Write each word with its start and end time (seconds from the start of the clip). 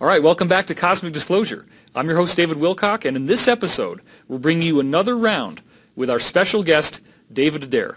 All 0.00 0.06
right, 0.06 0.22
welcome 0.22 0.46
back 0.46 0.68
to 0.68 0.76
Cosmic 0.76 1.12
Disclosure. 1.12 1.66
I'm 1.92 2.06
your 2.06 2.16
host, 2.16 2.36
David 2.36 2.58
Wilcock, 2.58 3.04
and 3.04 3.16
in 3.16 3.26
this 3.26 3.48
episode, 3.48 4.00
we're 4.28 4.38
bringing 4.38 4.62
you 4.68 4.78
another 4.78 5.16
round 5.16 5.60
with 5.96 6.08
our 6.08 6.20
special 6.20 6.62
guest, 6.62 7.00
David 7.32 7.64
Adair, 7.64 7.96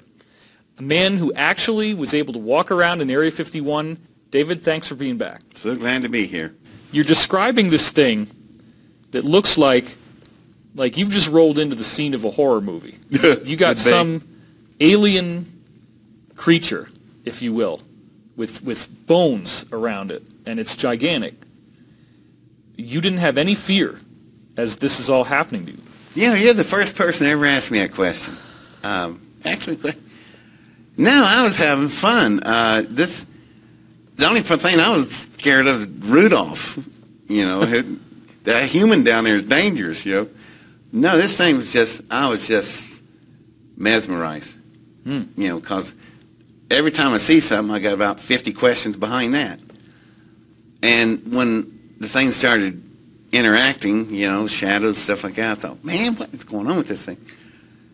a 0.80 0.82
man 0.82 1.18
who 1.18 1.32
actually 1.34 1.94
was 1.94 2.16
able 2.16 2.34
to 2.34 2.40
walk 2.40 2.72
around 2.72 3.02
in 3.02 3.12
Area 3.12 3.30
51. 3.30 4.00
David, 4.32 4.64
thanks 4.64 4.88
for 4.88 4.96
being 4.96 5.18
back. 5.18 5.42
So 5.54 5.76
glad 5.76 6.02
to 6.02 6.10
be 6.10 6.26
here. 6.26 6.56
You're 6.92 7.04
describing 7.04 7.70
this 7.70 7.92
thing 7.92 8.28
that 9.12 9.24
looks 9.24 9.58
like 9.58 9.96
like 10.74 10.98
you've 10.98 11.12
just 11.12 11.30
rolled 11.30 11.60
into 11.60 11.76
the 11.76 11.84
scene 11.84 12.16
of 12.16 12.26
a 12.26 12.32
horror 12.32 12.62
movie. 12.62 12.98
You 13.46 13.58
got 13.58 13.78
some 13.78 14.28
alien 14.80 15.62
creature, 16.36 16.90
if 17.26 17.44
you 17.44 17.54
will, 17.54 17.82
with 18.36 18.64
with 18.64 18.88
bones 19.06 19.66
around 19.72 20.10
it, 20.10 20.24
and 20.48 20.60
it's 20.60 20.76
gigantic. 20.76 21.36
You 22.82 23.02
didn't 23.02 23.20
have 23.20 23.38
any 23.38 23.56
fear 23.56 24.00
as 24.58 24.78
this 24.78 25.00
is 25.00 25.10
all 25.10 25.24
happening 25.24 25.66
to 25.66 25.72
you. 25.72 25.82
Yeah, 26.14 26.36
you're 26.36 26.54
the 26.54 26.64
first 26.64 26.96
person 26.96 27.26
to 27.26 27.32
ever 27.32 27.46
ask 27.46 27.72
me 27.72 27.80
that 27.80 27.94
question. 27.94 28.36
Um, 28.84 29.22
actually, 29.46 29.78
no, 30.98 31.24
I 31.26 31.44
was 31.44 31.56
having 31.56 31.88
fun. 31.88 32.42
Uh, 32.44 32.84
this, 32.88 33.26
the 34.18 34.28
only 34.28 34.42
thing 34.42 34.80
I 34.80 34.90
was 34.92 35.10
scared 35.12 35.68
of 35.68 35.82
is 35.82 35.88
Rudolph. 35.88 36.78
You 37.28 37.46
know, 37.46 37.66
that 38.44 38.66
human 38.66 39.04
down 39.04 39.24
there 39.24 39.38
is 39.38 39.46
dangerous. 39.46 40.06
You 40.06 40.14
know, 40.14 40.30
no, 40.92 41.18
this 41.18 41.38
thing 41.38 41.58
was 41.58 41.72
just, 41.72 42.02
I 42.12 42.28
was 42.28 42.48
just 42.48 43.02
mesmerized. 43.78 44.58
Hmm. 45.04 45.24
You 45.38 45.50
know, 45.50 45.60
because 45.60 45.96
every 46.70 46.92
time 46.92 47.14
I 47.14 47.18
see 47.18 47.40
something, 47.40 47.74
I 47.74 47.80
got 47.80 47.94
about 47.94 48.20
50 48.20 48.52
questions 48.54 48.98
behind 48.98 49.34
that. 49.34 49.60
And 50.84 51.34
when 51.34 51.81
the 52.02 52.10
thing 52.10 52.32
started 52.32 52.82
interacting, 53.32 54.12
you 54.12 54.28
know, 54.28 54.48
shadows, 54.48 54.98
stuff 54.98 55.24
like 55.24 55.36
that, 55.36 55.52
I 55.52 55.56
thought, 55.62 55.84
man, 55.86 56.16
what's 56.16 56.44
going 56.44 56.66
on 56.66 56.78
with 56.78 56.88
this 56.88 57.06
thing? 57.06 57.24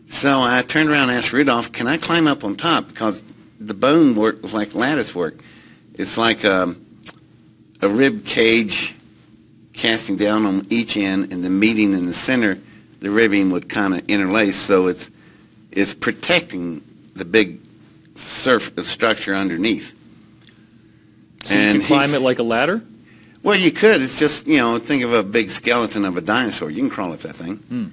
So 0.06 0.40
I 0.40 0.62
turned 0.62 0.88
around 0.88 1.10
and 1.10 1.18
asked 1.18 1.34
Rudolph, 1.34 1.72
can 1.72 1.86
I 1.86 1.98
climb 1.98 2.26
up 2.26 2.42
on 2.42 2.56
top? 2.56 2.88
Because 2.88 3.22
the 3.60 3.74
bone 3.74 4.16
work 4.16 4.42
was 4.42 4.54
like 4.54 4.74
lattice 4.74 5.14
work. 5.14 5.38
It's 5.92 6.16
like 6.16 6.42
um, 6.46 6.86
a 7.82 7.88
rib 7.88 8.24
cage 8.24 8.94
casting 9.74 10.16
down 10.16 10.46
on 10.46 10.66
each 10.70 10.96
end 10.96 11.30
and 11.30 11.44
the 11.44 11.50
meeting 11.50 11.92
in 11.92 12.06
the 12.06 12.14
center, 12.14 12.58
the 13.00 13.10
ribbing 13.10 13.50
would 13.50 13.68
kind 13.68 13.92
of 13.92 14.08
interlace. 14.08 14.56
So 14.56 14.86
it's, 14.86 15.10
it's 15.70 15.92
protecting 15.92 16.82
the 17.14 17.26
big 17.26 17.60
surf 18.16 18.72
structure 18.86 19.34
underneath. 19.34 19.94
So 21.42 21.52
you 21.52 21.60
And 21.60 21.78
can 21.80 21.86
climb 21.86 22.14
it 22.14 22.22
like 22.22 22.38
a 22.38 22.42
ladder. 22.42 22.82
Well, 23.42 23.56
you 23.56 23.70
could. 23.70 24.02
It's 24.02 24.18
just, 24.18 24.46
you 24.46 24.58
know, 24.58 24.78
think 24.78 25.02
of 25.04 25.12
a 25.12 25.22
big 25.22 25.50
skeleton 25.50 26.04
of 26.04 26.16
a 26.16 26.20
dinosaur. 26.20 26.70
You 26.70 26.82
can 26.82 26.90
crawl 26.90 27.12
up 27.12 27.20
that 27.20 27.36
thing. 27.36 27.56
Hmm. 27.56 27.86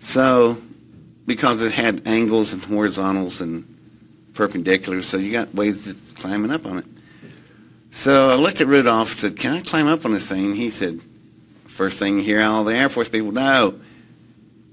So, 0.00 0.58
because 1.26 1.62
it 1.62 1.72
had 1.72 2.06
angles 2.06 2.52
and 2.52 2.62
horizontals 2.64 3.40
and 3.40 3.64
perpendiculars, 4.32 5.04
so 5.04 5.18
you 5.18 5.32
got 5.32 5.54
ways 5.54 5.86
of 5.86 6.14
climbing 6.14 6.50
up 6.50 6.64
on 6.66 6.78
it. 6.78 6.86
So 7.90 8.30
I 8.30 8.36
looked 8.36 8.60
at 8.60 8.66
Rudolph 8.66 9.10
and 9.10 9.18
said, 9.18 9.36
can 9.36 9.54
I 9.54 9.60
climb 9.62 9.86
up 9.86 10.04
on 10.04 10.12
this 10.12 10.26
thing? 10.26 10.54
He 10.54 10.70
said, 10.70 11.00
first 11.66 11.98
thing 11.98 12.16
you 12.16 12.22
hear 12.22 12.42
all 12.42 12.64
the 12.64 12.74
Air 12.74 12.88
Force 12.88 13.08
people, 13.08 13.32
no. 13.32 13.78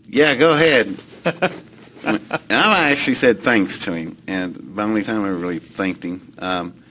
Yeah, 0.08 0.36
go 0.36 0.54
ahead. 0.54 0.96
and 2.06 2.22
I 2.52 2.92
actually 2.92 3.16
said 3.16 3.40
thanks 3.42 3.80
to 3.86 3.94
him, 3.94 4.18
and 4.28 4.56
the 4.56 4.82
only 4.82 5.04
time 5.04 5.24
I 5.24 5.30
really 5.30 5.60
thanked 5.60 6.04
him. 6.04 6.34
Um, 6.40 6.84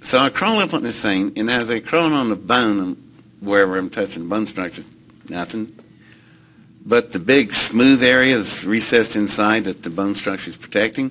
so 0.00 0.18
I 0.18 0.30
crawl 0.30 0.58
up 0.58 0.74
on 0.74 0.82
this 0.82 1.00
thing, 1.00 1.32
and 1.36 1.50
as 1.50 1.70
I 1.70 1.80
crawl 1.80 2.12
on 2.12 2.30
the 2.30 2.36
bone, 2.36 2.96
wherever 3.40 3.76
I'm 3.76 3.90
touching 3.90 4.24
the 4.24 4.28
bone 4.28 4.46
structure, 4.46 4.84
nothing. 5.28 5.74
But 6.84 7.12
the 7.12 7.18
big 7.18 7.52
smooth 7.52 8.02
area 8.02 8.38
that's 8.38 8.64
recessed 8.64 9.16
inside 9.16 9.64
that 9.64 9.82
the 9.82 9.90
bone 9.90 10.14
structure 10.14 10.50
is 10.50 10.56
protecting, 10.56 11.10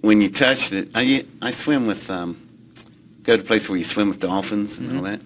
when 0.00 0.20
you 0.20 0.30
touch 0.30 0.72
it, 0.72 0.90
I, 0.94 1.24
I 1.42 1.50
swim 1.50 1.86
with, 1.86 2.08
um, 2.10 2.48
go 3.22 3.36
to 3.36 3.42
a 3.42 3.44
place 3.44 3.68
where 3.68 3.78
you 3.78 3.84
swim 3.84 4.08
with 4.08 4.20
dolphins 4.20 4.78
and 4.78 4.96
all 4.96 5.02
that. 5.02 5.20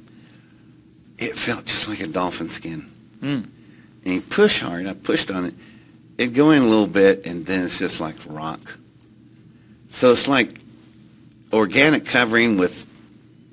It 1.18 1.36
felt 1.36 1.66
just 1.66 1.88
like 1.88 2.00
a 2.00 2.06
dolphin 2.06 2.48
skin. 2.48 2.80
Hmm. 3.20 3.42
And 4.04 4.14
you 4.14 4.20
push 4.20 4.60
hard, 4.60 4.86
I 4.86 4.94
pushed 4.94 5.30
on 5.30 5.46
it, 5.46 5.54
it'd 6.18 6.34
go 6.34 6.50
in 6.50 6.62
a 6.62 6.66
little 6.66 6.86
bit, 6.86 7.26
and 7.26 7.46
then 7.46 7.66
it's 7.66 7.78
just 7.78 8.00
like 8.00 8.16
rock. 8.26 8.78
So 9.90 10.12
it's 10.12 10.26
like 10.26 10.63
organic 11.54 12.04
covering 12.04 12.58
with 12.58 12.86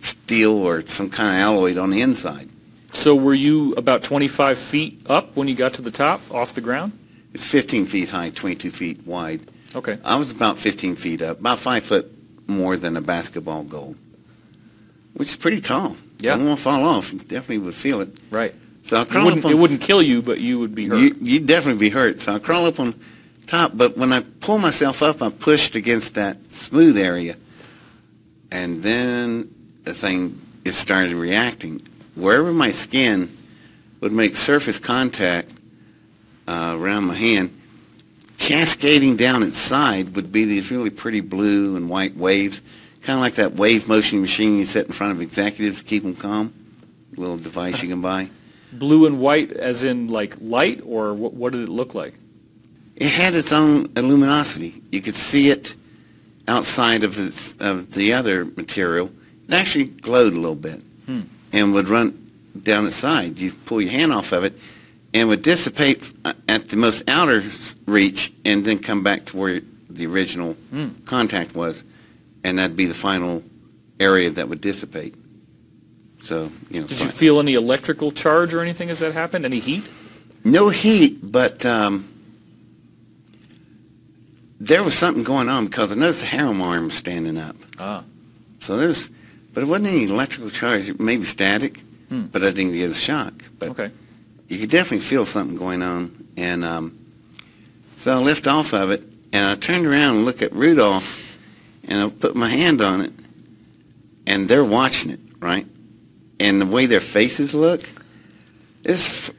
steel 0.01 0.53
or 0.53 0.85
some 0.85 1.09
kind 1.09 1.29
of 1.29 1.35
alloy 1.35 1.79
on 1.79 1.89
the 1.91 2.01
inside. 2.01 2.49
So 2.91 3.15
were 3.15 3.33
you 3.33 3.73
about 3.73 4.03
25 4.03 4.57
feet 4.57 5.01
up 5.07 5.35
when 5.35 5.47
you 5.47 5.55
got 5.55 5.73
to 5.75 5.81
the 5.81 5.91
top, 5.91 6.19
off 6.31 6.53
the 6.53 6.61
ground? 6.61 6.91
It's 7.33 7.45
15 7.45 7.85
feet 7.85 8.09
high, 8.09 8.31
22 8.31 8.71
feet 8.71 9.07
wide. 9.07 9.41
Okay. 9.73 9.97
I 10.03 10.17
was 10.17 10.31
about 10.31 10.57
15 10.57 10.95
feet 10.95 11.21
up, 11.21 11.39
about 11.39 11.59
five 11.59 11.83
foot 11.83 12.11
more 12.47 12.75
than 12.75 12.97
a 12.97 13.01
basketball 13.01 13.63
goal, 13.63 13.95
which 15.13 15.29
is 15.29 15.37
pretty 15.37 15.61
tall. 15.61 15.95
Yeah. 16.19 16.33
I 16.33 16.37
don't 16.37 16.47
want 16.47 16.57
to 16.57 16.63
fall 16.63 16.83
off. 16.83 17.13
You 17.13 17.19
definitely 17.19 17.59
would 17.59 17.75
feel 17.75 18.01
it. 18.01 18.19
Right. 18.29 18.53
So 18.83 18.97
I 18.97 19.03
It 19.03 19.09
crawl 19.09 19.25
wouldn't, 19.25 19.43
up 19.43 19.45
on, 19.45 19.51
it 19.51 19.57
wouldn't 19.57 19.81
kill 19.81 20.01
you, 20.01 20.21
but 20.21 20.41
you 20.41 20.59
would 20.59 20.75
be 20.75 20.87
hurt. 20.87 20.97
You, 20.97 21.15
you'd 21.21 21.45
definitely 21.45 21.79
be 21.79 21.89
hurt. 21.89 22.19
So 22.19 22.33
I 22.33 22.39
crawl 22.39 22.65
up 22.65 22.79
on 22.79 22.93
top, 23.47 23.71
but 23.75 23.97
when 23.97 24.11
I 24.11 24.21
pull 24.41 24.57
myself 24.57 25.01
up, 25.01 25.21
I 25.21 25.29
pushed 25.29 25.75
against 25.75 26.15
that 26.15 26.37
smooth 26.53 26.97
area, 26.97 27.37
and 28.51 28.83
then 28.83 29.53
the 29.83 29.93
thing 29.93 30.39
it 30.65 30.73
started 30.73 31.13
reacting. 31.13 31.81
Wherever 32.15 32.51
my 32.51 32.71
skin 32.71 33.35
would 34.01 34.11
make 34.11 34.35
surface 34.35 34.77
contact 34.77 35.51
uh, 36.47 36.75
around 36.77 37.05
my 37.05 37.15
hand, 37.15 37.57
cascading 38.37 39.15
down 39.15 39.43
its 39.43 39.57
side 39.57 40.15
would 40.15 40.31
be 40.31 40.45
these 40.45 40.71
really 40.71 40.89
pretty 40.89 41.21
blue 41.21 41.75
and 41.75 41.89
white 41.89 42.15
waves, 42.15 42.61
kind 43.01 43.17
of 43.17 43.21
like 43.21 43.35
that 43.35 43.53
wave 43.53 43.87
motion 43.87 44.21
machine 44.21 44.57
you 44.57 44.65
set 44.65 44.87
in 44.87 44.91
front 44.91 45.13
of 45.13 45.21
executives 45.21 45.79
to 45.79 45.85
keep 45.85 46.03
them 46.03 46.15
calm. 46.15 46.53
Little 47.15 47.37
device 47.37 47.81
you 47.81 47.89
can 47.89 48.01
buy. 48.01 48.29
Blue 48.73 49.05
and 49.05 49.19
white 49.19 49.51
as 49.51 49.83
in 49.83 50.07
like 50.07 50.35
light, 50.39 50.81
or 50.85 51.13
what, 51.13 51.33
what 51.33 51.51
did 51.51 51.63
it 51.63 51.69
look 51.69 51.93
like? 51.93 52.15
It 52.95 53.09
had 53.09 53.33
its 53.33 53.51
own 53.51 53.85
luminosity. 53.95 54.81
You 54.91 55.01
could 55.01 55.15
see 55.15 55.49
it 55.49 55.75
outside 56.55 57.03
of, 57.03 57.17
its, 57.17 57.55
of 57.59 57.93
the 57.93 58.11
other 58.13 58.45
material. 58.45 59.09
It 59.47 59.53
actually 59.53 59.85
glowed 59.85 60.33
a 60.33 60.39
little 60.39 60.55
bit 60.55 60.81
Hmm. 61.07 61.21
and 61.51 61.73
would 61.73 61.89
run 61.89 62.13
down 62.61 62.85
the 62.85 62.91
side. 62.91 63.39
You 63.39 63.51
pull 63.65 63.81
your 63.81 63.91
hand 63.91 64.11
off 64.11 64.31
of 64.33 64.43
it 64.43 64.53
and 65.13 65.29
would 65.29 65.41
dissipate 65.41 66.03
uh, 66.25 66.33
at 66.47 66.69
the 66.69 66.77
most 66.77 67.03
outer 67.07 67.43
reach 67.85 68.31
and 68.45 68.63
then 68.65 68.77
come 68.79 69.01
back 69.03 69.25
to 69.27 69.37
where 69.37 69.61
the 69.89 70.05
original 70.05 70.53
Hmm. 70.71 70.89
contact 71.05 71.55
was. 71.55 71.83
And 72.43 72.59
that'd 72.59 72.75
be 72.77 72.85
the 72.85 72.93
final 72.93 73.43
area 73.99 74.29
that 74.31 74.49
would 74.49 74.61
dissipate. 74.61 75.13
So, 76.23 76.51
you 76.69 76.81
know. 76.81 76.87
Did 76.87 76.99
you 77.01 77.07
feel 77.07 77.39
any 77.39 77.53
electrical 77.55 78.11
charge 78.11 78.53
or 78.53 78.61
anything 78.61 78.89
as 78.89 78.99
that 78.99 79.13
happened? 79.13 79.45
Any 79.45 79.59
heat? 79.59 79.83
No 80.43 80.69
heat, 80.69 81.31
but 81.31 81.65
um, 81.65 82.07
there 84.63 84.83
was 84.83 84.95
something 84.97 85.23
going 85.23 85.49
on 85.49 85.65
because 85.65 85.91
I 85.91 85.95
noticed 85.95 86.19
the 86.19 86.27
harem 86.27 86.61
arm 86.61 86.91
standing 86.91 87.37
up. 87.37 87.55
Ah. 87.79 88.03
So 88.59 88.77
there's, 88.77 89.09
but 89.53 89.63
it 89.63 89.65
wasn't 89.65 89.87
any 89.87 90.03
electrical 90.03 90.49
charge. 90.51 90.97
Maybe 90.99 91.23
static, 91.23 91.81
Hmm. 92.09 92.25
but 92.31 92.43
I 92.43 92.51
didn't 92.51 92.73
get 92.73 92.91
a 92.91 92.93
shock. 92.93 93.33
But 93.57 93.69
Okay. 93.69 93.91
you 94.49 94.59
could 94.59 94.69
definitely 94.69 94.99
feel 94.99 95.25
something 95.25 95.57
going 95.57 95.81
on. 95.81 96.11
And 96.37 96.63
um, 96.63 96.95
so 97.97 98.13
I 98.13 98.17
lift 98.21 98.45
off 98.47 98.73
of 98.73 98.91
it, 98.91 99.01
and 99.33 99.45
I 99.45 99.55
turned 99.55 99.85
around 99.87 100.17
and 100.17 100.25
looked 100.25 100.41
at 100.43 100.53
Rudolph, 100.53 101.37
and 101.85 101.99
I 102.03 102.09
put 102.09 102.35
my 102.35 102.47
hand 102.49 102.81
on 102.81 103.01
it, 103.01 103.13
and 104.27 104.47
they're 104.47 104.63
watching 104.63 105.09
it, 105.11 105.19
right? 105.39 105.65
And 106.39 106.61
the 106.61 106.65
way 106.67 106.85
their 106.85 106.99
faces 107.01 107.53
look, 107.55 107.81
it's, 108.83 109.31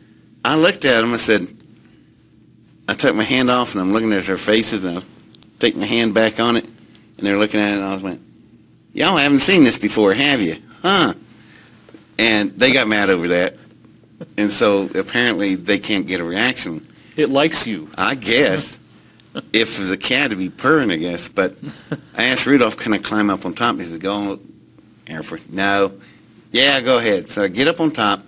I 0.44 0.56
looked 0.56 0.84
at 0.84 1.00
them, 1.02 1.12
I 1.14 1.18
said, 1.18 1.46
I 2.88 2.94
took 2.94 3.14
my 3.14 3.22
hand 3.24 3.50
off, 3.50 3.72
and 3.72 3.80
I'm 3.80 3.92
looking 3.92 4.12
at 4.12 4.24
their 4.26 4.36
faces, 4.36 4.84
and 4.84 4.98
I 4.98 5.02
take 5.62 5.76
my 5.76 5.86
hand 5.86 6.12
back 6.12 6.40
on 6.40 6.56
it, 6.56 6.64
and 6.64 7.26
they're 7.26 7.38
looking 7.38 7.60
at 7.60 7.70
it, 7.70 7.76
and 7.76 7.84
I 7.84 7.96
went, 7.96 8.20
y'all 8.92 9.16
haven't 9.16 9.40
seen 9.40 9.62
this 9.62 9.78
before, 9.78 10.12
have 10.12 10.40
you? 10.40 10.56
Huh? 10.82 11.14
And 12.18 12.50
they 12.50 12.72
got 12.72 12.88
mad 12.88 13.10
over 13.10 13.28
that. 13.28 13.56
And 14.36 14.50
so 14.50 14.90
apparently 14.94 15.54
they 15.54 15.78
can't 15.78 16.06
get 16.06 16.20
a 16.20 16.24
reaction. 16.24 16.86
It 17.16 17.30
likes 17.30 17.66
you. 17.66 17.88
I 17.96 18.14
guess. 18.16 18.78
if 19.52 19.78
the 19.78 19.96
cat 19.96 20.30
to 20.30 20.36
be 20.36 20.50
purring, 20.50 20.90
I 20.90 20.96
guess. 20.96 21.28
But 21.28 21.54
I 22.16 22.24
asked 22.24 22.44
Rudolph, 22.44 22.76
can 22.76 22.92
I 22.92 22.98
climb 22.98 23.30
up 23.30 23.46
on 23.46 23.54
top? 23.54 23.76
He 23.76 23.84
said, 23.84 24.00
go 24.00 24.14
on, 24.14 24.52
Air 25.06 25.22
Force. 25.22 25.48
No. 25.48 25.92
Yeah, 26.50 26.80
go 26.80 26.98
ahead. 26.98 27.30
So 27.30 27.44
I 27.44 27.48
get 27.48 27.68
up 27.68 27.80
on 27.80 27.92
top, 27.92 28.24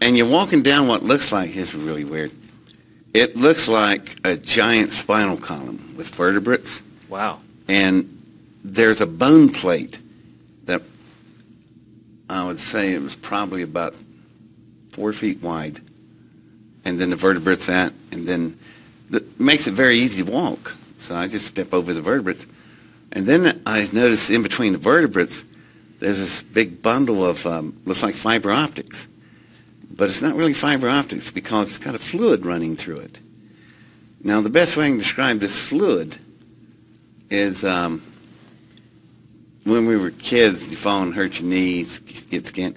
and 0.00 0.16
you're 0.16 0.28
walking 0.28 0.62
down 0.62 0.88
what 0.88 1.02
looks 1.02 1.30
like, 1.30 1.54
it's 1.54 1.74
really 1.74 2.04
weird. 2.04 2.32
It 3.14 3.36
looks 3.36 3.68
like 3.68 4.18
a 4.24 4.36
giant 4.36 4.90
spinal 4.90 5.36
column 5.36 5.94
with 5.96 6.08
vertebrates, 6.08 6.82
Wow. 7.08 7.40
and 7.68 8.10
there's 8.64 9.00
a 9.00 9.06
bone 9.06 9.50
plate 9.50 10.00
that 10.64 10.82
I 12.28 12.44
would 12.44 12.58
say 12.58 12.92
it 12.92 13.00
was 13.02 13.14
probably 13.14 13.62
about 13.62 13.94
four 14.90 15.12
feet 15.12 15.40
wide. 15.42 15.80
And 16.84 17.00
then 17.00 17.10
the 17.10 17.16
vertebrates 17.16 17.68
at, 17.68 17.92
and 18.10 18.24
then 18.26 18.58
that 19.10 19.38
makes 19.38 19.66
it 19.68 19.74
very 19.74 19.96
easy 19.96 20.24
to 20.24 20.30
walk. 20.30 20.76
So 20.96 21.14
I 21.14 21.28
just 21.28 21.46
step 21.46 21.72
over 21.72 21.94
the 21.94 22.02
vertebrates. 22.02 22.46
And 23.12 23.26
then 23.26 23.62
I 23.64 23.88
notice 23.92 24.28
in 24.28 24.42
between 24.42 24.72
the 24.72 24.78
vertebrates, 24.78 25.44
there's 26.00 26.18
this 26.18 26.42
big 26.42 26.82
bundle 26.82 27.24
of, 27.24 27.46
um, 27.46 27.80
looks 27.84 28.02
like 28.02 28.16
fiber 28.16 28.50
optics. 28.50 29.06
But 29.96 30.08
it's 30.08 30.22
not 30.22 30.34
really 30.34 30.54
fiber 30.54 30.88
optics 30.88 31.30
because 31.30 31.68
it's 31.68 31.84
got 31.84 31.94
a 31.94 31.98
fluid 31.98 32.44
running 32.44 32.76
through 32.76 32.98
it. 32.98 33.20
Now, 34.22 34.40
the 34.40 34.50
best 34.50 34.76
way 34.76 34.86
I 34.86 34.88
can 34.88 34.98
describe 34.98 35.38
this 35.38 35.58
fluid 35.58 36.18
is 37.30 37.64
um, 37.64 38.02
when 39.64 39.86
we 39.86 39.96
were 39.96 40.10
kids, 40.10 40.70
you 40.70 40.76
fall 40.76 41.02
and 41.02 41.14
hurt 41.14 41.40
your 41.40 41.48
knees, 41.48 41.98
get 41.98 42.46
skinned. 42.46 42.76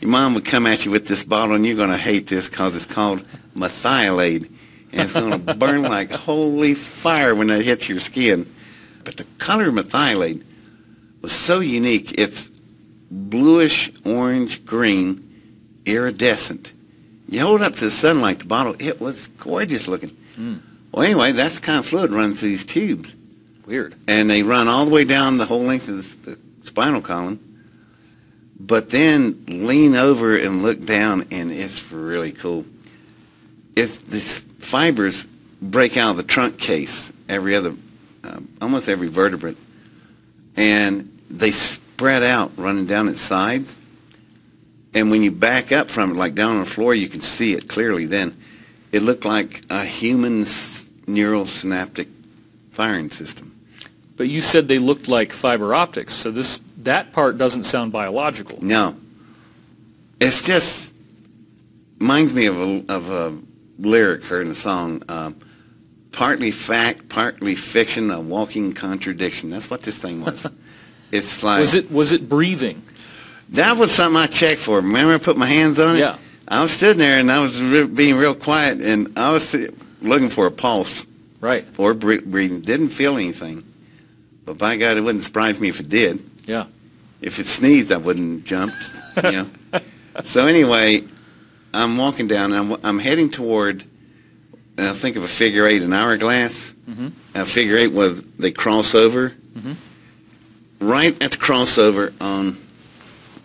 Your 0.00 0.10
mom 0.10 0.34
would 0.34 0.44
come 0.44 0.66
at 0.66 0.84
you 0.84 0.90
with 0.90 1.06
this 1.06 1.24
bottle, 1.24 1.54
and 1.54 1.66
you're 1.66 1.76
going 1.76 1.90
to 1.90 1.96
hate 1.96 2.26
this 2.26 2.48
because 2.48 2.76
it's 2.76 2.86
called 2.86 3.24
Merthiolate, 3.56 4.50
and 4.92 5.00
it's 5.00 5.14
going 5.14 5.30
to 5.46 5.54
burn 5.54 5.82
like 5.82 6.12
holy 6.12 6.74
fire 6.74 7.34
when 7.34 7.50
it 7.50 7.64
hits 7.64 7.88
your 7.88 8.00
skin. 8.00 8.52
But 9.04 9.16
the 9.16 9.24
color 9.38 9.68
of 9.68 9.74
Merthiolate 9.74 10.44
was 11.22 11.32
so 11.32 11.60
unique. 11.60 12.14
It's 12.18 12.50
bluish 13.10 13.92
orange 14.04 14.64
green, 14.64 15.31
iridescent. 15.86 16.72
You 17.28 17.40
hold 17.40 17.62
up 17.62 17.76
to 17.76 17.84
the 17.84 17.90
sunlight, 17.90 18.40
the 18.40 18.44
bottle, 18.44 18.76
it 18.78 19.00
was 19.00 19.26
gorgeous 19.26 19.88
looking. 19.88 20.10
Mm. 20.36 20.60
Well, 20.92 21.04
anyway, 21.04 21.32
that's 21.32 21.58
the 21.58 21.66
kind 21.66 21.78
of 21.78 21.86
fluid 21.86 22.12
runs 22.12 22.40
through 22.40 22.50
these 22.50 22.66
tubes. 22.66 23.14
Weird. 23.66 23.94
And 24.06 24.28
they 24.28 24.42
run 24.42 24.68
all 24.68 24.84
the 24.84 24.90
way 24.90 25.04
down 25.04 25.38
the 25.38 25.46
whole 25.46 25.62
length 25.62 25.88
of 25.88 26.24
the 26.24 26.38
spinal 26.62 27.00
column, 27.00 27.40
but 28.58 28.90
then 28.90 29.44
lean 29.46 29.94
over 29.94 30.36
and 30.36 30.62
look 30.62 30.84
down, 30.84 31.26
and 31.30 31.50
it's 31.50 31.90
really 31.90 32.32
cool. 32.32 32.66
It's 33.74 33.96
these 33.98 34.42
fibers 34.58 35.26
break 35.62 35.96
out 35.96 36.10
of 36.10 36.16
the 36.16 36.22
trunk 36.22 36.58
case 36.58 37.12
every 37.28 37.56
other, 37.56 37.74
uh, 38.24 38.40
almost 38.60 38.88
every 38.88 39.08
vertebrate, 39.08 39.56
and 40.56 41.18
they 41.30 41.52
spread 41.52 42.22
out, 42.22 42.52
running 42.56 42.84
down 42.84 43.08
its 43.08 43.20
sides. 43.20 43.74
And 44.94 45.10
when 45.10 45.22
you 45.22 45.30
back 45.30 45.72
up 45.72 45.90
from 45.90 46.12
it, 46.12 46.16
like 46.16 46.34
down 46.34 46.56
on 46.56 46.60
the 46.60 46.66
floor, 46.66 46.94
you 46.94 47.08
can 47.08 47.20
see 47.20 47.54
it 47.54 47.68
clearly. 47.68 48.06
Then 48.06 48.36
it 48.90 49.02
looked 49.02 49.24
like 49.24 49.62
a 49.70 49.84
human 49.84 50.44
neural 51.06 51.46
synaptic 51.46 52.08
firing 52.72 53.10
system. 53.10 53.48
But 54.16 54.28
you 54.28 54.40
said 54.40 54.68
they 54.68 54.78
looked 54.78 55.08
like 55.08 55.32
fiber 55.32 55.74
optics, 55.74 56.14
so 56.14 56.30
this 56.30 56.60
that 56.78 57.12
part 57.12 57.38
doesn't 57.38 57.64
sound 57.64 57.92
biological. 57.92 58.58
No, 58.62 58.96
it's 60.20 60.42
just 60.42 60.92
reminds 61.98 62.34
me 62.34 62.46
of 62.46 62.60
a, 62.60 62.84
of 62.88 63.10
a 63.10 63.38
lyric 63.78 64.24
heard 64.24 64.46
in 64.46 64.52
a 64.52 64.54
song. 64.54 65.02
Uh, 65.08 65.32
partly 66.12 66.50
fact, 66.50 67.08
partly 67.08 67.54
fiction, 67.54 68.10
a 68.10 68.20
walking 68.20 68.72
contradiction. 68.72 69.50
That's 69.50 69.70
what 69.70 69.82
this 69.82 69.98
thing 69.98 70.20
was. 70.22 70.46
it's 71.12 71.42
like 71.42 71.60
was 71.60 71.74
it 71.74 71.90
was 71.90 72.12
it 72.12 72.28
breathing? 72.28 72.82
That 73.50 73.76
was 73.76 73.92
something 73.92 74.20
I 74.20 74.26
checked 74.26 74.60
for. 74.60 74.76
Remember, 74.76 75.14
I 75.14 75.18
put 75.18 75.36
my 75.36 75.46
hands 75.46 75.78
on 75.78 75.96
it. 75.96 76.00
Yeah. 76.00 76.16
I 76.48 76.62
was 76.62 76.72
sitting 76.72 76.98
there 76.98 77.18
and 77.18 77.30
I 77.30 77.40
was 77.40 77.60
re- 77.60 77.86
being 77.86 78.16
real 78.16 78.34
quiet, 78.34 78.80
and 78.80 79.18
I 79.18 79.32
was 79.32 79.54
looking 80.00 80.28
for 80.28 80.46
a 80.46 80.50
pulse. 80.50 81.06
Right. 81.40 81.66
Or 81.78 81.92
breathing. 81.94 82.60
Didn't 82.60 82.90
feel 82.90 83.16
anything. 83.16 83.64
But 84.44 84.58
by 84.58 84.76
God, 84.76 84.96
it 84.96 85.00
wouldn't 85.00 85.24
surprise 85.24 85.58
me 85.58 85.68
if 85.68 85.80
it 85.80 85.88
did. 85.88 86.22
Yeah. 86.44 86.66
If 87.20 87.38
it 87.38 87.46
sneezed, 87.46 87.92
I 87.92 87.96
wouldn't 87.96 88.44
jump. 88.44 88.72
you 89.16 89.32
know. 89.32 89.50
so 90.24 90.46
anyway, 90.46 91.04
I'm 91.74 91.96
walking 91.96 92.26
down, 92.28 92.52
and 92.52 92.72
I'm, 92.74 92.80
I'm 92.84 92.98
heading 92.98 93.30
toward. 93.30 93.84
I 94.78 94.92
think 94.92 95.16
of 95.16 95.24
a 95.24 95.28
figure 95.28 95.66
eight, 95.66 95.82
an 95.82 95.92
hourglass. 95.92 96.74
Mm-hmm. 96.88 97.08
A 97.34 97.46
figure 97.46 97.76
eight 97.76 97.92
where 97.92 98.10
they 98.10 98.50
cross 98.50 98.94
over. 98.94 99.30
Mm-hmm. 99.30 99.72
Right 100.80 101.22
at 101.22 101.32
the 101.32 101.36
crossover 101.38 102.12
on, 102.20 102.56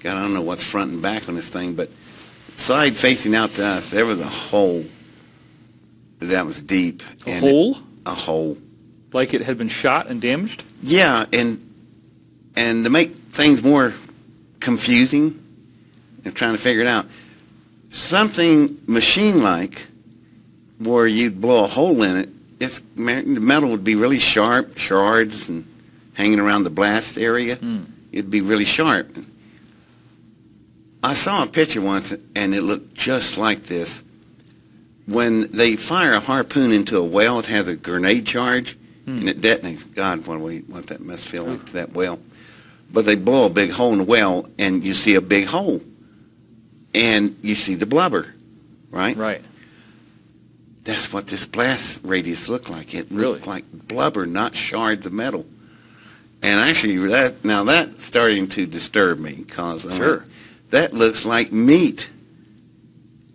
God, 0.01 0.17
I 0.17 0.21
don't 0.21 0.33
know 0.33 0.41
what's 0.41 0.63
front 0.63 0.91
and 0.91 1.01
back 1.01 1.27
on 1.27 1.35
this 1.35 1.49
thing, 1.49 1.73
but 1.73 1.89
side 2.57 2.95
facing 2.95 3.35
out 3.35 3.51
to 3.55 3.65
us, 3.65 3.89
there 3.89 4.05
was 4.05 4.19
a 4.19 4.25
hole 4.25 4.85
that 6.19 6.45
was 6.45 6.61
deep. 6.61 7.03
A 7.25 7.39
hole? 7.39 7.71
It, 7.71 7.77
a 8.05 8.13
hole. 8.13 8.57
Like 9.13 9.33
it 9.33 9.41
had 9.41 9.57
been 9.57 9.69
shot 9.69 10.07
and 10.07 10.21
damaged? 10.21 10.63
Yeah, 10.81 11.25
and 11.33 11.63
and 12.55 12.83
to 12.83 12.89
make 12.89 13.15
things 13.15 13.61
more 13.63 13.93
confusing, 14.59 15.43
and 16.25 16.35
trying 16.35 16.53
to 16.53 16.57
figure 16.57 16.81
it 16.81 16.87
out, 16.87 17.05
something 17.91 18.81
machine-like, 18.87 19.87
where 20.79 21.07
you'd 21.07 21.39
blow 21.39 21.63
a 21.63 21.67
hole 21.67 22.01
in 22.03 22.17
it, 22.17 22.29
it's, 22.59 22.81
the 22.95 23.23
metal 23.39 23.69
would 23.69 23.83
be 23.83 23.95
really 23.95 24.19
sharp, 24.19 24.77
shards, 24.77 25.49
and 25.49 25.65
hanging 26.15 26.39
around 26.39 26.63
the 26.63 26.71
blast 26.71 27.17
area. 27.17 27.57
Mm. 27.57 27.85
It'd 28.11 28.31
be 28.31 28.41
really 28.41 28.65
sharp. 28.65 29.15
I 31.03 31.13
saw 31.13 31.43
a 31.43 31.47
picture 31.47 31.81
once, 31.81 32.13
and 32.35 32.55
it 32.55 32.61
looked 32.61 32.95
just 32.95 33.37
like 33.37 33.63
this. 33.63 34.03
When 35.05 35.51
they 35.51 35.75
fire 35.75 36.13
a 36.13 36.19
harpoon 36.19 36.71
into 36.71 36.97
a 36.97 37.03
well, 37.03 37.39
it 37.39 37.45
has 37.45 37.67
a 37.67 37.75
grenade 37.75 38.25
charge 38.25 38.77
Hmm. 39.07 39.19
And 39.19 39.29
it 39.29 39.39
detonates. 39.39 39.95
God, 39.95 40.27
what, 40.27 40.41
we, 40.41 40.59
what 40.59 40.87
that 40.87 40.99
must 40.99 41.27
feel 41.27 41.45
like 41.45 41.65
to 41.67 41.73
that 41.73 41.93
well. 41.93 42.19
But 42.91 43.05
they 43.05 43.15
blow 43.15 43.45
a 43.45 43.49
big 43.49 43.71
hole 43.71 43.93
in 43.93 43.99
the 43.99 44.03
well, 44.03 44.47
and 44.59 44.83
you 44.83 44.93
see 44.93 45.15
a 45.15 45.21
big 45.21 45.45
hole. 45.45 45.81
And 46.93 47.37
you 47.41 47.55
see 47.55 47.75
the 47.75 47.85
blubber, 47.85 48.33
right? 48.91 49.15
Right. 49.15 49.41
That's 50.83 51.13
what 51.13 51.27
this 51.27 51.45
blast 51.45 52.01
radius 52.03 52.49
looked 52.49 52.69
like. 52.69 52.93
It 52.93 53.07
really? 53.09 53.33
looked 53.35 53.47
like 53.47 53.63
blubber, 53.71 54.25
not 54.25 54.57
shards 54.57 55.05
of 55.05 55.13
metal. 55.13 55.45
And 56.41 56.59
actually, 56.59 56.97
that 57.07 57.45
now 57.45 57.63
that's 57.63 58.03
starting 58.03 58.47
to 58.49 58.65
disturb 58.65 59.19
me 59.19 59.35
because 59.35 59.83
sure. 59.95 60.25
That 60.69 60.93
looks 60.93 61.25
like 61.25 61.51
meat. 61.51 62.09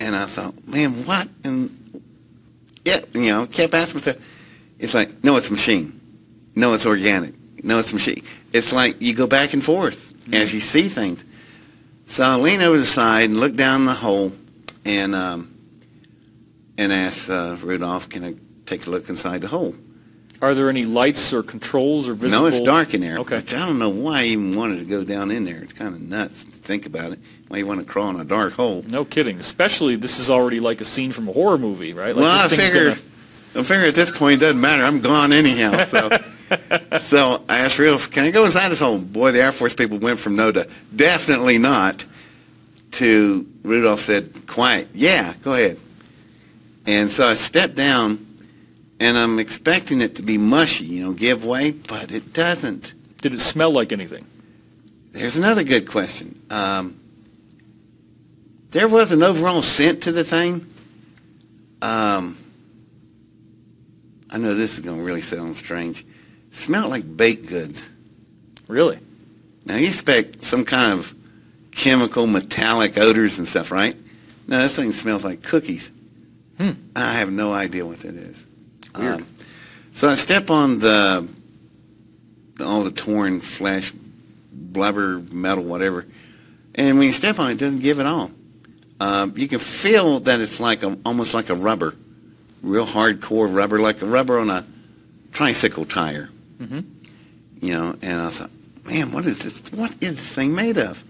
And 0.01 0.17
I 0.17 0.27
thought, 0.27 0.67
man, 0.67 1.05
what? 1.05 1.29
And 1.45 2.03
yeah, 2.85 3.01
you 3.13 3.31
know, 3.31 3.47
kept 3.47 3.75
asking 3.75 4.01
myself, 4.01 4.29
it's 4.79 4.95
like, 4.95 5.23
no, 5.23 5.37
it's 5.37 5.51
machine. 5.51 6.01
No, 6.55 6.75
it's 6.75 6.87
organic. 6.87 7.35
No, 7.65 7.79
it's 7.79 7.93
machine. 7.93 8.23
It's 8.53 8.73
like 8.73 9.01
you 9.01 9.15
go 9.15 9.27
back 9.27 9.53
and 9.53 9.65
forth 9.65 10.13
mm-hmm. 10.15 10.35
as 10.35 10.53
you 10.53 10.61
see 10.61 10.89
things. 10.89 11.25
So 12.07 12.25
I 12.25 12.37
lean 12.37 12.61
over 12.61 12.77
the 12.77 12.85
side 12.85 13.31
and 13.31 13.39
look 13.39 13.55
down 13.55 13.85
the 13.85 13.95
hole 13.95 14.33
and 14.85 15.15
um, 15.15 15.55
and 16.77 16.93
ask 16.93 17.31
uh, 17.31 17.57
Rudolph, 17.61 18.09
can 18.09 18.25
I 18.25 18.35
take 18.67 18.87
a 18.87 18.91
look 18.91 19.09
inside 19.09 19.41
the 19.41 19.49
hole? 19.49 19.75
Are 20.43 20.55
there 20.55 20.69
any 20.69 20.85
lights 20.85 21.33
or 21.33 21.45
controls 21.45 22.09
or 22.09 22.15
visible? 22.15 22.43
No, 22.43 22.49
it's 22.49 22.61
dark 22.61 22.95
in 22.95 23.01
there. 23.01 23.19
Okay. 23.19 23.37
Which 23.37 23.55
I 23.55 23.65
don't 23.65 23.79
know 23.79 23.89
why 23.89 24.23
I 24.23 24.25
even 24.25 24.57
wanted 24.57 24.81
to 24.81 24.85
go 24.85 25.05
down 25.05 25.31
in 25.31 25.45
there. 25.45 25.63
It's 25.63 25.73
kind 25.73 25.95
of 25.95 26.03
nuts 26.03 26.43
to 26.43 26.51
think 26.51 26.85
about 26.85 27.13
it. 27.13 27.21
Why 27.47 27.59
you 27.59 27.67
want 27.67 27.79
to 27.79 27.87
crawl 27.87 28.11
in 28.11 28.17
a 28.19 28.25
dark 28.25 28.55
hole? 28.55 28.85
No 28.89 29.05
kidding. 29.05 29.39
Especially 29.39 29.95
this 29.95 30.19
is 30.19 30.31
already 30.31 30.59
like 30.59 30.81
a 30.81 30.85
scene 30.85 31.13
from 31.13 31.29
a 31.29 31.33
horror 31.33 31.59
movie, 31.59 31.93
right? 31.93 32.17
Like 32.17 32.25
well, 32.25 32.45
I 32.45 32.49
figured 32.49 32.99
gonna... 33.55 33.61
I 33.61 33.63
figure 33.63 33.87
at 33.87 33.95
this 33.95 34.11
point 34.11 34.35
it 34.35 34.47
doesn't 34.47 34.61
matter. 34.61 34.83
I'm 34.83 35.01
gone 35.01 35.33
anyhow. 35.33 35.85
So, 35.85 36.11
so 36.99 37.45
I 37.49 37.59
asked 37.59 37.79
Real, 37.79 37.99
can 38.01 38.25
I 38.25 38.33
go 38.33 38.45
inside 38.45 38.69
this 38.71 38.81
hole? 38.81 38.99
Boy, 38.99 39.31
the 39.31 39.43
Air 39.43 39.53
Force 39.53 39.75
people 39.75 39.99
went 39.99 40.19
from 40.19 40.35
no 40.35 40.51
to 40.51 40.69
definitely 40.95 41.59
not 41.59 42.05
to 42.93 43.47
Rudolph 43.63 44.01
said, 44.01 44.47
quiet. 44.49 44.89
Yeah, 44.93 45.35
go 45.43 45.55
ahead. 45.55 45.79
And 46.85 47.13
so 47.13 47.29
I 47.29 47.35
stepped 47.35 47.77
down, 47.77 48.32
and 49.03 49.19
I'm 49.19 49.41
expecting 49.41 50.01
it 50.01 50.15
to 50.17 50.23
be 50.23 50.39
mushy, 50.39 50.85
you 50.85 51.03
know, 51.03 51.13
give 51.13 51.45
way, 51.45 51.73
but 51.73 52.13
it 52.13 52.33
doesn't. 52.33 52.95
Did 53.21 53.35
it 53.35 53.41
smell 53.41 53.73
like 53.73 53.93
anything? 53.93 54.25
There's 55.11 55.37
another 55.37 55.65
good 55.65 55.91
question. 55.91 56.41
Um, 56.51 57.01
there 58.71 58.87
was 58.87 59.11
an 59.11 59.25
overall 59.25 59.61
scent 59.61 60.05
to 60.05 60.13
the 60.13 60.23
thing. 60.23 60.73
Um, 61.83 62.39
I 64.31 64.39
know 64.39 64.55
this 64.55 64.79
is 64.79 64.85
going 64.85 64.99
to 64.99 65.03
really 65.03 65.21
sound 65.21 65.57
strange. 65.57 66.03
It 66.53 66.57
smelled 66.57 66.91
like 66.91 67.17
baked 67.17 67.49
goods. 67.49 67.89
Really? 68.69 69.01
Now 69.65 69.79
you 69.79 69.89
expect 69.89 70.45
some 70.45 70.65
kind 70.65 70.93
of 70.93 71.13
chemical 71.73 72.29
metallic 72.29 72.97
odors 72.97 73.39
and 73.39 73.49
stuff, 73.49 73.73
right? 73.73 73.97
No, 74.47 74.59
this 74.63 74.77
thing 74.77 74.93
smells 74.93 75.25
like 75.25 75.43
cookies. 75.43 75.91
Hmm. 76.57 76.71
I 76.95 77.15
have 77.15 77.33
no 77.33 77.53
idea 77.53 77.85
what 77.85 77.99
that 78.01 78.15
is. 78.15 78.47
Weird. 78.97 79.25
So 79.93 80.09
I 80.09 80.15
step 80.15 80.51
on 80.51 80.79
the 80.79 81.29
all 82.61 82.85
the 82.85 82.91
torn 82.91 83.41
flesh, 83.41 83.93
blubber, 84.53 85.19
metal, 85.33 85.65
whatever, 85.65 86.07
and 86.75 86.99
when 86.99 87.07
you 87.07 87.13
step 87.13 87.39
on 87.39 87.51
it, 87.51 87.55
it 87.55 87.59
doesn't 87.59 87.81
give 87.81 88.01
at 88.01 88.07
all. 88.07 88.31
Uh, 89.01 89.29
you 89.35 89.49
can 89.49 89.59
feel 89.59 90.21
that 90.21 90.41
it's 90.41 90.61
like 90.61 90.83
a, 90.83 90.97
almost 91.05 91.35
like 91.35 91.51
a 91.51 91.55
rubber 91.55 91.97
real 92.63 92.87
hardcore 92.87 93.53
rubber, 93.53 93.79
like 93.79 94.03
a 94.03 94.07
rubber 94.07 94.39
on 94.39 94.49
a 94.49 94.65
tricycle 95.33 95.85
tire. 95.85 96.31
Mm-hmm. 96.59 96.81
You 97.61 97.73
know, 97.75 97.97
and 98.03 98.21
I 98.21 98.31
thought, 98.31 98.51
man, 98.85 99.13
what 99.13 99.27
is 99.27 99.43
this? 99.43 99.61
What 99.79 99.91
is 100.01 100.17
this 100.17 100.35
thing 100.35 100.55
made 100.55 100.79
of? 100.79 101.03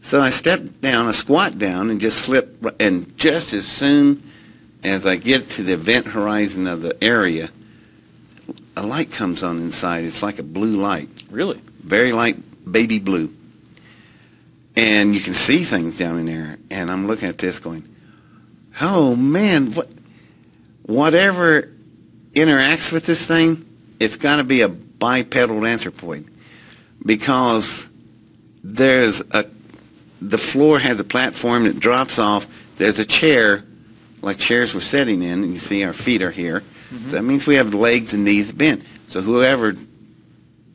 So 0.00 0.20
I 0.20 0.30
step 0.30 0.80
down, 0.80 1.06
I 1.06 1.12
squat 1.12 1.58
down, 1.58 1.90
and 1.90 2.00
just 2.00 2.18
slip. 2.18 2.64
And 2.80 3.16
just 3.16 3.52
as 3.52 3.66
soon 3.66 4.22
as 4.84 5.04
I 5.06 5.16
get 5.16 5.50
to 5.50 5.62
the 5.62 5.72
event 5.74 6.06
horizon 6.06 6.66
of 6.66 6.82
the 6.82 7.02
area, 7.02 7.50
a 8.76 8.86
light 8.86 9.10
comes 9.10 9.42
on 9.42 9.58
inside. 9.58 10.04
It's 10.04 10.22
like 10.22 10.38
a 10.38 10.42
blue 10.42 10.76
light, 10.80 11.08
Really? 11.30 11.60
very 11.82 12.12
light 12.12 12.36
baby 12.70 12.98
blue. 12.98 13.32
And 14.76 15.14
you 15.14 15.20
can 15.20 15.34
see 15.34 15.64
things 15.64 15.98
down 15.98 16.18
in 16.18 16.26
there. 16.26 16.58
And 16.70 16.90
I'm 16.90 17.06
looking 17.06 17.28
at 17.28 17.38
this 17.38 17.58
going, 17.58 17.88
oh 18.80 19.16
man, 19.16 19.72
what, 19.72 19.88
whatever 20.82 21.72
interacts 22.32 22.92
with 22.92 23.04
this 23.04 23.26
thing, 23.26 23.66
it's 23.98 24.16
got 24.16 24.36
to 24.36 24.44
be 24.44 24.60
a 24.60 24.68
bipedal 24.68 25.60
anthropoid 25.60 26.28
because 27.04 27.88
there's 28.62 29.22
a 29.32 29.46
the 30.20 30.38
floor 30.38 30.78
has 30.80 30.98
a 30.98 31.04
platform 31.04 31.64
that 31.64 31.78
drops 31.78 32.18
off. 32.18 32.46
There's 32.74 32.98
a 32.98 33.04
chair, 33.04 33.64
like 34.22 34.38
chairs 34.38 34.74
we're 34.74 34.80
sitting 34.80 35.22
in, 35.22 35.42
and 35.44 35.52
you 35.52 35.58
see 35.58 35.84
our 35.84 35.92
feet 35.92 36.22
are 36.22 36.30
here. 36.30 36.62
So 36.90 37.16
that 37.16 37.22
means 37.22 37.46
we 37.46 37.56
have 37.56 37.74
legs 37.74 38.14
and 38.14 38.24
knees 38.24 38.50
bent. 38.52 38.82
So 39.08 39.20
whoever 39.20 39.74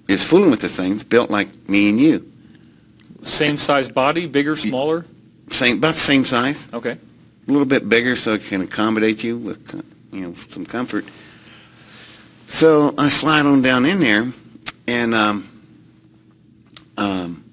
is 0.08 0.24
fooling 0.24 0.52
with 0.52 0.62
this 0.62 0.76
thing 0.76 0.92
is 0.94 1.04
built 1.04 1.30
like 1.30 1.70
me 1.70 1.90
and 1.90 2.00
you. 2.00 2.32
Same 3.24 3.58
size 3.58 3.90
body, 3.90 4.28
bigger, 4.28 4.56
smaller? 4.56 5.06
Same, 5.50 5.78
about 5.78 5.94
the 5.94 6.00
same 6.00 6.26
size. 6.26 6.68
Okay. 6.74 6.92
a 7.48 7.52
little 7.52 7.66
bit 7.66 7.88
bigger 7.88 8.16
so 8.16 8.34
it 8.34 8.44
can 8.44 8.62
accommodate 8.62 9.24
you 9.24 9.38
with, 9.38 9.76
uh, 9.76 9.82
you 10.12 10.22
know, 10.22 10.34
some 10.34 10.66
comfort. 10.66 11.06
So 12.48 12.94
I 12.98 13.10
slide 13.10 13.46
on 13.46 13.62
down 13.62 13.86
in 13.86 14.00
there, 14.00 14.32
and 14.88 15.16
um, 15.16 15.50
um, 16.98 17.44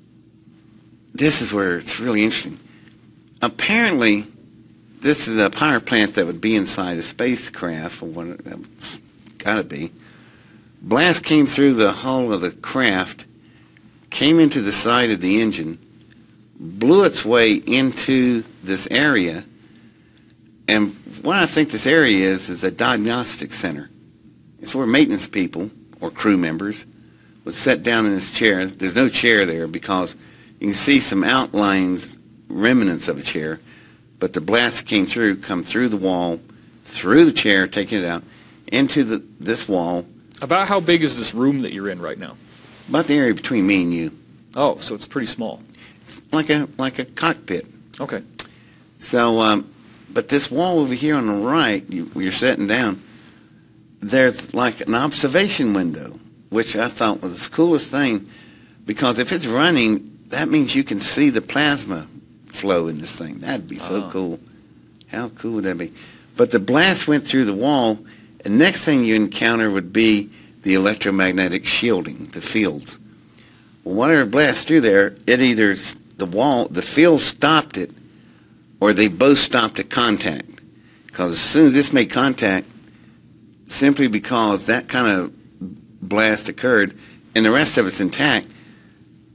this 1.14 1.40
is 1.40 1.52
where 1.52 1.78
it's 1.78 2.00
really 2.00 2.23
interesting. 2.23 2.59
Apparently, 3.40 4.26
this 5.00 5.28
is 5.28 5.38
a 5.38 5.50
power 5.50 5.80
plant 5.80 6.14
that 6.14 6.26
would 6.26 6.40
be 6.40 6.57
inside 6.57 6.99
a 6.99 7.02
spacecraft, 7.02 8.02
or 8.02 8.07
what 8.07 8.26
it's 8.26 9.00
got 9.38 9.57
to 9.57 9.64
be. 9.64 9.92
Blast 10.83 11.25
came 11.25 11.47
through 11.47 11.75
the 11.75 11.92
hull 11.92 12.33
of 12.33 12.40
the 12.40 12.50
craft, 12.50 13.26
came 14.11 14.38
into 14.38 14.61
the 14.61 14.73
side 14.73 15.11
of 15.11 15.21
the 15.21 15.40
engine, 15.40 15.78
blew 16.59 17.04
its 17.04 17.25
way 17.25 17.54
into 17.54 18.45
this 18.62 18.88
area, 18.90 19.45
and 20.69 20.95
what 21.23 21.37
I 21.37 21.47
think 21.47 21.71
this 21.71 21.87
area 21.87 22.28
is 22.28 22.49
is 22.49 22.62
a 22.62 22.71
diagnostic 22.71 23.52
center. 23.52 23.90
It's 24.61 24.75
where 24.75 24.87
maintenance 24.87 25.26
people 25.26 25.71
or 26.00 26.11
crew 26.11 26.37
members 26.37 26.87
would 27.45 27.54
sit 27.54 27.83
down 27.83 28.07
in 28.07 28.12
this 28.12 28.33
chair. 28.33 28.66
There's 28.66 28.95
no 28.95 29.09
chair 29.09 29.47
there 29.47 29.66
because 29.66 30.14
you 30.61 30.69
can 30.69 30.75
see 30.75 31.00
some 31.00 31.25
outlines, 31.25 32.16
remnants 32.49 33.09
of 33.09 33.19
a 33.19 33.23
chair, 33.23 33.61
but 34.20 34.32
the 34.34 34.40
blast 34.40 34.86
came 34.86 35.06
through, 35.06 35.36
come 35.38 35.62
through 35.64 35.88
the 35.88 35.96
wall, 35.96 36.40
through 36.84 37.24
the 37.24 37.32
chair, 37.32 37.66
taking 37.66 37.98
it 38.02 38.04
out, 38.04 38.22
into 38.70 39.02
the, 39.02 39.22
this 39.40 39.66
wall, 39.68 40.06
About 40.40 40.68
how 40.68 40.78
big 40.78 41.02
is 41.02 41.16
this 41.16 41.34
room 41.34 41.62
that 41.62 41.72
you're 41.72 41.88
in 41.88 42.00
right 42.00 42.18
now? 42.18 42.36
about 42.88 43.06
the 43.06 43.14
area 43.16 43.34
between 43.34 43.66
me 43.66 43.82
and 43.82 43.92
you, 43.94 44.16
Oh, 44.56 44.76
so 44.78 44.94
it's 44.94 45.06
pretty 45.06 45.26
small. 45.26 45.62
like 46.32 46.50
a 46.50 46.68
like 46.76 46.98
a 46.98 47.04
cockpit. 47.04 47.66
Okay. 48.00 48.22
So, 48.98 49.38
um, 49.40 49.72
but 50.10 50.28
this 50.28 50.50
wall 50.50 50.80
over 50.80 50.92
here 50.94 51.14
on 51.16 51.26
the 51.28 51.32
right, 51.34 51.84
you, 51.88 52.10
you're 52.16 52.32
sitting 52.32 52.66
down, 52.66 53.00
there's 54.00 54.52
like 54.52 54.80
an 54.80 54.94
observation 54.94 55.72
window, 55.72 56.18
which 56.48 56.74
I 56.76 56.88
thought 56.88 57.22
was 57.22 57.44
the 57.44 57.50
coolest 57.50 57.86
thing, 57.90 58.28
because 58.86 59.18
if 59.20 59.30
it's 59.32 59.46
running, 59.46 60.18
that 60.28 60.48
means 60.48 60.74
you 60.74 60.82
can 60.84 61.00
see 61.00 61.30
the 61.30 61.40
plasma 61.42 62.06
flow 62.52 62.88
in 62.88 62.99
this 62.99 63.16
thing. 63.16 63.40
That'd 63.40 63.69
be 63.69 63.78
so 63.78 64.04
Oh. 64.04 64.11
cool. 64.12 64.40
How 65.09 65.28
cool 65.30 65.52
would 65.52 65.64
that 65.64 65.78
be? 65.78 65.92
But 66.37 66.50
the 66.50 66.59
blast 66.61 67.09
went 67.09 67.26
through 67.26 67.45
the 67.45 67.52
wall, 67.52 67.99
and 68.45 68.59
next 68.59 68.83
thing 68.83 69.04
you 69.04 69.14
encounter 69.14 69.71
would 69.71 69.92
be 69.92 70.30
the 70.62 70.75
electromagnetic 70.75 71.66
shielding, 71.66 72.28
the 72.33 72.40
fields. 72.40 72.99
Well, 73.85 73.95
whatever 73.95 74.26
blast 74.26 74.66
through 74.69 74.83
there, 74.83 75.16
it 75.26 75.40
either 75.40 75.76
the 76.16 76.26
wall, 76.26 76.69
the 76.69 76.83
field 76.83 77.21
stopped 77.23 77.76
it, 77.76 77.90
or 78.78 78.92
they 78.92 79.09
both 79.09 79.38
stopped 79.38 79.78
at 79.80 79.90
contact. 79.90 80.61
Because 81.07 81.33
as 81.33 81.40
soon 81.40 81.66
as 81.69 81.75
this 81.75 81.92
made 81.92 82.11
contact, 82.11 82.66
simply 83.69 84.07
because 84.07 84.66
that 84.66 84.88
kind 84.88 85.09
of 85.09 85.33
blast 86.00 86.49
occurred, 86.49 86.97
and 87.35 87.45
the 87.45 87.50
rest 87.50 87.78
of 87.78 87.87
it's 87.87 88.00
intact, 88.00 88.47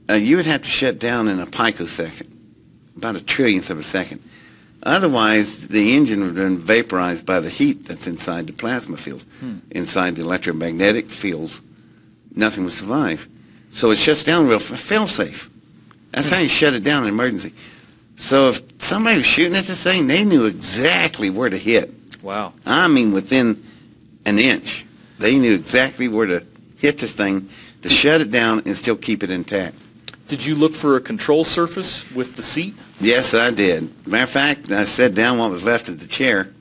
uh, 0.08 0.14
you 0.14 0.36
would 0.36 0.46
have 0.46 0.62
to 0.62 0.68
shut 0.68 0.98
down 0.98 1.28
in 1.28 1.38
a 1.40 1.46
picosecond, 1.46 2.32
about 2.96 3.16
a 3.16 3.20
trillionth 3.20 3.70
of 3.70 3.78
a 3.78 3.82
second. 3.82 4.22
Otherwise, 4.82 5.68
the 5.68 5.96
engine 5.96 6.20
would 6.20 6.28
have 6.28 6.36
been 6.36 6.58
vaporized 6.58 7.26
by 7.26 7.40
the 7.40 7.50
heat 7.50 7.86
that's 7.86 8.06
inside 8.06 8.46
the 8.46 8.52
plasma 8.52 8.96
fields, 8.96 9.24
hmm. 9.40 9.58
inside 9.70 10.14
the 10.14 10.22
electromagnetic 10.22 11.10
fields. 11.10 11.60
Nothing 12.34 12.64
would 12.64 12.72
survive. 12.72 13.26
So 13.70 13.90
it 13.90 13.96
shuts 13.96 14.22
down 14.22 14.46
real 14.46 14.58
fail 14.58 15.06
safe. 15.06 15.50
That's 16.12 16.30
how 16.30 16.38
you 16.38 16.48
shut 16.48 16.74
it 16.74 16.84
down 16.84 17.02
in 17.02 17.08
emergency. 17.10 17.52
So 18.16 18.50
if 18.50 18.80
somebody 18.80 19.18
was 19.18 19.26
shooting 19.26 19.56
at 19.56 19.64
this 19.64 19.82
thing, 19.82 20.06
they 20.06 20.24
knew 20.24 20.46
exactly 20.46 21.30
where 21.30 21.50
to 21.50 21.58
hit. 21.58 21.92
Wow. 22.22 22.54
I 22.64 22.88
mean, 22.88 23.12
within 23.12 23.62
an 24.24 24.38
inch, 24.38 24.86
they 25.18 25.38
knew 25.38 25.54
exactly 25.54 26.08
where 26.08 26.26
to 26.26 26.46
hit 26.78 26.98
this 26.98 27.12
thing 27.12 27.48
to 27.82 27.88
shut 27.88 28.20
it 28.20 28.30
down 28.30 28.62
and 28.66 28.76
still 28.76 28.96
keep 28.96 29.22
it 29.22 29.30
intact. 29.30 29.76
Did 30.28 30.44
you 30.44 30.54
look 30.54 30.74
for 30.74 30.96
a 30.96 31.00
control 31.00 31.44
surface 31.44 32.10
with 32.12 32.36
the 32.36 32.42
seat? 32.42 32.74
Yes, 33.00 33.34
I 33.34 33.50
did. 33.50 34.06
Matter 34.06 34.24
of 34.24 34.30
fact, 34.30 34.70
I 34.70 34.84
sat 34.84 35.14
down 35.14 35.38
what 35.38 35.50
was 35.50 35.64
left 35.64 35.88
of 35.88 36.00
the 36.00 36.06
chair, 36.06 36.52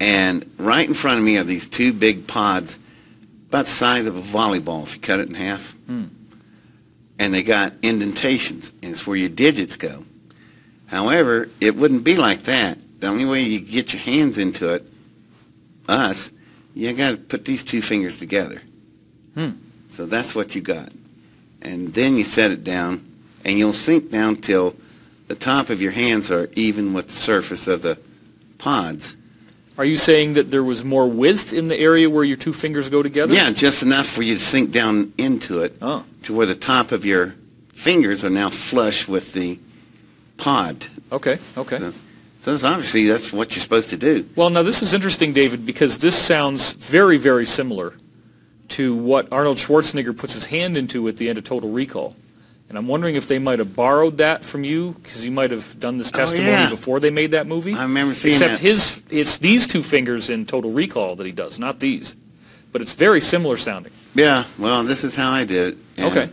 and 0.00 0.50
right 0.58 0.86
in 0.86 0.94
front 0.94 1.18
of 1.18 1.24
me 1.24 1.38
are 1.38 1.44
these 1.44 1.68
two 1.68 1.92
big 1.92 2.26
pods, 2.26 2.78
about 3.48 3.66
the 3.66 3.70
size 3.70 4.06
of 4.06 4.16
a 4.16 4.20
volleyball 4.20 4.82
if 4.82 4.94
you 4.94 5.00
cut 5.00 5.20
it 5.20 5.28
in 5.28 5.34
half. 5.34 5.72
Hmm. 5.86 6.06
And 7.18 7.34
they 7.34 7.42
got 7.42 7.74
indentations, 7.82 8.72
and 8.82 8.92
it's 8.92 9.06
where 9.06 9.16
your 9.16 9.28
digits 9.28 9.76
go. 9.76 10.04
However, 10.86 11.48
it 11.60 11.76
wouldn't 11.76 12.02
be 12.02 12.16
like 12.16 12.44
that. 12.44 12.78
The 13.00 13.06
only 13.06 13.24
way 13.24 13.42
you 13.42 13.60
get 13.60 13.92
your 13.92 14.02
hands 14.02 14.36
into 14.36 14.72
it, 14.74 14.84
us, 15.88 16.32
you 16.74 16.92
got 16.92 17.10
to 17.10 17.16
put 17.16 17.44
these 17.44 17.62
two 17.62 17.82
fingers 17.82 18.18
together. 18.18 18.62
Hmm. 19.34 19.50
So 19.90 20.06
that's 20.06 20.34
what 20.34 20.54
you 20.54 20.60
got. 20.60 20.90
And 21.62 21.94
then 21.94 22.16
you 22.16 22.24
set 22.24 22.50
it 22.50 22.64
down, 22.64 23.06
and 23.44 23.56
you'll 23.58 23.72
sink 23.72 24.10
down 24.10 24.36
till 24.36 24.74
the 25.30 25.36
top 25.36 25.70
of 25.70 25.80
your 25.80 25.92
hands 25.92 26.28
are 26.28 26.50
even 26.56 26.92
with 26.92 27.06
the 27.06 27.12
surface 27.12 27.68
of 27.68 27.82
the 27.82 27.96
pods. 28.58 29.16
Are 29.78 29.84
you 29.84 29.96
saying 29.96 30.34
that 30.34 30.50
there 30.50 30.64
was 30.64 30.82
more 30.84 31.08
width 31.08 31.52
in 31.52 31.68
the 31.68 31.78
area 31.78 32.10
where 32.10 32.24
your 32.24 32.36
two 32.36 32.52
fingers 32.52 32.88
go 32.88 33.00
together? 33.00 33.32
Yeah, 33.32 33.52
just 33.52 33.82
enough 33.84 34.06
for 34.06 34.22
you 34.22 34.34
to 34.34 34.40
sink 34.40 34.72
down 34.72 35.12
into 35.16 35.60
it 35.60 35.76
Oh, 35.80 36.04
to 36.24 36.34
where 36.34 36.46
the 36.46 36.56
top 36.56 36.90
of 36.90 37.06
your 37.06 37.36
fingers 37.72 38.24
are 38.24 38.30
now 38.30 38.50
flush 38.50 39.06
with 39.06 39.32
the 39.32 39.58
pod. 40.36 40.88
okay, 41.12 41.38
okay. 41.56 41.78
So, 41.78 41.90
so 42.40 42.50
that's 42.50 42.64
obviously 42.64 43.06
that's 43.06 43.32
what 43.32 43.54
you're 43.54 43.62
supposed 43.62 43.90
to 43.90 43.96
do. 43.96 44.28
Well, 44.34 44.50
now 44.50 44.64
this 44.64 44.82
is 44.82 44.92
interesting, 44.92 45.32
David, 45.32 45.64
because 45.64 45.98
this 45.98 46.16
sounds 46.18 46.72
very, 46.72 47.18
very 47.18 47.46
similar 47.46 47.94
to 48.70 48.96
what 48.96 49.32
Arnold 49.32 49.58
Schwarzenegger 49.58 50.16
puts 50.18 50.34
his 50.34 50.46
hand 50.46 50.76
into 50.76 51.06
at 51.06 51.18
the 51.18 51.28
end 51.28 51.38
of 51.38 51.44
Total 51.44 51.70
Recall. 51.70 52.16
And 52.70 52.78
I'm 52.78 52.86
wondering 52.86 53.16
if 53.16 53.26
they 53.26 53.40
might 53.40 53.58
have 53.58 53.74
borrowed 53.74 54.18
that 54.18 54.44
from 54.44 54.62
you, 54.62 54.92
because 55.02 55.24
you 55.24 55.32
might 55.32 55.50
have 55.50 55.78
done 55.80 55.98
this 55.98 56.08
testimony 56.12 56.46
Oh, 56.48 56.50
yeah. 56.52 56.70
before 56.70 57.00
they 57.00 57.10
made 57.10 57.32
that 57.32 57.48
movie. 57.48 57.74
I 57.74 57.82
remember 57.82 58.14
seeing 58.14 58.34
Except 58.34 58.52
that. 58.52 58.60
his, 58.60 59.02
it's 59.10 59.38
these 59.38 59.66
two 59.66 59.82
fingers 59.82 60.30
in 60.30 60.46
Total 60.46 60.70
Recall 60.70 61.16
that 61.16 61.26
he 61.26 61.32
does, 61.32 61.58
not 61.58 61.80
these. 61.80 62.14
But 62.70 62.80
it's 62.80 62.94
very 62.94 63.20
similar 63.20 63.56
sounding. 63.56 63.92
Yeah, 64.14 64.44
well, 64.56 64.84
this 64.84 65.02
is 65.02 65.16
how 65.16 65.32
I 65.32 65.44
did 65.44 65.72
it. 65.74 65.78
And- 65.98 66.16
Okay. 66.16 66.30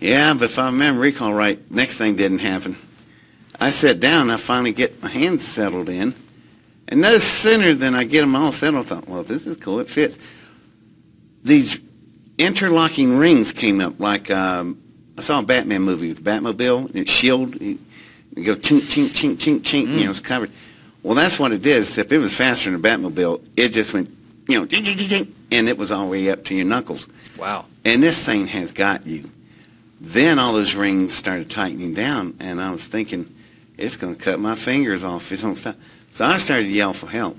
Yeah, 0.00 0.32
but 0.32 0.44
if 0.44 0.58
I 0.58 0.66
remember 0.66 1.02
recall 1.02 1.34
right, 1.34 1.58
next 1.70 1.96
thing 1.98 2.16
didn't 2.16 2.38
happen. 2.38 2.76
I 3.60 3.68
sat 3.68 4.00
down, 4.00 4.30
I 4.30 4.38
finally 4.38 4.72
get 4.72 5.02
my 5.02 5.10
hands 5.10 5.46
settled 5.46 5.90
in, 5.90 6.14
and 6.88 7.02
no 7.02 7.18
sooner 7.18 7.74
than 7.74 7.94
I 7.94 8.04
get 8.04 8.22
them 8.22 8.34
all 8.34 8.52
settled, 8.52 8.86
I 8.86 8.88
thought, 8.88 9.08
well, 9.08 9.22
this 9.22 9.46
is 9.46 9.58
cool, 9.58 9.80
it 9.80 9.88
fits. 9.90 10.16
These 11.44 11.78
interlocking 12.38 13.16
rings 13.18 13.52
came 13.52 13.80
up 13.80 14.00
like 14.00 14.30
um, 14.30 14.82
I 15.18 15.22
saw 15.22 15.38
a 15.40 15.42
Batman 15.42 15.82
movie 15.82 16.08
with 16.08 16.22
the 16.22 16.30
Batmobile, 16.30 16.86
and 16.86 16.96
its 16.96 17.10
shield, 17.10 17.56
it, 17.56 17.78
it 18.36 18.42
go 18.42 18.54
chink, 18.54 18.80
chink, 18.82 19.08
chink, 19.08 19.36
chink, 19.36 19.60
chink, 19.60 19.88
you 19.88 20.04
know, 20.04 20.10
it's 20.10 20.20
covered. 20.20 20.50
Well, 21.02 21.14
that's 21.14 21.38
what 21.38 21.52
it 21.52 21.62
did. 21.62 21.82
Except 21.82 22.10
it 22.12 22.18
was 22.18 22.34
faster 22.34 22.70
than 22.70 22.80
a 22.80 22.82
Batmobile. 22.82 23.40
It 23.56 23.68
just 23.68 23.94
went, 23.94 24.10
you 24.48 24.58
know, 24.58 24.66
ding, 24.66 24.82
ding, 24.84 24.96
ding, 24.96 25.08
ding, 25.08 25.34
and 25.52 25.68
it 25.68 25.78
was 25.78 25.90
all 25.90 26.06
the 26.06 26.10
way 26.10 26.30
up 26.30 26.44
to 26.44 26.54
your 26.54 26.66
knuckles. 26.66 27.06
Wow. 27.38 27.66
And 27.84 28.02
this 28.02 28.24
thing 28.24 28.46
has 28.48 28.72
got 28.72 29.06
you. 29.06 29.30
Then 30.00 30.38
all 30.38 30.52
those 30.52 30.74
rings 30.74 31.14
started 31.14 31.48
tightening 31.48 31.94
down, 31.94 32.36
and 32.40 32.60
I 32.60 32.70
was 32.72 32.84
thinking, 32.84 33.34
it's 33.78 33.96
going 33.96 34.16
to 34.16 34.20
cut 34.20 34.38
my 34.38 34.54
fingers 34.54 35.04
off 35.04 35.32
if 35.32 35.38
it 35.38 35.42
don't 35.42 35.54
stop. 35.54 35.76
So 36.12 36.24
I 36.24 36.38
started 36.38 36.64
to 36.64 36.70
yell 36.70 36.94
for 36.94 37.08
help. 37.08 37.36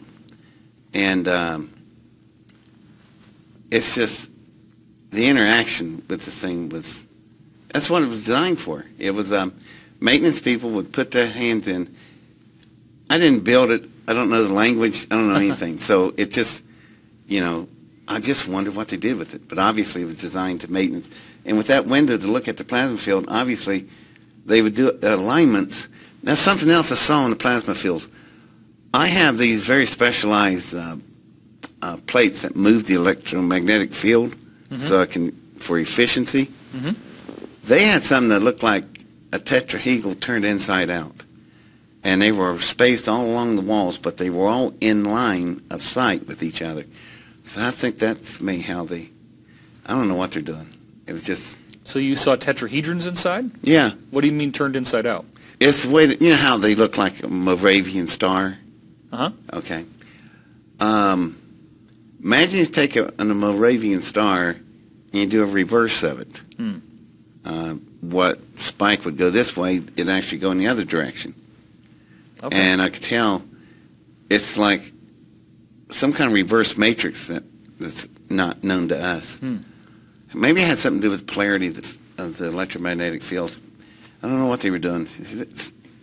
And 0.93 1.27
um, 1.27 1.73
it's 3.71 3.95
just 3.95 4.29
the 5.09 5.27
interaction 5.27 6.03
with 6.07 6.25
this 6.25 6.39
thing 6.39 6.69
was, 6.69 7.06
that's 7.69 7.89
what 7.89 8.03
it 8.03 8.07
was 8.07 8.25
designed 8.25 8.59
for. 8.59 8.85
It 8.97 9.11
was 9.11 9.31
um, 9.31 9.53
maintenance 9.99 10.39
people 10.39 10.69
would 10.71 10.91
put 10.91 11.11
their 11.11 11.27
hands 11.27 11.67
in. 11.67 11.95
I 13.09 13.17
didn't 13.17 13.43
build 13.43 13.71
it. 13.71 13.83
I 14.07 14.13
don't 14.13 14.29
know 14.29 14.43
the 14.43 14.53
language. 14.53 15.05
I 15.11 15.15
don't 15.15 15.29
know 15.29 15.35
anything. 15.35 15.77
so 15.79 16.13
it 16.17 16.31
just, 16.31 16.63
you 17.27 17.41
know, 17.41 17.67
I 18.07 18.19
just 18.19 18.47
wondered 18.47 18.75
what 18.75 18.87
they 18.87 18.97
did 18.97 19.17
with 19.17 19.33
it. 19.33 19.47
But 19.47 19.59
obviously 19.59 20.01
it 20.01 20.05
was 20.05 20.15
designed 20.17 20.61
to 20.61 20.71
maintenance. 20.71 21.09
And 21.45 21.57
with 21.57 21.67
that 21.67 21.85
window 21.85 22.17
to 22.17 22.27
look 22.27 22.47
at 22.47 22.57
the 22.57 22.63
plasma 22.63 22.97
field, 22.97 23.25
obviously 23.27 23.87
they 24.45 24.61
would 24.61 24.75
do 24.75 24.97
alignments. 25.01 25.87
That's 26.23 26.39
something 26.39 26.69
else 26.69 26.91
I 26.91 26.95
saw 26.95 27.23
in 27.25 27.29
the 27.29 27.35
plasma 27.35 27.75
fields. 27.75 28.07
I 28.93 29.07
have 29.07 29.37
these 29.37 29.65
very 29.65 29.85
specialized 29.85 30.73
uh, 30.73 30.97
uh, 31.81 31.97
plates 32.07 32.41
that 32.41 32.55
move 32.55 32.87
the 32.87 32.95
electromagnetic 32.95 33.93
field 33.93 34.31
mm-hmm. 34.31 34.77
so 34.77 34.99
I 34.99 35.05
can, 35.05 35.31
for 35.59 35.77
efficiency. 35.77 36.45
Mm-hmm. 36.73 37.06
They 37.67 37.83
had 37.83 38.03
something 38.03 38.29
that 38.29 38.41
looked 38.41 38.63
like 38.63 38.85
a 39.33 39.39
tetrahedral 39.39 40.19
turned 40.19 40.45
inside 40.45 40.89
out. 40.89 41.23
And 42.03 42.21
they 42.21 42.31
were 42.31 42.57
spaced 42.59 43.09
all 43.09 43.25
along 43.25 43.57
the 43.57 43.61
walls, 43.61 43.97
but 43.97 44.17
they 44.17 44.29
were 44.29 44.47
all 44.47 44.73
in 44.79 45.03
line 45.03 45.61
of 45.69 45.81
sight 45.81 46.27
with 46.27 46.41
each 46.41 46.61
other. 46.61 46.85
So 47.43 47.61
I 47.61 47.71
think 47.71 47.99
that's 47.99 48.39
me 48.39 48.59
how 48.59 48.85
they, 48.85 49.09
I 49.85 49.93
don't 49.93 50.07
know 50.07 50.15
what 50.15 50.31
they're 50.31 50.41
doing. 50.41 50.73
It 51.05 51.13
was 51.13 51.23
just. 51.23 51.57
So 51.83 51.99
you 51.99 52.15
saw 52.15 52.37
tetrahedrons 52.37 53.07
inside? 53.07 53.51
Yeah. 53.63 53.91
What 54.11 54.21
do 54.21 54.27
you 54.27 54.33
mean 54.33 54.53
turned 54.53 54.75
inside 54.77 55.05
out? 55.05 55.25
It's 55.59 55.83
the 55.83 55.89
way 55.89 56.05
that, 56.05 56.21
you 56.21 56.29
know 56.29 56.35
how 56.37 56.57
they 56.57 56.75
look 56.75 56.97
like 56.97 57.23
a 57.23 57.27
Moravian 57.27 58.07
star? 58.07 58.59
Uh-huh. 59.11 59.31
Okay. 59.51 59.85
Um, 60.79 61.37
imagine 62.23 62.59
you 62.59 62.65
take 62.65 62.95
a, 62.95 63.11
a 63.17 63.25
Moravian 63.25 64.01
star 64.01 64.49
and 64.51 65.13
you 65.13 65.27
do 65.27 65.43
a 65.43 65.45
reverse 65.45 66.03
of 66.03 66.19
it. 66.19 66.37
Hmm. 66.55 66.79
Uh, 67.47 67.75
what 68.01 68.39
spike 68.59 69.05
would 69.05 69.15
go 69.15 69.29
this 69.29 69.55
way, 69.55 69.77
it'd 69.77 70.09
actually 70.09 70.37
go 70.37 70.51
in 70.51 70.57
the 70.57 70.67
other 70.67 70.83
direction. 70.83 71.33
Okay. 72.43 72.57
And 72.57 72.81
I 72.81 72.89
could 72.89 73.03
tell 73.03 73.41
it's 74.29 74.57
like 74.57 74.91
some 75.89 76.11
kind 76.11 76.27
of 76.27 76.33
reverse 76.33 76.77
matrix 76.77 77.27
that, 77.27 77.43
that's 77.79 78.05
not 78.29 78.65
known 78.65 78.89
to 78.89 79.01
us. 79.01 79.37
Hmm. 79.37 79.59
Maybe 80.33 80.61
it 80.61 80.67
had 80.67 80.77
something 80.77 81.01
to 81.01 81.07
do 81.07 81.11
with 81.11 81.25
polarity 81.25 81.67
of 81.67 81.75
the, 82.17 82.23
of 82.23 82.37
the 82.37 82.47
electromagnetic 82.47 83.23
fields. 83.23 83.61
I 84.21 84.27
don't 84.27 84.39
know 84.39 84.47
what 84.47 84.59
they 84.59 84.69
were 84.69 84.77
doing. 84.79 85.07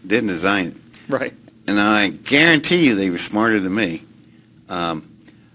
Didn't 0.06 0.28
design 0.28 0.68
it. 0.68 0.76
Right. 1.12 1.34
And 1.66 1.78
I 1.78 2.08
guarantee 2.08 2.86
you 2.86 2.94
they 2.94 3.10
were 3.10 3.18
smarter 3.18 3.60
than 3.60 3.74
me. 3.74 4.02
Um, 4.70 5.10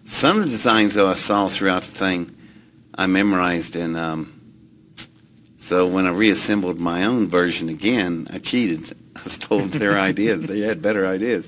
some 0.05 0.37
of 0.37 0.43
the 0.43 0.51
designs, 0.51 0.93
though, 0.93 1.09
I 1.09 1.15
saw 1.15 1.47
throughout 1.47 1.81
the 1.81 1.91
thing, 1.91 2.35
I 2.93 3.07
memorized. 3.07 3.75
And 3.75 3.97
um, 3.97 4.38
so 5.69 5.85
when 5.85 6.07
I 6.07 6.09
reassembled 6.09 6.79
my 6.79 7.05
own 7.05 7.27
version 7.27 7.69
again, 7.69 8.25
I 8.31 8.39
cheated. 8.39 8.97
I 9.15 9.29
stole 9.29 9.67
their 9.67 9.99
ideas. 9.99 10.41
They 10.47 10.61
had 10.61 10.81
better 10.81 11.05
ideas. 11.05 11.47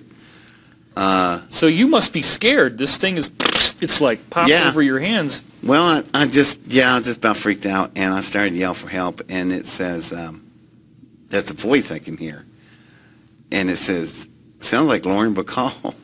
Uh, 0.95 1.41
so 1.49 1.65
you 1.65 1.87
must 1.87 2.13
be 2.13 2.21
scared. 2.21 2.77
This 2.77 2.97
thing 2.97 3.17
is, 3.17 3.31
it's 3.81 3.99
like 3.99 4.29
popped 4.29 4.51
yeah. 4.51 4.67
over 4.67 4.79
your 4.79 4.99
hands. 4.99 5.41
Well, 5.63 5.81
I, 5.81 6.03
I, 6.13 6.27
just, 6.27 6.59
yeah, 6.67 6.93
I 6.93 6.97
was 6.97 7.05
just 7.05 7.17
about 7.17 7.35
freaked 7.35 7.65
out, 7.65 7.93
and 7.95 8.13
I 8.13 8.21
started 8.21 8.51
to 8.51 8.57
yell 8.57 8.75
for 8.75 8.89
help, 8.89 9.23
and 9.27 9.51
it 9.51 9.65
says, 9.65 10.13
um, 10.13 10.45
that's 11.29 11.49
a 11.49 11.55
voice 11.55 11.89
I 11.89 11.97
can 11.97 12.15
hear. 12.15 12.45
And 13.51 13.71
it 13.71 13.77
says, 13.77 14.27
sounds 14.59 14.87
like 14.87 15.03
Lauren 15.03 15.33
Bacall. 15.33 15.95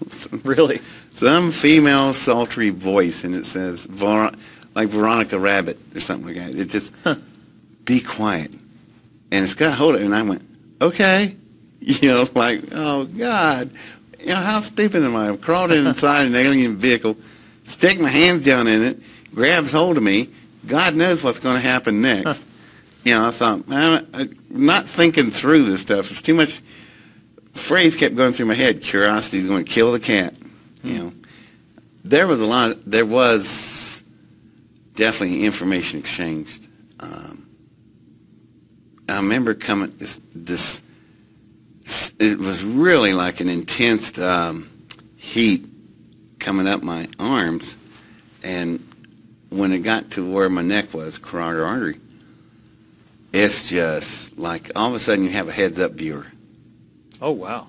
really? 0.44 0.82
Some 1.14 1.52
female 1.52 2.16
sultry 2.16 2.72
voice, 2.72 3.24
and 3.24 3.36
it 3.36 3.46
says, 3.46 3.88
like 3.88 4.88
Veronica 4.88 5.38
Rabbit 5.38 5.78
or 5.96 6.00
something 6.00 6.26
like 6.26 6.38
that. 6.38 6.60
It 6.60 6.72
just, 6.72 6.92
huh. 7.04 7.18
Be 7.88 8.00
quiet. 8.00 8.52
And 9.32 9.44
it's 9.44 9.56
got 9.56 9.76
hold 9.76 9.96
of 9.96 10.02
it, 10.02 10.06
and 10.06 10.14
I 10.14 10.22
went, 10.22 10.44
okay. 10.80 11.36
You 11.80 12.10
know, 12.10 12.28
like, 12.36 12.64
oh, 12.74 13.06
God 13.06 13.72
you 14.20 14.34
know, 14.34 14.36
how 14.36 14.60
stupid 14.60 15.04
am 15.04 15.16
I? 15.16 15.30
I've 15.30 15.42
crawled 15.42 15.72
inside 15.72 16.28
an 16.28 16.36
alien 16.36 16.78
vehicle, 16.78 17.18
stick 17.64 18.00
my 18.00 18.10
hands 18.10 18.44
down 18.44 18.68
in 18.68 18.82
it, 18.82 19.00
grabs 19.34 19.72
hold 19.72 19.96
of 19.96 20.04
me. 20.04 20.30
God 20.66 20.96
knows 20.96 21.24
what's 21.24 21.40
going 21.40 21.56
to 21.56 21.62
happen 21.62 22.02
next. 22.02 22.46
You 23.06 23.14
know, 23.14 23.28
I 23.28 23.32
thought, 23.32 23.70
man, 23.70 24.06
I'm 24.14 24.38
not 24.50 24.88
thinking 24.88 25.32
through 25.32 25.64
this 25.64 25.82
stuff. 25.82 26.12
It's 26.12 26.22
too 26.22 26.34
much. 26.34 26.62
Phrase 27.54 27.96
kept 27.96 28.18
going 28.18 28.34
through 28.34 28.48
my 28.48 28.54
head. 28.54 28.82
Curiosity 28.82 29.40
is 29.40 29.48
going 29.48 29.64
to 29.64 29.72
kill 29.72 29.94
the 29.94 30.00
cat. 30.00 30.34
You 30.84 30.92
hmm. 30.92 30.98
know, 30.98 31.14
there 32.04 32.28
was 32.28 32.42
a 32.42 32.46
lot. 32.46 32.72
Of, 32.72 32.92
there 32.92 33.06
was 33.06 34.04
definitely 34.96 35.46
information 35.46 36.00
exchanged. 36.00 36.68
Um, 37.00 37.47
I 39.10 39.18
remember 39.18 39.54
coming 39.54 39.94
this, 39.98 40.20
this 40.36 40.82
it 42.20 42.40
was 42.40 42.64
really 42.64 43.14
like 43.14 43.40
an 43.40 43.50
intense 43.50 44.18
um, 44.20 44.70
heat 45.16 45.66
coming 46.40 46.68
up 46.68 46.84
my 46.84 47.08
arms, 47.20 47.78
and 48.44 48.86
when 49.50 49.72
it 49.72 49.80
got 49.80 50.12
to 50.12 50.30
where 50.30 50.50
my 50.50 50.62
neck 50.62 50.94
was, 50.94 51.18
carotid 51.18 51.64
artery, 51.64 52.00
it's 53.32 53.70
just 53.70 54.38
like 54.38 54.72
all 54.76 54.90
of 54.90 54.96
a 54.96 55.00
sudden 55.00 55.24
you 55.24 55.30
have 55.32 55.48
a 55.48 55.52
heads-up 55.52 55.94
viewer. 55.94 56.28
Oh 57.22 57.32
wow! 57.32 57.68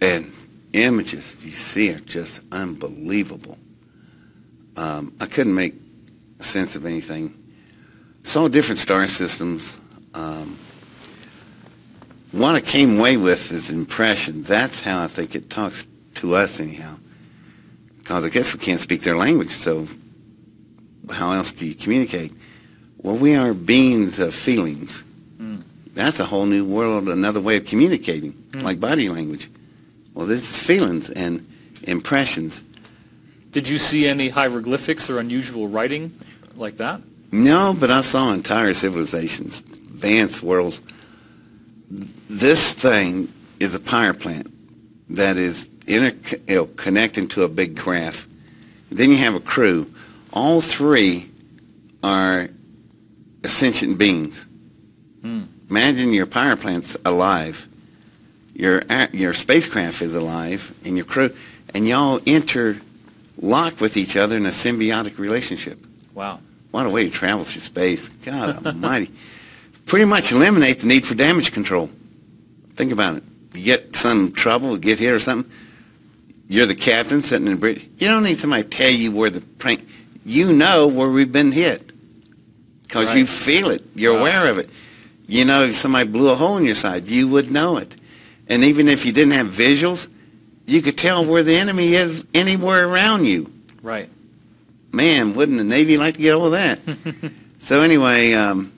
And 0.00 0.32
images 0.72 1.44
you 1.44 1.52
see 1.52 1.90
are 1.90 2.00
just 2.00 2.40
unbelievable. 2.50 3.58
Um, 4.76 5.14
I 5.20 5.26
couldn't 5.26 5.54
make 5.54 5.74
sense 6.40 6.74
of 6.74 6.84
anything. 6.84 7.40
Saw 8.24 8.48
different 8.48 8.80
star 8.80 9.06
systems. 9.06 9.76
Um, 10.14 10.58
what 12.34 12.56
I 12.56 12.60
came 12.60 12.98
away 12.98 13.16
with 13.16 13.52
is 13.52 13.70
impression. 13.70 14.42
That's 14.42 14.80
how 14.80 15.04
I 15.04 15.06
think 15.06 15.34
it 15.34 15.50
talks 15.50 15.86
to 16.16 16.34
us 16.34 16.58
anyhow. 16.58 16.96
Because 17.98 18.24
I 18.24 18.28
guess 18.28 18.52
we 18.52 18.58
can't 18.58 18.80
speak 18.80 19.02
their 19.02 19.16
language, 19.16 19.50
so 19.50 19.86
how 21.10 21.32
else 21.32 21.52
do 21.52 21.66
you 21.66 21.74
communicate? 21.74 22.32
Well, 22.98 23.16
we 23.16 23.36
are 23.36 23.54
beings 23.54 24.18
of 24.18 24.34
feelings. 24.34 25.04
Mm. 25.38 25.62
That's 25.94 26.18
a 26.18 26.24
whole 26.24 26.46
new 26.46 26.64
world, 26.64 27.08
another 27.08 27.40
way 27.40 27.56
of 27.56 27.66
communicating, 27.66 28.32
mm. 28.32 28.62
like 28.62 28.80
body 28.80 29.08
language. 29.08 29.48
Well, 30.12 30.26
this 30.26 30.42
is 30.42 30.62
feelings 30.62 31.10
and 31.10 31.46
impressions. 31.82 32.64
Did 33.52 33.68
you 33.68 33.78
see 33.78 34.08
any 34.08 34.28
hieroglyphics 34.28 35.08
or 35.08 35.20
unusual 35.20 35.68
writing 35.68 36.18
like 36.56 36.78
that? 36.78 37.00
No, 37.30 37.76
but 37.78 37.90
I 37.90 38.00
saw 38.00 38.32
entire 38.32 38.74
civilizations, 38.74 39.60
advanced 39.60 40.42
worlds 40.42 40.80
this 42.28 42.72
thing 42.72 43.32
is 43.60 43.74
a 43.74 43.80
power 43.80 44.14
plant 44.14 44.52
that 45.10 45.36
is 45.36 45.68
inter- 45.86 46.38
you 46.48 46.54
know, 46.54 46.66
connecting 46.66 47.28
to 47.28 47.42
a 47.42 47.48
big 47.48 47.76
craft. 47.76 48.26
Then 48.90 49.10
you 49.10 49.16
have 49.18 49.34
a 49.34 49.40
crew. 49.40 49.92
All 50.32 50.60
three 50.60 51.30
are 52.02 52.48
sentient 53.44 53.98
beings. 53.98 54.46
Hmm. 55.22 55.42
Imagine 55.70 56.12
your 56.12 56.26
power 56.26 56.56
plant's 56.56 56.96
alive, 57.04 57.66
your 58.54 58.82
your 59.12 59.32
spacecraft 59.32 60.02
is 60.02 60.14
alive, 60.14 60.74
and 60.84 60.96
your 60.96 61.06
crew, 61.06 61.34
and 61.74 61.88
y'all 61.88 62.20
interlock 62.26 63.80
with 63.80 63.96
each 63.96 64.16
other 64.16 64.36
in 64.36 64.46
a 64.46 64.50
symbiotic 64.50 65.18
relationship. 65.18 65.84
Wow! 66.12 66.40
What 66.70 66.86
a 66.86 66.90
way 66.90 67.04
to 67.04 67.10
travel 67.10 67.44
through 67.44 67.62
space! 67.62 68.08
God 68.08 68.66
Almighty! 68.66 69.10
Pretty 69.86 70.04
much 70.04 70.32
eliminate 70.32 70.80
the 70.80 70.86
need 70.86 71.06
for 71.06 71.14
damage 71.14 71.52
control. 71.52 71.90
Think 72.70 72.92
about 72.92 73.16
it. 73.16 73.22
You 73.54 73.64
get 73.64 73.96
some 73.96 74.32
trouble, 74.32 74.76
get 74.76 74.98
hit 74.98 75.12
or 75.12 75.18
something, 75.18 75.50
you're 76.48 76.66
the 76.66 76.74
captain 76.74 77.22
sitting 77.22 77.46
in 77.46 77.54
the 77.54 77.60
bridge. 77.60 77.86
You 77.98 78.08
don't 78.08 78.24
need 78.24 78.38
somebody 78.38 78.64
to 78.64 78.68
tell 78.68 78.90
you 78.90 79.12
where 79.12 79.30
the 79.30 79.40
prank. 79.40 79.86
You 80.24 80.52
know 80.52 80.86
where 80.86 81.10
we've 81.10 81.30
been 81.30 81.52
hit 81.52 81.92
because 82.82 83.08
right. 83.08 83.18
you 83.18 83.26
feel 83.26 83.70
it. 83.70 83.82
You're 83.94 84.18
aware 84.18 84.48
of 84.48 84.58
it. 84.58 84.70
You 85.26 85.44
know, 85.44 85.64
if 85.64 85.76
somebody 85.76 86.08
blew 86.08 86.28
a 86.28 86.34
hole 86.34 86.56
in 86.58 86.64
your 86.64 86.74
side, 86.74 87.08
you 87.08 87.28
would 87.28 87.50
know 87.50 87.78
it. 87.78 87.96
And 88.48 88.62
even 88.62 88.88
if 88.88 89.06
you 89.06 89.12
didn't 89.12 89.32
have 89.32 89.48
visuals, 89.48 90.08
you 90.66 90.82
could 90.82 90.98
tell 90.98 91.24
where 91.24 91.42
the 91.42 91.56
enemy 91.56 91.94
is 91.94 92.26
anywhere 92.34 92.88
around 92.88 93.24
you. 93.24 93.52
Right. 93.82 94.10
Man, 94.92 95.34
wouldn't 95.34 95.58
the 95.58 95.64
Navy 95.64 95.96
like 95.96 96.14
to 96.14 96.20
get 96.20 96.34
all 96.34 96.46
of 96.46 96.52
that? 96.52 96.78
so 97.60 97.80
anyway, 97.80 98.32
um, 98.34 98.72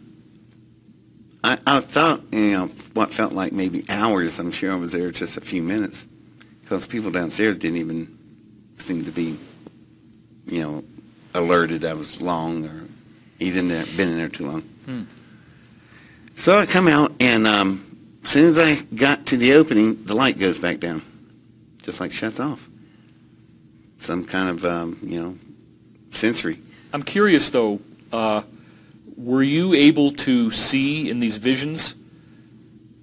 I, 1.46 1.59
I 1.64 1.78
thought, 1.78 2.22
you 2.32 2.50
know, 2.50 2.66
what 2.94 3.12
felt 3.12 3.32
like 3.32 3.52
maybe 3.52 3.85
hours. 3.88 4.40
I'm 4.40 4.50
sure 4.50 4.72
I 4.72 4.74
was 4.74 4.90
there 4.90 5.12
just 5.12 5.37
a 5.37 5.40
few 5.40 5.62
minutes 5.62 6.04
because 6.61 6.88
people 6.88 7.12
downstairs 7.12 7.56
didn't 7.56 7.78
even 7.78 8.18
seem 8.78 9.04
to 9.04 9.12
be, 9.12 9.38
you 10.46 10.62
know, 10.62 10.85
alerted 11.35 11.85
I 11.85 11.94
was 11.94 12.20
long 12.20 12.66
or 12.66 12.88
even 13.38 13.68
been 13.68 14.09
in 14.09 14.16
there 14.16 14.28
too 14.28 14.44
long. 14.44 14.62
Hmm. 14.87 15.02
So 16.35 16.59
I 16.59 16.66
come 16.66 16.88
out, 16.88 17.12
and 17.20 17.46
um, 17.46 17.96
as 18.24 18.30
soon 18.30 18.46
as 18.46 18.59
I 18.59 18.82
got 18.96 19.26
to 19.26 19.37
the 19.37 19.52
opening, 19.52 20.04
the 20.04 20.14
light 20.14 20.40
goes 20.40 20.59
back 20.59 20.80
down, 20.80 21.00
just 21.78 22.00
like 22.00 22.11
shuts 22.11 22.40
off. 22.40 22.68
Some 24.00 24.24
kind 24.24 24.50
of, 24.50 24.64
um, 24.64 24.98
you 25.00 25.22
know, 25.22 25.38
sensory. 26.11 26.59
I'm 26.92 27.04
curious, 27.04 27.50
though. 27.50 27.80
Uh, 28.12 28.42
were 29.16 29.42
you 29.42 29.72
able 29.74 30.11
to 30.12 30.50
see 30.50 31.09
in 31.09 31.20
these 31.20 31.37
visions 31.38 31.94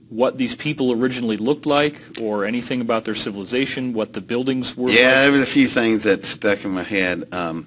what 0.09 0.37
these 0.37 0.55
people 0.55 0.91
originally 0.91 1.37
looked 1.37 1.65
like 1.65 1.99
or 2.21 2.45
anything 2.45 2.81
about 2.81 3.03
their 3.05 3.15
civilization, 3.15 3.93
what 3.93 4.13
the 4.13 4.21
buildings 4.21 4.77
were 4.77 4.91
Yeah, 4.91 5.07
like? 5.07 5.15
there 5.21 5.31
was 5.31 5.41
a 5.41 5.45
few 5.47 5.67
things 5.67 6.03
that 6.03 6.23
stuck 6.25 6.63
in 6.65 6.71
my 6.71 6.83
head. 6.83 7.27
Um, 7.33 7.65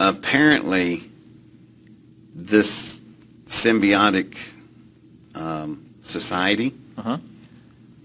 apparently, 0.00 1.04
this 2.34 3.02
symbiotic 3.46 4.36
um, 5.34 5.84
society, 6.04 6.72
Uh-huh. 6.96 7.18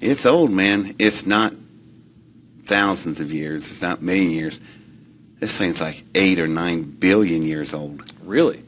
it's 0.01 0.25
old, 0.25 0.51
man. 0.51 0.93
It's 0.99 1.25
not 1.25 1.53
thousands 2.65 3.19
of 3.19 3.31
years. 3.33 3.65
It's 3.71 3.81
not 3.81 4.01
million 4.01 4.31
years. 4.31 4.59
This 5.39 5.57
thing's 5.57 5.79
like 5.79 6.03
eight 6.15 6.37
or 6.37 6.47
nine 6.47 6.83
billion 6.83 7.43
years 7.43 7.73
old. 7.73 8.11
Really? 8.25 8.61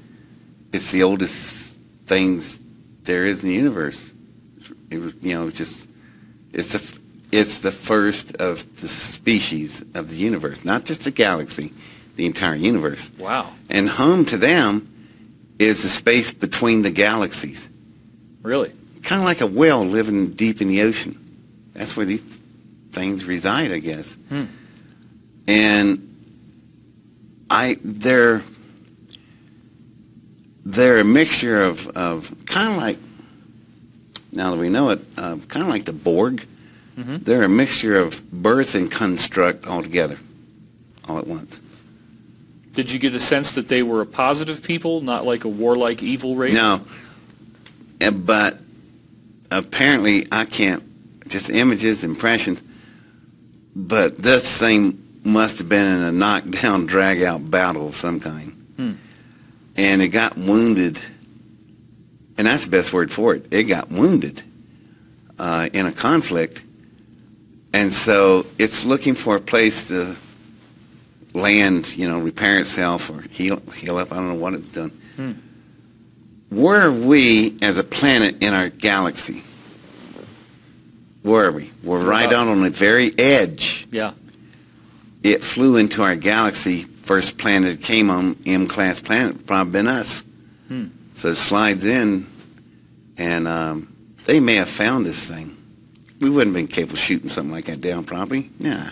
It's 0.74 0.92
the 0.92 1.04
oldest 1.04 1.78
things 2.06 2.60
there 3.04 3.26
is 3.26 3.44
in 3.44 3.50
the 3.50 3.56
universe. 3.56 4.14
It 4.90 5.00
was, 5.00 5.14
you 5.22 5.34
know, 5.34 5.48
it's 5.48 5.58
just 5.58 5.88
it's 6.54 6.74
the 6.74 7.00
it's 7.32 7.60
the 7.60 7.72
first 7.72 8.36
of 8.38 8.82
the 8.82 8.88
species 8.88 9.82
of 9.96 10.10
the 10.10 10.18
universe, 10.18 10.66
not 10.66 10.84
just 10.86 11.04
the 11.04 11.12
galaxy, 11.12 11.72
the 12.18 12.26
entire 12.26 12.56
universe. 12.56 13.10
Wow. 13.18 13.52
And 13.70 13.88
home 13.88 14.26
to 14.26 14.38
them 14.38 14.88
is 15.60 15.84
the 15.84 15.90
space 15.90 16.32
between 16.34 16.82
the 16.82 16.92
galaxies, 16.92 17.70
Really? 18.44 18.74
kind 19.04 19.22
of 19.22 19.26
like 19.26 19.42
a 19.42 19.48
whale 19.48 19.84
living 19.86 20.32
deep 20.34 20.62
in 20.62 20.68
the 20.68 20.82
ocean. 20.82 21.18
That's 21.74 21.96
where 21.96 22.06
these 22.06 22.40
things 22.92 23.24
reside, 23.26 23.72
I 23.72 23.80
guess. 23.80 24.16
Hmm. 24.30 24.46
And 25.48 26.08
I 27.50 27.78
they're 27.84 28.40
they're 30.66 31.00
a 31.00 31.04
mixture 31.04 31.64
of, 31.64 31.88
of 31.90 32.34
kind 32.46 32.70
of 32.72 32.78
like 32.78 32.98
now 34.32 34.52
that 34.52 34.58
we 34.58 34.70
know 34.70 34.90
it, 34.92 35.00
uh, 35.18 35.38
kind 35.48 35.64
of 35.66 35.70
like 35.70 35.86
the 35.86 35.94
Borg. 35.94 36.46
Mhm. 36.98 37.24
They're 37.26 37.44
a 37.44 37.50
mixture 37.50 37.98
of 37.98 38.30
birth 38.32 38.76
and 38.76 38.90
construct 38.92 39.66
all 39.66 39.82
together, 39.82 40.18
all 41.08 41.18
at 41.18 41.28
once. 41.28 41.60
Did 42.74 42.92
you 42.92 43.00
get 43.00 43.14
a 43.16 43.20
sense 43.20 43.54
that 43.56 43.68
they 43.68 43.84
were 43.84 44.02
a 44.02 44.06
positive 44.06 44.62
people, 44.64 45.02
not 45.02 45.26
like 45.26 45.44
a 45.44 45.50
warlike 45.50 46.02
evil 46.04 46.36
race? 46.36 46.54
No, 46.54 46.82
Uh, 48.02 48.12
but 48.12 48.60
apparently 49.52 50.28
I 50.32 50.46
can't, 50.46 50.84
just 51.28 51.50
images, 51.50 52.04
impressions, 52.04 52.62
but 53.76 54.18
this 54.18 54.58
thing 54.58 54.98
must 55.24 55.60
have 55.60 55.70
been 55.70 55.86
in 55.86 56.04
a 56.04 56.12
knockdown, 56.12 56.86
drag-out 56.88 57.50
battle 57.52 57.88
of 57.90 57.96
some 57.96 58.20
kind. 58.20 58.52
Hmm. 58.78 58.92
And 59.82 60.00
it 60.00 60.10
got 60.10 60.38
wounded, 60.38 61.02
and 62.38 62.46
that's 62.46 62.66
the 62.66 62.70
best 62.70 62.94
word 62.94 63.12
for 63.12 63.34
it. 63.34 63.48
It 63.50 63.64
got 63.64 63.90
wounded 63.90 64.44
uh, 65.40 65.70
in 65.74 65.88
a 65.88 65.92
conflict, 65.92 66.64
and 67.74 67.92
so 67.92 68.46
it's 68.60 68.86
looking 68.86 69.16
for 69.16 69.38
a 69.38 69.40
place 69.40 69.88
to 69.88 70.16
land, 71.34 71.98
you 71.98 72.08
know, 72.08 72.20
repair 72.20 72.60
itself 72.60 73.10
or 73.10 73.24
heal, 73.24 73.60
heal 73.74 73.98
up. 73.98 74.12
I 74.12 74.18
don't 74.18 74.30
know 74.30 74.36
what 74.36 74.54
it's 74.54 74.72
done. 74.72 74.92
Hmm. 75.16 75.32
Where 76.52 76.82
are 76.82 76.92
we 76.92 77.58
as 77.64 77.80
a 77.80 77.84
planet 77.84 78.44
in 78.44 78.54
our 78.54 78.70
galaxy? 78.70 79.44
Where 81.24 81.46
are 81.46 81.52
we? 81.52 81.72
We're 81.84 82.04
right 82.04 82.32
out 82.32 82.48
on 82.48 82.62
the 82.62 82.70
very 82.70 83.18
edge. 83.18 83.88
Yeah. 83.90 84.14
It 85.24 85.44
flew 85.44 85.78
into 85.78 86.04
our 86.04 86.16
galaxy. 86.16 86.86
First 87.02 87.38
planet 87.38 87.82
came 87.82 88.10
on, 88.10 88.38
M-class 88.46 89.02
planet, 89.02 89.46
probably 89.46 89.74
been 89.74 89.88
us. 89.88 90.24
Hmm. 90.68 90.88
So 91.16 91.30
it 91.30 91.36
slides 91.36 91.84
in, 91.84 92.28
and 93.18 93.48
um, 93.48 93.94
they 94.26 94.40
may 94.40 94.56
have 94.56 94.70
found 94.70 95.06
this 95.06 95.28
thing. 95.28 95.58
We 96.20 96.30
wouldn't 96.30 96.56
have 96.56 96.68
been 96.68 96.74
capable 96.74 96.94
of 96.94 97.00
shooting 97.00 97.30
something 97.30 97.52
like 97.52 97.66
that 97.66 97.82
down, 97.82 98.04
probably. 98.04 98.50
Nah. 98.60 98.92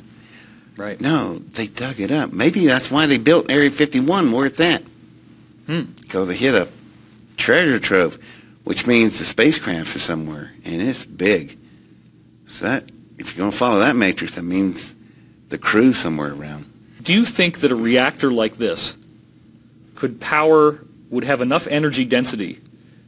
Right. 0.76 1.00
No, 1.00 1.40
they 1.40 1.68
dug 1.68 2.00
it 2.00 2.10
up. 2.10 2.32
Maybe 2.32 2.66
that's 2.66 2.90
why 2.90 3.06
they 3.06 3.18
built 3.18 3.52
Area 3.52 3.70
51 3.70 4.32
where 4.32 4.46
it's 4.46 4.60
at. 4.60 4.82
Hmm. 5.68 5.82
Because 6.02 6.28
they 6.28 6.36
hit 6.36 6.56
a 6.56 6.68
treasure 7.38 7.80
trove, 7.80 8.18
which 8.64 8.88
means 8.88 9.20
the 9.20 9.26
spacecraft 9.26 9.96
is 9.96 10.04
somewhere, 10.04 10.54
and 10.66 10.82
it's 10.82 11.06
big. 11.06 11.58
So 12.48 12.66
that, 12.66 12.84
if 13.18 13.36
you're 13.36 13.44
going 13.44 13.52
to 13.52 13.58
follow 13.58 13.80
that 13.80 13.96
matrix, 13.96 14.36
that 14.36 14.44
means 14.44 14.96
the 15.50 15.58
crew 15.58 15.94
somewhere 15.94 16.34
around. 16.34 16.69
Do 17.02 17.14
you 17.14 17.26
think 17.26 17.60
that 17.60 17.72
a 17.72 17.76
reactor 17.76 18.32
like 18.32 18.58
this 18.58 18.96
could 19.96 20.20
power, 20.20 20.80
would 21.10 21.24
have 21.24 21.42
enough 21.42 21.68
energy 21.68 22.06
density 22.06 22.60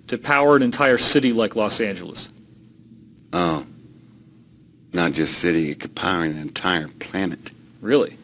to 0.07 0.17
power 0.17 0.55
an 0.55 0.61
entire 0.61 0.97
city 0.97 1.33
like 1.33 1.55
Los 1.55 1.79
Angeles? 1.79 2.29
Oh, 3.33 3.65
not 4.93 5.13
just 5.13 5.37
city, 5.37 5.71
it 5.71 5.79
could 5.79 5.95
power 5.95 6.23
an 6.23 6.37
entire 6.37 6.87
planet. 6.87 7.53
Really? 7.81 8.17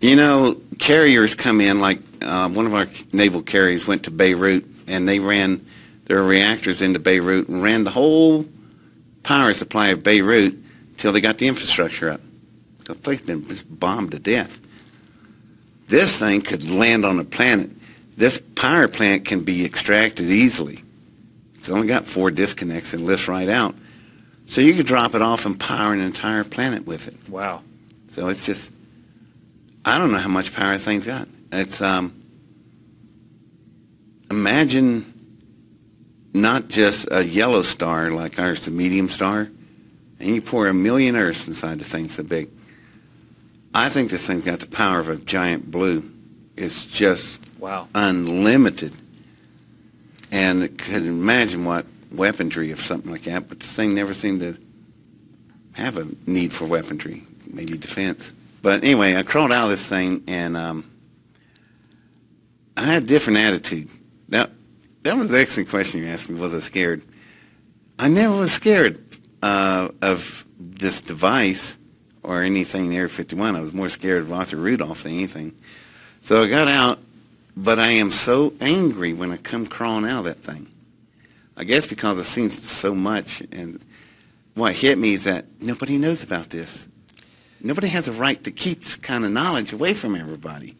You 0.00 0.16
know, 0.16 0.60
carriers 0.78 1.34
come 1.34 1.60
in, 1.60 1.80
like 1.80 2.00
uh, 2.22 2.48
one 2.50 2.66
of 2.66 2.74
our 2.74 2.86
naval 3.12 3.42
carriers 3.42 3.86
went 3.86 4.04
to 4.04 4.10
Beirut, 4.10 4.64
and 4.86 5.08
they 5.08 5.18
ran 5.18 5.64
their 6.04 6.22
reactors 6.22 6.82
into 6.82 6.98
Beirut 6.98 7.48
and 7.48 7.62
ran 7.62 7.84
the 7.84 7.90
whole 7.90 8.46
power 9.22 9.54
supply 9.54 9.88
of 9.88 10.02
Beirut 10.02 10.54
till 10.98 11.12
they 11.12 11.20
got 11.20 11.38
the 11.38 11.48
infrastructure 11.48 12.10
up. 12.10 12.20
The 12.86 12.94
place 12.94 13.22
been 13.22 13.44
just 13.44 13.64
bombed 13.80 14.12
to 14.12 14.20
death. 14.20 14.60
This 15.88 16.18
thing 16.18 16.40
could 16.40 16.68
land 16.68 17.04
on 17.04 17.18
a 17.18 17.24
planet. 17.24 17.70
This 18.16 18.40
power 18.54 18.86
plant 18.86 19.24
can 19.24 19.40
be 19.40 19.64
extracted 19.64 20.26
easily. 20.26 20.82
It's 21.56 21.68
only 21.68 21.88
got 21.88 22.04
four 22.04 22.30
disconnects 22.30 22.94
and 22.94 23.04
lifts 23.04 23.26
right 23.26 23.48
out. 23.48 23.74
So 24.46 24.60
you 24.60 24.74
could 24.74 24.86
drop 24.86 25.16
it 25.16 25.22
off 25.22 25.46
and 25.46 25.58
power 25.58 25.92
an 25.92 25.98
entire 25.98 26.44
planet 26.44 26.86
with 26.86 27.08
it. 27.08 27.28
Wow. 27.28 27.62
So 28.08 28.28
it's 28.28 28.46
just, 28.46 28.70
I 29.84 29.98
don't 29.98 30.12
know 30.12 30.18
how 30.18 30.28
much 30.28 30.52
power 30.52 30.78
thing's 30.78 31.06
got. 31.06 31.26
It's, 31.50 31.82
um, 31.82 32.22
imagine 34.30 35.12
not 36.32 36.68
just 36.68 37.08
a 37.10 37.24
yellow 37.24 37.62
star 37.62 38.12
like 38.12 38.38
ours, 38.38 38.60
the 38.60 38.70
medium 38.70 39.08
star, 39.08 39.50
and 40.20 40.28
you 40.28 40.40
pour 40.40 40.68
a 40.68 40.74
million 40.74 41.16
Earths 41.16 41.48
inside 41.48 41.80
the 41.80 41.84
thing 41.84 42.08
so 42.08 42.22
big. 42.22 42.48
I 43.74 43.88
think 43.88 44.10
this 44.10 44.26
thing's 44.26 44.44
got 44.44 44.60
the 44.60 44.66
power 44.68 45.00
of 45.00 45.08
a 45.08 45.16
giant 45.16 45.70
blue. 45.70 46.10
It's 46.56 46.84
just 46.86 47.40
Wow. 47.58 47.88
unlimited. 47.94 48.94
And 50.32 50.62
it 50.62 50.78
could 50.78 51.04
imagine 51.04 51.64
what 51.64 51.86
weaponry 52.10 52.70
of 52.70 52.80
something 52.80 53.10
like 53.10 53.24
that, 53.24 53.48
but 53.48 53.60
the 53.60 53.66
thing 53.66 53.94
never 53.94 54.14
seemed 54.14 54.40
to 54.40 54.56
have 55.72 55.98
a 55.98 56.06
need 56.26 56.52
for 56.52 56.64
weaponry, 56.64 57.24
maybe 57.52 57.76
defense. 57.76 58.32
But 58.62 58.82
anyway, 58.82 59.14
I 59.16 59.22
crawled 59.22 59.52
out 59.52 59.64
of 59.64 59.70
this 59.70 59.86
thing 59.86 60.24
and 60.26 60.56
um, 60.56 60.90
I 62.76 62.82
had 62.84 63.04
a 63.04 63.06
different 63.06 63.38
attitude. 63.38 63.90
That 64.30 64.50
that 65.02 65.16
was 65.16 65.28
the 65.28 65.38
excellent 65.38 65.68
question 65.68 66.00
you 66.02 66.08
asked 66.08 66.28
me. 66.28 66.40
Was 66.40 66.52
I 66.52 66.60
scared? 66.60 67.04
I 67.98 68.08
never 68.08 68.36
was 68.36 68.52
scared 68.52 69.00
uh, 69.42 69.88
of 70.02 70.44
this 70.58 71.00
device 71.00 71.78
or 72.26 72.42
anything 72.42 72.86
in 72.86 72.92
Area 72.92 73.08
51. 73.08 73.54
I 73.54 73.60
was 73.60 73.72
more 73.72 73.88
scared 73.88 74.22
of 74.22 74.32
Arthur 74.32 74.56
Rudolph 74.56 75.04
than 75.04 75.12
anything. 75.12 75.56
So 76.22 76.42
I 76.42 76.48
got 76.48 76.66
out, 76.66 76.98
but 77.56 77.78
I 77.78 77.92
am 77.92 78.10
so 78.10 78.52
angry 78.60 79.14
when 79.14 79.30
I 79.30 79.36
come 79.36 79.64
crawling 79.64 80.10
out 80.10 80.18
of 80.18 80.24
that 80.24 80.40
thing. 80.40 80.66
I 81.56 81.62
guess 81.62 81.86
because 81.86 82.18
I've 82.18 82.26
seen 82.26 82.50
so 82.50 82.96
much, 82.96 83.42
and 83.52 83.80
what 84.54 84.74
hit 84.74 84.98
me 84.98 85.14
is 85.14 85.24
that 85.24 85.46
nobody 85.60 85.98
knows 85.98 86.24
about 86.24 86.50
this. 86.50 86.88
Nobody 87.60 87.86
has 87.88 88.08
a 88.08 88.12
right 88.12 88.42
to 88.42 88.50
keep 88.50 88.82
this 88.82 88.96
kind 88.96 89.24
of 89.24 89.30
knowledge 89.30 89.72
away 89.72 89.94
from 89.94 90.16
everybody. 90.16 90.76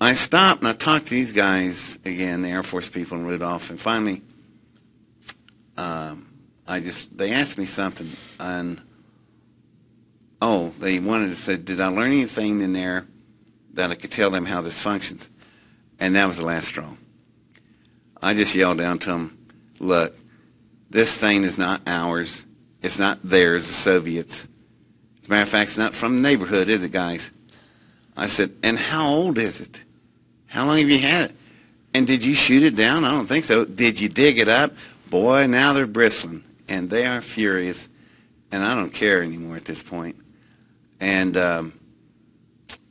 I 0.00 0.14
stopped 0.14 0.62
and 0.62 0.68
I 0.68 0.72
talked 0.72 1.06
to 1.06 1.14
these 1.14 1.32
guys 1.32 1.96
again, 2.04 2.42
the 2.42 2.48
Air 2.48 2.64
Force 2.64 2.90
people 2.90 3.18
in 3.18 3.24
Rudolph, 3.24 3.70
and 3.70 3.78
finally, 3.78 4.20
um, 5.76 6.26
I 6.66 6.80
just 6.80 7.16
they 7.16 7.32
asked 7.32 7.56
me 7.56 7.66
something, 7.66 8.10
and 8.40 8.80
oh, 10.42 10.72
they 10.80 10.98
wanted 10.98 11.28
to 11.28 11.36
say, 11.36 11.56
did 11.56 11.80
I 11.80 11.86
learn 11.86 12.08
anything 12.08 12.62
in 12.62 12.72
there 12.72 13.06
that 13.74 13.92
I 13.92 13.94
could 13.94 14.10
tell 14.10 14.28
them 14.28 14.44
how 14.44 14.60
this 14.60 14.82
functions? 14.82 15.30
And 16.00 16.16
that 16.16 16.26
was 16.26 16.38
the 16.38 16.44
last 16.44 16.66
straw. 16.66 16.96
I 18.20 18.34
just 18.34 18.54
yelled 18.54 18.78
down 18.78 18.98
to 19.00 19.10
them, 19.10 19.38
look, 19.78 20.16
this 20.90 21.16
thing 21.16 21.44
is 21.44 21.58
not 21.58 21.80
ours. 21.86 22.44
It's 22.82 22.98
not 22.98 23.20
theirs, 23.22 23.68
the 23.68 23.72
Soviets. 23.72 24.48
As 25.22 25.28
a 25.28 25.30
matter 25.30 25.42
of 25.42 25.48
fact, 25.48 25.70
it's 25.70 25.78
not 25.78 25.94
from 25.94 26.16
the 26.16 26.20
neighborhood, 26.20 26.68
is 26.68 26.82
it, 26.82 26.90
guys? 26.90 27.30
I 28.16 28.26
said, 28.26 28.52
and 28.64 28.76
how 28.76 29.08
old 29.08 29.38
is 29.38 29.60
it? 29.60 29.84
How 30.46 30.66
long 30.66 30.78
have 30.78 30.90
you 30.90 30.98
had 30.98 31.30
it? 31.30 31.36
And 31.94 32.04
did 32.04 32.24
you 32.24 32.34
shoot 32.34 32.64
it 32.64 32.74
down? 32.74 33.04
I 33.04 33.12
don't 33.12 33.26
think 33.26 33.44
so. 33.44 33.64
Did 33.64 34.00
you 34.00 34.08
dig 34.08 34.38
it 34.38 34.48
up? 34.48 34.74
Boy, 35.08 35.46
now 35.46 35.72
they're 35.72 35.86
bristling, 35.86 36.42
and 36.68 36.90
they 36.90 37.06
are 37.06 37.20
furious, 37.20 37.88
and 38.50 38.64
I 38.64 38.74
don't 38.74 38.92
care 38.92 39.22
anymore 39.22 39.56
at 39.56 39.66
this 39.66 39.82
point. 39.82 40.16
And 41.02 41.36
um, 41.36 41.72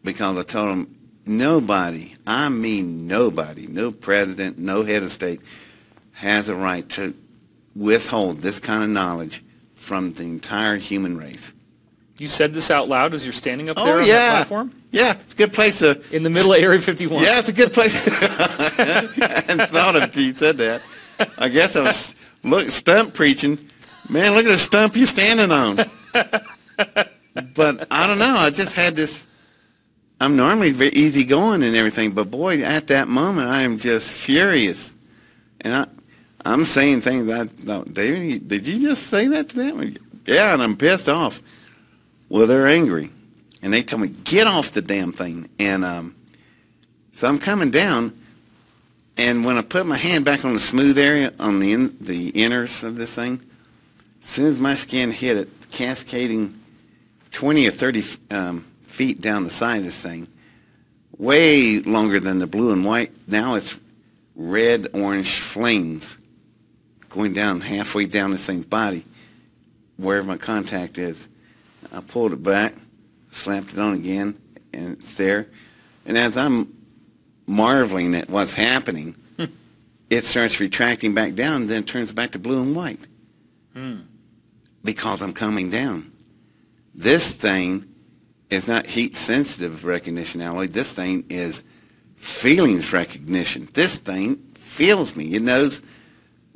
because 0.04 0.38
I 0.38 0.44
told 0.44 0.70
him 0.70 0.96
nobody, 1.26 2.14
I 2.28 2.50
mean 2.50 3.08
nobody, 3.08 3.68
no 3.68 3.90
president, 3.90 4.58
no 4.60 4.84
head 4.84 5.02
of 5.02 5.12
state, 5.14 5.40
has 6.12 6.50
a 6.50 6.56
right 6.56 6.88
to 6.90 7.16
withhold 7.74 8.40
this 8.40 8.60
kind 8.60 8.84
of 8.84 8.90
knowledge 8.90 9.42
from 9.76 10.12
the 10.12 10.24
entire 10.24 10.76
human 10.76 11.18
race. 11.18 11.54
You 12.18 12.28
said 12.28 12.52
this 12.52 12.70
out 12.70 12.90
loud 12.90 13.14
as 13.14 13.26
you're 13.26 13.32
standing 13.32 13.70
up 13.70 13.78
Oh, 13.80 13.86
there 13.86 14.02
on 14.02 14.06
yeah. 14.06 14.14
that 14.14 14.32
platform? 14.32 14.76
Yeah, 14.92 15.14
it's 15.14 15.34
a 15.34 15.38
good 15.38 15.54
place 15.54 15.80
to. 15.80 16.02
In 16.12 16.24
the 16.24 16.30
middle 16.30 16.52
of 16.52 16.62
Area 16.62 16.82
51. 16.82 17.24
Yeah, 17.24 17.40
it's 17.40 17.48
a 17.48 17.54
good 17.54 17.72
place. 17.72 17.96
I 18.78 19.44
hadn't 19.48 19.70
thought 19.72 19.96
of 19.96 20.04
it 20.04 20.18
you 20.18 20.34
said 20.34 20.58
that. 20.58 20.82
I 21.38 21.48
guess 21.48 21.78
I 21.78 21.84
was 21.84 22.14
look 22.44 22.68
stump 22.72 23.14
preaching. 23.14 23.58
Man, 24.10 24.34
look 24.34 24.44
at 24.44 24.50
the 24.52 24.58
stump 24.58 24.98
you're 24.98 25.08
standing 25.08 25.50
on. 25.50 25.90
But 27.34 27.88
I 27.92 28.08
don't 28.08 28.20
know. 28.20 28.36
I 28.36 28.50
just 28.50 28.76
had 28.76 28.96
this. 28.96 29.26
I'm 30.20 30.36
normally 30.36 30.72
very 30.72 30.92
easygoing 30.92 31.64
and 31.64 31.76
everything, 31.76 32.12
but 32.12 32.30
boy, 32.30 32.62
at 32.62 32.88
that 32.88 33.08
moment, 33.08 33.48
I 33.48 33.64
am 33.64 33.80
just 33.80 34.12
furious, 34.12 34.94
and 35.62 35.74
I, 35.74 35.88
I'm 36.46 36.64
saying 36.64 37.02
things 37.02 37.28
I 37.28 37.46
thought, 37.46 37.92
David, 37.92 38.48
did 38.48 38.68
you 38.68 38.88
just 38.88 39.08
say 39.08 39.28
that 39.30 39.50
to 39.50 39.56
them? 39.56 39.98
Yeah, 40.28 40.54
and 40.54 40.62
I'm 40.62 40.78
pissed 40.78 41.10
off. 41.10 41.42
Well, 42.30 42.46
they're 42.46 42.68
angry, 42.68 43.10
and 43.64 43.74
they 43.74 43.82
tell 43.82 43.98
me 43.98 44.10
get 44.10 44.46
off 44.46 44.72
the 44.74 44.84
damn 44.84 45.12
thing, 45.12 45.50
and 45.58 45.84
um, 45.84 46.16
so 47.14 47.28
I'm 47.28 47.40
coming 47.40 47.72
down, 47.72 48.16
and 49.18 49.44
when 49.44 49.58
I 49.58 49.64
put 49.64 49.88
my 49.88 49.98
hand 49.98 50.24
back 50.24 50.46
on 50.46 50.54
the 50.54 50.60
smooth 50.60 51.00
area 51.00 51.34
on 51.40 51.60
the 51.60 51.74
in, 51.74 51.98
the 52.00 52.32
inners 52.34 52.84
of 52.84 52.96
this 52.96 53.16
thing, 53.16 53.42
as 54.22 54.30
soon 54.30 54.46
as 54.46 54.60
my 54.60 54.76
skin 54.76 55.12
hit 55.12 55.36
it, 55.36 55.50
cascading 55.72 56.61
20 57.32 57.68
or 57.68 57.72
30 57.72 58.04
um, 58.30 58.62
feet 58.84 59.22
down 59.22 59.44
the 59.44 59.50
side 59.50 59.80
of 59.80 59.86
this 59.86 59.98
thing, 59.98 60.28
way 61.18 61.80
longer 61.80 62.20
than 62.20 62.40
the 62.40 62.48
blue 62.48 62.72
and 62.72 62.86
white. 62.86 63.12
Now 63.28 63.56
it's 63.56 63.78
red 64.36 64.88
orange 64.94 65.40
flames 65.40 66.18
going 67.10 67.34
down 67.34 67.62
halfway 67.62 68.06
down 68.06 68.32
this 68.32 68.46
thing's 68.46 68.66
body, 68.66 69.06
where 69.98 70.24
my 70.24 70.38
contact 70.38 70.98
is. 70.98 71.28
I 71.92 72.00
pulled 72.02 72.32
it 72.32 72.42
back, 72.42 72.76
slapped 73.32 73.74
it 73.74 73.80
on 73.80 73.94
again, 73.94 74.40
and 74.74 74.94
it's 74.94 75.16
there. 75.16 75.48
And 76.06 76.18
as 76.18 76.38
I'm 76.38 76.74
marveling 77.48 78.16
at 78.16 78.30
what's 78.30 78.54
happening, 78.54 79.16
it 80.10 80.24
starts 80.26 80.60
retracting 80.60 81.14
back 81.14 81.36
down, 81.36 81.68
then 81.68 81.84
turns 81.84 82.14
back 82.14 82.32
to 82.32 82.40
blue 82.40 82.62
and 82.62 82.76
white 82.76 83.00
because 84.84 85.22
I'm 85.22 85.34
coming 85.34 85.70
down. 85.70 86.11
This 86.94 87.34
thing 87.34 87.86
is 88.50 88.68
not 88.68 88.86
heat 88.86 89.16
sensitive 89.16 89.86
recognition 89.86 90.42
alloy. 90.42 90.68
This 90.68 90.94
thing 90.94 91.26
is 91.30 91.64
feelings 92.16 92.92
recognition. 92.92 93.68
This 93.74 93.98
thing 93.98 94.38
feels 94.56 95.16
me. 95.16 95.34
It 95.34 95.42
knows 95.42 95.82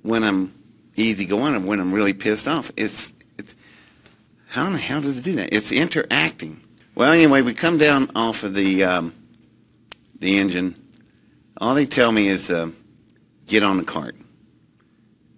when 0.01 0.23
I'm 0.23 0.53
easy 0.95 1.25
going 1.25 1.55
and 1.55 1.65
when 1.65 1.79
I'm 1.79 1.93
really 1.93 2.13
pissed 2.13 2.47
off. 2.47 2.71
It's, 2.77 3.13
it's 3.37 3.55
how 4.47 4.67
in 4.67 4.73
the 4.73 4.77
hell 4.77 5.01
does 5.01 5.17
it 5.17 5.23
do 5.23 5.35
that? 5.35 5.49
It's 5.53 5.71
interacting. 5.71 6.61
Well, 6.95 7.11
anyway, 7.11 7.41
we 7.41 7.53
come 7.53 7.77
down 7.77 8.09
off 8.15 8.43
of 8.43 8.53
the 8.53 8.83
um, 8.83 9.13
the 10.19 10.37
engine. 10.37 10.75
All 11.59 11.75
they 11.75 11.85
tell 11.85 12.11
me 12.11 12.27
is 12.27 12.49
uh, 12.49 12.71
get 13.47 13.63
on 13.63 13.77
the 13.77 13.83
cart. 13.83 14.15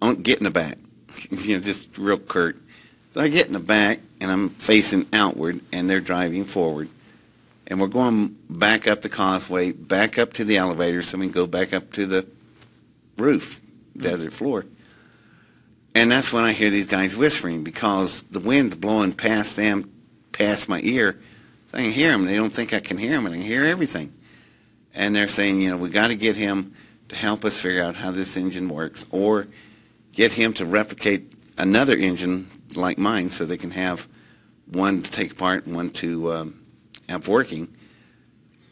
On, 0.01 0.15
get 0.21 0.38
in 0.38 0.43
the 0.43 0.51
back. 0.51 0.77
you 1.31 1.57
know, 1.57 1.63
just 1.63 1.97
real 1.97 2.19
curt. 2.19 2.62
So 3.12 3.21
I 3.21 3.27
get 3.27 3.47
in 3.47 3.53
the 3.53 3.60
back 3.60 3.99
and 4.19 4.32
I'm 4.32 4.49
facing 4.49 5.08
outward 5.13 5.62
and 5.71 5.89
they're 5.89 5.99
driving 5.99 6.45
forward. 6.45 6.89
And 7.67 7.82
we're 7.82 7.88
going 7.88 8.38
back 8.49 8.88
up 8.88 9.01
the 9.01 9.10
causeway, 9.10 9.71
back 9.71 10.17
up 10.17 10.34
to 10.34 10.45
the 10.45 10.58
elevator 10.58 11.01
so 11.01 11.17
we 11.17 11.25
can 11.25 11.34
go 11.34 11.47
back 11.47 11.73
up 11.73 11.91
to 11.93 12.06
the 12.06 12.27
roof, 13.17 13.60
mm-hmm. 13.60 14.01
desert 14.01 14.34
floor. 14.34 14.65
And 15.93 16.12
that's 16.12 16.32
when 16.32 16.43
I 16.43 16.53
hear 16.53 16.69
these 16.69 16.88
guys 16.88 17.15
whispering 17.15 17.63
because 17.63 18.23
the 18.23 18.39
wind's 18.39 18.75
blowing 18.75 19.13
past 19.13 19.56
them, 19.56 19.91
past 20.32 20.69
my 20.69 20.80
ear. 20.82 21.19
So 21.71 21.80
I 21.80 21.82
can 21.82 21.91
hear 21.91 22.12
them. 22.12 22.25
They 22.25 22.36
don't 22.36 22.51
think 22.51 22.73
I 22.73 22.80
can 22.80 22.97
hear 22.97 23.12
them, 23.12 23.25
and 23.25 23.34
I 23.34 23.38
can 23.39 23.45
hear 23.45 23.65
everything. 23.65 24.13
And 24.93 25.15
they're 25.15 25.27
saying, 25.27 25.60
you 25.60 25.71
know, 25.71 25.77
we 25.77 25.89
got 25.89 26.10
to 26.10 26.15
get 26.15 26.36
him 26.36 26.73
to 27.10 27.15
help 27.15 27.43
us 27.43 27.60
figure 27.60 27.84
out 27.84 27.95
how 27.95 28.12
this 28.12 28.38
engine 28.38 28.69
works, 28.69 29.06
or 29.12 29.47
get 30.13 30.34
him 30.34 30.53
to 30.53 30.65
replicate 30.65 31.34
another 31.57 31.95
engine 31.95 32.47
like 32.75 32.97
mine, 32.97 33.29
so 33.29 33.45
they 33.45 33.57
can 33.57 33.71
have 33.71 34.07
one 34.71 35.01
to 35.01 35.11
take 35.11 35.31
apart 35.33 35.65
and 35.65 35.75
one 35.75 35.89
to 35.91 36.31
um, 36.33 36.61
have 37.09 37.27
working. 37.27 37.67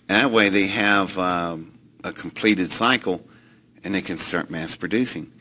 That 0.07 0.31
way, 0.31 0.49
they 0.49 0.67
have 0.67 1.17
um, 1.17 1.71
a 2.03 2.11
completed 2.11 2.71
cycle, 2.71 3.25
and 3.83 3.93
they 3.95 4.01
can 4.01 4.17
start 4.17 4.49
mass 4.49 4.75
producing. 4.75 5.31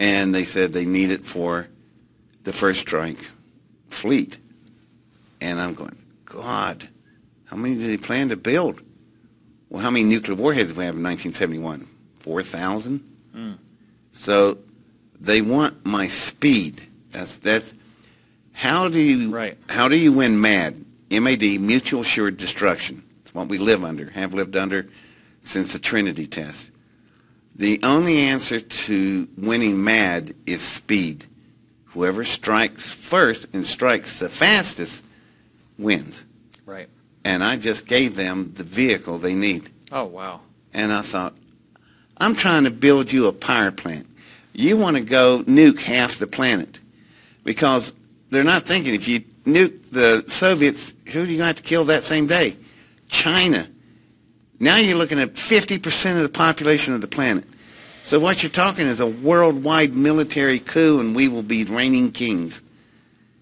And 0.00 0.34
they 0.34 0.44
said 0.44 0.72
they 0.72 0.86
need 0.86 1.10
it 1.12 1.24
for 1.24 1.68
the 2.42 2.52
first 2.52 2.80
strike 2.80 3.18
fleet. 3.88 4.38
And 5.40 5.60
I'm 5.60 5.74
going, 5.74 5.96
God, 6.24 6.88
how 7.44 7.56
many 7.56 7.76
do 7.76 7.86
they 7.86 7.96
plan 7.96 8.28
to 8.30 8.36
build? 8.36 8.82
Well, 9.70 9.80
how 9.80 9.90
many 9.90 10.04
nuclear 10.04 10.34
warheads 10.34 10.70
did 10.70 10.76
we 10.78 10.84
have 10.84 10.96
in 10.96 11.02
1971? 11.04 11.86
4,000? 12.18 13.62
So 14.12 14.58
they 15.20 15.40
want 15.42 15.86
my 15.86 16.08
speed. 16.08 16.87
That's, 17.10 17.36
that's, 17.38 17.74
how 18.52 18.88
do 18.88 18.98
you, 18.98 19.30
Right. 19.30 19.56
how 19.68 19.88
do 19.88 19.96
you 19.96 20.12
win 20.12 20.40
MAD? 20.40 20.84
MAD, 21.10 21.42
mutual 21.60 22.00
assured 22.02 22.36
destruction. 22.36 23.02
It's 23.22 23.32
what 23.34 23.48
we 23.48 23.58
live 23.58 23.84
under, 23.84 24.10
have 24.10 24.34
lived 24.34 24.56
under 24.56 24.88
since 25.42 25.72
the 25.72 25.78
Trinity 25.78 26.26
test. 26.26 26.70
The 27.54 27.80
only 27.82 28.18
answer 28.18 28.60
to 28.60 29.28
winning 29.36 29.82
MAD 29.82 30.34
is 30.46 30.60
speed. 30.60 31.26
Whoever 31.86 32.24
strikes 32.24 32.92
first 32.92 33.46
and 33.52 33.64
strikes 33.66 34.18
the 34.18 34.28
fastest 34.28 35.02
wins. 35.78 36.24
Right. 36.66 36.88
And 37.24 37.42
I 37.42 37.56
just 37.56 37.86
gave 37.86 38.14
them 38.16 38.52
the 38.56 38.64
vehicle 38.64 39.18
they 39.18 39.34
need. 39.34 39.70
Oh, 39.90 40.04
wow. 40.04 40.40
And 40.74 40.92
I 40.92 41.02
thought, 41.02 41.34
I'm 42.18 42.34
trying 42.34 42.64
to 42.64 42.70
build 42.70 43.10
you 43.12 43.26
a 43.26 43.32
power 43.32 43.70
plant. 43.70 44.06
You 44.52 44.76
want 44.76 44.96
to 44.96 45.02
go 45.02 45.42
nuke 45.44 45.80
half 45.80 46.18
the 46.18 46.26
planet 46.26 46.80
because 47.48 47.94
they're 48.28 48.44
not 48.44 48.64
thinking 48.64 48.94
if 48.94 49.08
you 49.08 49.20
nuke 49.46 49.90
the 49.90 50.22
Soviets, 50.28 50.92
who 51.06 51.24
do 51.24 51.32
you 51.32 51.40
have 51.40 51.56
to 51.56 51.62
kill 51.62 51.86
that 51.86 52.04
same 52.04 52.26
day? 52.26 52.54
China. 53.08 53.66
Now 54.60 54.76
you're 54.76 54.98
looking 54.98 55.18
at 55.18 55.32
50% 55.32 56.16
of 56.16 56.22
the 56.24 56.28
population 56.28 56.92
of 56.92 57.00
the 57.00 57.06
planet. 57.06 57.44
So 58.04 58.20
what 58.20 58.42
you're 58.42 58.50
talking 58.50 58.86
is 58.86 59.00
a 59.00 59.06
worldwide 59.06 59.96
military 59.96 60.58
coup 60.58 61.00
and 61.00 61.16
we 61.16 61.26
will 61.26 61.42
be 61.42 61.64
reigning 61.64 62.12
kings. 62.12 62.60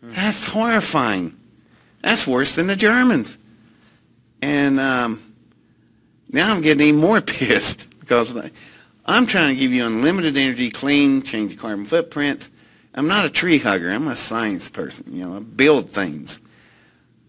That's 0.00 0.44
horrifying. 0.44 1.36
That's 2.00 2.28
worse 2.28 2.54
than 2.54 2.68
the 2.68 2.76
Germans. 2.76 3.36
And 4.40 4.78
um, 4.78 5.34
now 6.30 6.54
I'm 6.54 6.62
getting 6.62 6.86
even 6.86 7.00
more 7.00 7.20
pissed 7.22 7.88
because 7.98 8.32
I'm 9.04 9.26
trying 9.26 9.52
to 9.52 9.58
give 9.58 9.72
you 9.72 9.84
unlimited 9.84 10.36
energy, 10.36 10.70
clean, 10.70 11.22
change 11.22 11.50
the 11.50 11.56
carbon 11.56 11.86
footprints. 11.86 12.50
I'm 12.96 13.06
not 13.06 13.26
a 13.26 13.30
tree 13.30 13.58
hugger. 13.58 13.90
I'm 13.90 14.08
a 14.08 14.16
science 14.16 14.68
person. 14.68 15.14
You 15.14 15.26
know, 15.26 15.36
I 15.36 15.40
build 15.40 15.90
things. 15.90 16.40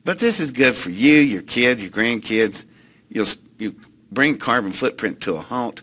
But 0.06 0.20
this 0.20 0.40
is 0.40 0.52
good 0.52 0.76
for 0.76 0.90
you, 0.90 1.16
your 1.16 1.42
kids, 1.42 1.84
your 1.84 1.92
grandkids. 1.92 2.64
You'll 3.10 3.28
you 3.58 3.76
bring 4.12 4.38
carbon 4.38 4.72
footprint 4.72 5.22
to 5.22 5.36
a 5.36 5.42
halt. 5.42 5.82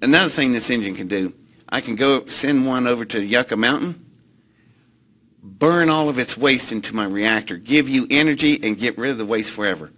Another 0.00 0.30
thing 0.30 0.52
this 0.52 0.70
engine 0.70 0.94
can 0.94 1.08
do, 1.08 1.34
I 1.68 1.80
can 1.80 1.94
go 1.94 2.26
send 2.26 2.66
one 2.66 2.86
over 2.86 3.04
to 3.04 3.24
Yucca 3.24 3.56
Mountain, 3.56 4.04
burn 5.42 5.90
all 5.90 6.08
of 6.08 6.18
its 6.18 6.36
waste 6.36 6.72
into 6.72 6.94
my 6.94 7.04
reactor, 7.04 7.56
give 7.56 7.88
you 7.88 8.06
energy, 8.10 8.58
and 8.62 8.78
get 8.78 8.98
rid 8.98 9.10
of 9.10 9.18
the 9.18 9.26
waste 9.26 9.52
forever. 9.52 9.92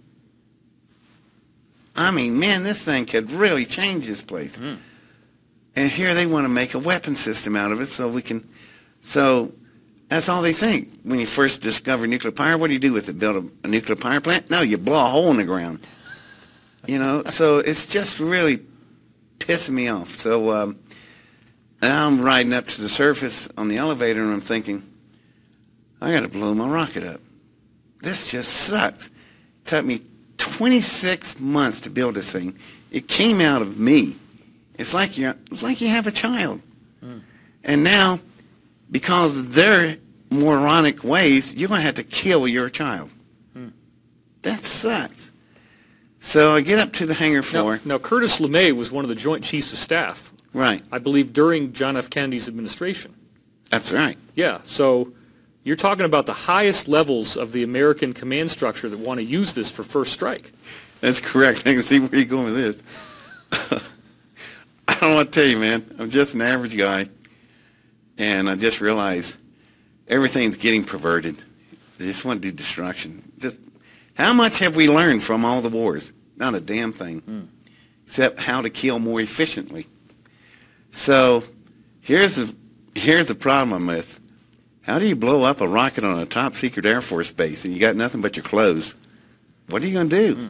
I 1.95 2.11
mean, 2.11 2.39
man, 2.39 2.63
this 2.63 2.81
thing 2.81 3.05
could 3.05 3.31
really 3.31 3.65
change 3.65 4.05
this 4.05 4.21
place. 4.21 4.57
Hmm. 4.57 4.75
And 5.75 5.89
here 5.89 6.13
they 6.13 6.25
want 6.25 6.45
to 6.45 6.49
make 6.49 6.73
a 6.73 6.79
weapon 6.79 7.15
system 7.15 7.55
out 7.55 7.71
of 7.71 7.81
it 7.81 7.87
so 7.87 8.07
we 8.07 8.21
can, 8.21 8.47
so 9.05 9.53
that's 10.09 10.27
all 10.27 10.41
they 10.41 10.51
think. 10.51 10.89
When 11.03 11.19
you 11.19 11.27
first 11.27 11.61
discover 11.61 12.07
nuclear 12.07 12.31
power, 12.31 12.57
what 12.57 12.67
do 12.67 12.73
you 12.73 12.79
do 12.79 12.91
with 12.91 13.07
it? 13.07 13.19
Build 13.19 13.45
a, 13.45 13.67
a 13.67 13.69
nuclear 13.69 13.95
power 13.95 14.19
plant? 14.19 14.49
No, 14.49 14.61
you 14.61 14.77
blow 14.77 15.05
a 15.05 15.07
hole 15.07 15.29
in 15.31 15.37
the 15.37 15.43
ground. 15.43 15.79
You 16.87 16.97
know, 16.97 17.23
so 17.29 17.59
it's 17.59 17.85
just 17.85 18.19
really 18.19 18.59
pissing 19.37 19.75
me 19.75 19.87
off. 19.87 20.09
So 20.09 20.51
um, 20.51 20.79
now 21.81 22.07
I'm 22.07 22.19
riding 22.19 22.51
up 22.51 22.65
to 22.67 22.81
the 22.81 22.89
surface 22.89 23.47
on 23.57 23.67
the 23.67 23.77
elevator 23.77 24.23
and 24.23 24.33
I'm 24.33 24.41
thinking, 24.41 24.81
I 26.01 26.11
got 26.11 26.21
to 26.21 26.27
blow 26.27 26.53
my 26.55 26.67
rocket 26.67 27.03
up. 27.03 27.21
This 28.01 28.29
just 28.31 28.51
sucks. 28.51 29.07
It 29.07 29.11
took 29.65 29.85
me 29.85 30.01
26 30.37 31.39
months 31.39 31.81
to 31.81 31.89
build 31.91 32.15
this 32.15 32.31
thing. 32.31 32.57
It 32.91 33.07
came 33.07 33.39
out 33.39 33.61
of 33.61 33.79
me. 33.79 34.15
It's 34.77 34.93
like 34.93 35.17
you 35.17 35.33
it's 35.51 35.63
like 35.63 35.79
you 35.79 35.89
have 35.89 36.07
a 36.07 36.11
child. 36.11 36.61
And 37.63 37.83
now, 37.83 38.19
because 38.89 39.37
of 39.37 39.53
their 39.53 39.97
moronic 40.29 41.03
ways, 41.03 41.53
you're 41.53 41.69
going 41.69 41.79
to 41.81 41.85
have 41.85 41.95
to 41.95 42.03
kill 42.03 42.47
your 42.47 42.69
child. 42.69 43.09
Hmm. 43.53 43.69
That 44.43 44.63
sucks. 44.63 45.31
So 46.19 46.51
I 46.55 46.61
get 46.61 46.79
up 46.79 46.91
to 46.93 47.05
the 47.05 47.13
hangar 47.13 47.37
Now, 47.37 47.41
floor. 47.43 47.79
now, 47.85 47.99
Curtis 47.99 48.39
LeMay 48.39 48.71
was 48.75 48.91
one 48.91 49.05
of 49.05 49.09
the 49.09 49.15
Joint 49.15 49.43
Chiefs 49.43 49.71
of 49.71 49.77
Staff, 49.77 50.31
Right. 50.53 50.81
I 50.91 50.97
believe, 50.99 51.33
during 51.33 51.73
John 51.73 51.97
F. 51.97 52.09
Kennedy's 52.09 52.47
administration. 52.47 53.13
That's 53.69 53.91
right. 53.91 54.17
Yeah, 54.35 54.61
so 54.63 55.11
you're 55.63 55.75
talking 55.75 56.05
about 56.05 56.25
the 56.25 56.33
highest 56.33 56.87
levels 56.87 57.35
of 57.35 57.51
the 57.51 57.61
American 57.63 58.13
command 58.13 58.49
structure 58.51 58.87
that 58.89 58.99
want 58.99 59.19
to 59.19 59.23
use 59.23 59.53
this 59.53 59.69
for 59.69 59.83
first 59.83 60.13
strike. 60.13 60.51
That's 61.01 61.19
correct. 61.19 61.59
I 61.67 61.73
can 61.73 61.81
see 61.83 61.99
where 61.99 62.15
you're 62.15 62.25
going 62.25 62.45
with 62.53 62.55
this. 63.51 63.91
I 64.87 64.95
don't 64.99 65.13
want 65.15 65.31
to 65.31 65.39
tell 65.39 65.49
you, 65.49 65.57
man. 65.59 65.95
I'm 65.99 66.09
just 66.09 66.33
an 66.35 66.41
average 66.41 66.77
guy, 66.77 67.09
and 68.17 68.49
I 68.49 68.55
just 68.55 68.81
realized 68.81 69.37
everything's 70.07 70.57
getting 70.57 70.83
perverted. 70.83 71.37
They 71.97 72.05
just 72.05 72.25
want 72.25 72.41
to 72.41 72.49
do 72.49 72.55
destruction. 72.55 73.31
Just, 73.39 73.59
how 74.15 74.33
much 74.33 74.59
have 74.59 74.75
we 74.75 74.89
learned 74.89 75.23
from 75.23 75.45
all 75.45 75.61
the 75.61 75.69
wars? 75.69 76.11
Not 76.37 76.55
a 76.55 76.59
damn 76.59 76.91
thing, 76.91 77.21
mm. 77.21 77.47
except 78.05 78.39
how 78.39 78.61
to 78.61 78.69
kill 78.69 78.99
more 78.99 79.21
efficiently. 79.21 79.87
So 80.91 81.43
here's 82.01 82.35
the 82.35 82.53
here's 82.95 83.27
the 83.27 83.35
problem 83.35 83.73
I'm 83.73 83.87
with. 83.87 84.19
How 84.81 84.99
do 84.99 85.05
you 85.05 85.15
blow 85.15 85.43
up 85.43 85.61
a 85.61 85.67
rocket 85.67 86.03
on 86.03 86.19
a 86.19 86.25
top 86.25 86.55
secret 86.55 86.85
Air 86.85 87.01
Force 87.01 87.31
base 87.31 87.65
and 87.65 87.73
you 87.73 87.79
got 87.79 87.95
nothing 87.95 88.21
but 88.21 88.37
your 88.37 88.43
clothes? 88.43 88.93
What 89.69 89.81
are 89.81 89.87
you 89.87 89.93
going 89.93 90.09
to 90.09 90.15
do? 90.15 90.35
Mm. 90.35 90.49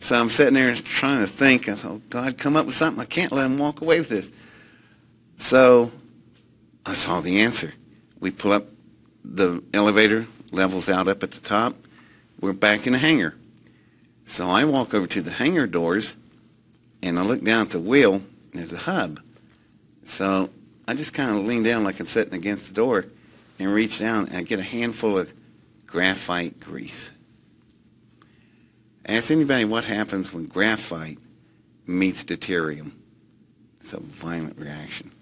So 0.00 0.16
I'm 0.16 0.30
sitting 0.30 0.54
there 0.54 0.74
trying 0.76 1.20
to 1.20 1.26
think. 1.26 1.68
I 1.68 1.74
thought, 1.74 1.90
oh, 1.90 2.02
God, 2.08 2.38
come 2.38 2.54
up 2.54 2.66
with 2.66 2.76
something. 2.76 3.02
I 3.02 3.04
can't 3.04 3.32
let 3.32 3.46
him 3.46 3.58
walk 3.58 3.80
away 3.80 3.98
with 3.98 4.08
this. 4.08 4.30
So 5.36 5.90
I 6.88 6.94
saw 6.94 7.20
the 7.20 7.40
answer. 7.40 7.74
We 8.18 8.30
pull 8.30 8.50
up 8.50 8.64
the 9.22 9.62
elevator, 9.74 10.26
levels 10.50 10.88
out 10.88 11.06
up 11.06 11.22
at 11.22 11.32
the 11.32 11.40
top. 11.40 11.76
We're 12.40 12.54
back 12.54 12.86
in 12.86 12.94
the 12.94 12.98
hangar. 12.98 13.34
So 14.24 14.48
I 14.48 14.64
walk 14.64 14.94
over 14.94 15.06
to 15.06 15.20
the 15.20 15.30
hangar 15.30 15.66
doors, 15.66 16.16
and 17.02 17.18
I 17.18 17.22
look 17.22 17.44
down 17.44 17.60
at 17.60 17.70
the 17.72 17.78
wheel. 17.78 18.22
There's 18.54 18.72
a 18.72 18.78
hub. 18.78 19.20
So 20.06 20.48
I 20.88 20.94
just 20.94 21.12
kind 21.12 21.38
of 21.38 21.44
lean 21.44 21.62
down 21.62 21.84
like 21.84 22.00
I'm 22.00 22.06
sitting 22.06 22.32
against 22.32 22.68
the 22.68 22.74
door 22.74 23.04
and 23.58 23.70
reach 23.70 23.98
down 23.98 24.28
and 24.28 24.38
I 24.38 24.42
get 24.42 24.58
a 24.58 24.62
handful 24.62 25.18
of 25.18 25.30
graphite 25.86 26.58
grease. 26.58 27.12
Ask 29.04 29.30
anybody 29.30 29.66
what 29.66 29.84
happens 29.84 30.32
when 30.32 30.46
graphite 30.46 31.18
meets 31.86 32.24
deuterium. 32.24 32.92
It's 33.82 33.92
a 33.92 34.00
violent 34.00 34.58
reaction. 34.58 35.12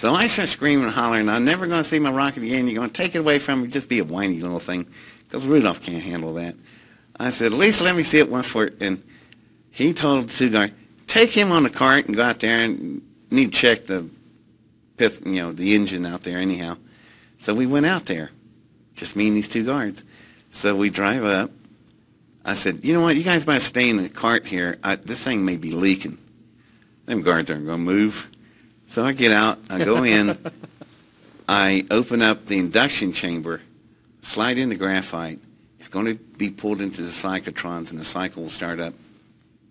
So 0.00 0.14
I 0.14 0.28
start 0.28 0.48
screaming 0.48 0.84
and 0.84 0.94
hollering, 0.94 1.28
I'm 1.28 1.44
never 1.44 1.66
going 1.66 1.82
to 1.82 1.86
see 1.86 1.98
my 1.98 2.10
rocket 2.10 2.42
again. 2.42 2.66
You're 2.66 2.76
going 2.76 2.88
to 2.88 2.96
take 2.96 3.14
it 3.14 3.18
away 3.18 3.38
from 3.38 3.60
me. 3.60 3.68
Just 3.68 3.86
be 3.86 3.98
a 3.98 4.04
whiny 4.04 4.40
little 4.40 4.58
thing. 4.58 4.86
Because 5.28 5.46
Rudolph 5.46 5.82
can't 5.82 6.02
handle 6.02 6.32
that. 6.36 6.54
I 7.18 7.28
said, 7.28 7.52
at 7.52 7.58
least 7.58 7.82
let 7.82 7.94
me 7.94 8.02
see 8.02 8.16
it 8.16 8.30
once 8.30 8.48
for 8.48 8.64
it. 8.64 8.80
And 8.80 9.02
he 9.70 9.92
told 9.92 10.26
the 10.26 10.32
two 10.32 10.48
guys, 10.48 10.72
take 11.06 11.32
him 11.32 11.52
on 11.52 11.64
the 11.64 11.68
cart 11.68 12.06
and 12.06 12.16
go 12.16 12.22
out 12.22 12.40
there 12.40 12.64
and 12.64 13.02
need 13.30 13.52
to 13.52 13.58
check 13.58 13.84
the, 13.84 14.08
pith, 14.96 15.20
you 15.26 15.42
know, 15.42 15.52
the 15.52 15.74
engine 15.74 16.06
out 16.06 16.22
there 16.22 16.38
anyhow. 16.38 16.78
So 17.38 17.52
we 17.52 17.66
went 17.66 17.84
out 17.84 18.06
there, 18.06 18.30
just 18.94 19.16
me 19.16 19.28
and 19.28 19.36
these 19.36 19.50
two 19.50 19.66
guards. 19.66 20.02
So 20.50 20.74
we 20.74 20.88
drive 20.88 21.26
up. 21.26 21.50
I 22.42 22.54
said, 22.54 22.84
you 22.84 22.94
know 22.94 23.02
what, 23.02 23.16
you 23.16 23.22
guys 23.22 23.44
better 23.44 23.60
stay 23.60 23.90
in 23.90 23.98
the 23.98 24.08
cart 24.08 24.46
here. 24.46 24.78
I, 24.82 24.94
this 24.94 25.22
thing 25.22 25.44
may 25.44 25.58
be 25.58 25.72
leaking. 25.72 26.16
Them 27.04 27.20
guards 27.20 27.50
aren't 27.50 27.66
going 27.66 27.80
to 27.80 27.84
move. 27.84 28.29
So 28.90 29.04
I 29.04 29.12
get 29.12 29.30
out, 29.30 29.60
I 29.70 29.84
go 29.84 30.02
in, 30.02 30.36
I 31.48 31.86
open 31.92 32.22
up 32.22 32.46
the 32.46 32.58
induction 32.58 33.12
chamber, 33.12 33.60
slide 34.20 34.58
in 34.58 34.68
the 34.68 34.74
graphite. 34.74 35.38
It's 35.78 35.86
going 35.86 36.06
to 36.06 36.16
be 36.16 36.50
pulled 36.50 36.80
into 36.80 37.02
the 37.02 37.10
cyclotrons, 37.10 37.92
and 37.92 38.00
the 38.00 38.04
cycle 38.04 38.42
will 38.42 38.50
start 38.50 38.80
up 38.80 38.94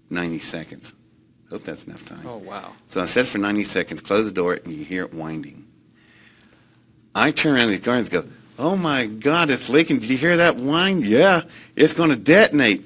90 0.10 0.39
seconds. 0.39 0.95
Hope 1.49 1.63
that's 1.63 1.86
enough 1.86 2.08
time. 2.08 2.21
Oh, 2.25 2.38
wow. 2.38 2.71
So 2.88 3.01
I 3.01 3.05
set 3.08 3.25
it 3.25 3.27
for 3.27 3.39
90 3.39 3.65
seconds, 3.65 3.99
close 3.99 4.23
the 4.23 4.32
door, 4.32 4.53
and 4.53 4.71
you 4.71 4.86
hear 4.86 5.03
it 5.03 5.13
winding. 5.13 5.67
I 7.13 7.32
turn 7.32 7.58
around 7.58 7.67
to 7.67 7.77
the 7.77 7.79
guards 7.79 8.08
and 8.10 8.23
go, 8.23 8.29
oh 8.58 8.77
my 8.77 9.05
God, 9.05 9.49
it's 9.49 9.67
leaking. 9.67 9.99
Did 9.99 10.12
you 10.12 10.17
hear 10.17 10.38
that 10.38 10.55
whine? 10.55 11.01
Yeah, 11.01 11.41
it's 11.75 11.93
going 11.93 12.12
to 12.12 12.15
detonate. 12.15 12.86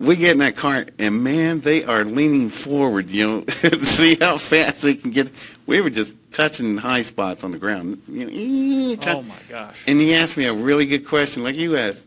We 0.00 0.16
get 0.16 0.32
in 0.32 0.38
that 0.38 0.56
car, 0.56 0.86
and 0.98 1.22
man, 1.22 1.60
they 1.60 1.84
are 1.84 2.04
leaning 2.04 2.48
forward, 2.48 3.10
you 3.10 3.26
know, 3.26 3.40
to 3.44 3.84
see 3.84 4.16
how 4.18 4.38
fast 4.38 4.80
they 4.80 4.94
can 4.94 5.10
get. 5.10 5.30
We 5.66 5.82
were 5.82 5.90
just 5.90 6.16
touching 6.32 6.78
high 6.78 7.02
spots 7.02 7.44
on 7.44 7.52
the 7.52 7.58
ground. 7.58 8.00
You 8.08 8.96
know, 8.96 9.02
oh 9.06 9.22
my 9.22 9.36
gosh. 9.46 9.84
And 9.86 10.00
he 10.00 10.14
asked 10.14 10.38
me 10.38 10.46
a 10.46 10.54
really 10.54 10.86
good 10.86 11.06
question, 11.06 11.44
like 11.44 11.54
you 11.54 11.76
asked. 11.76 12.04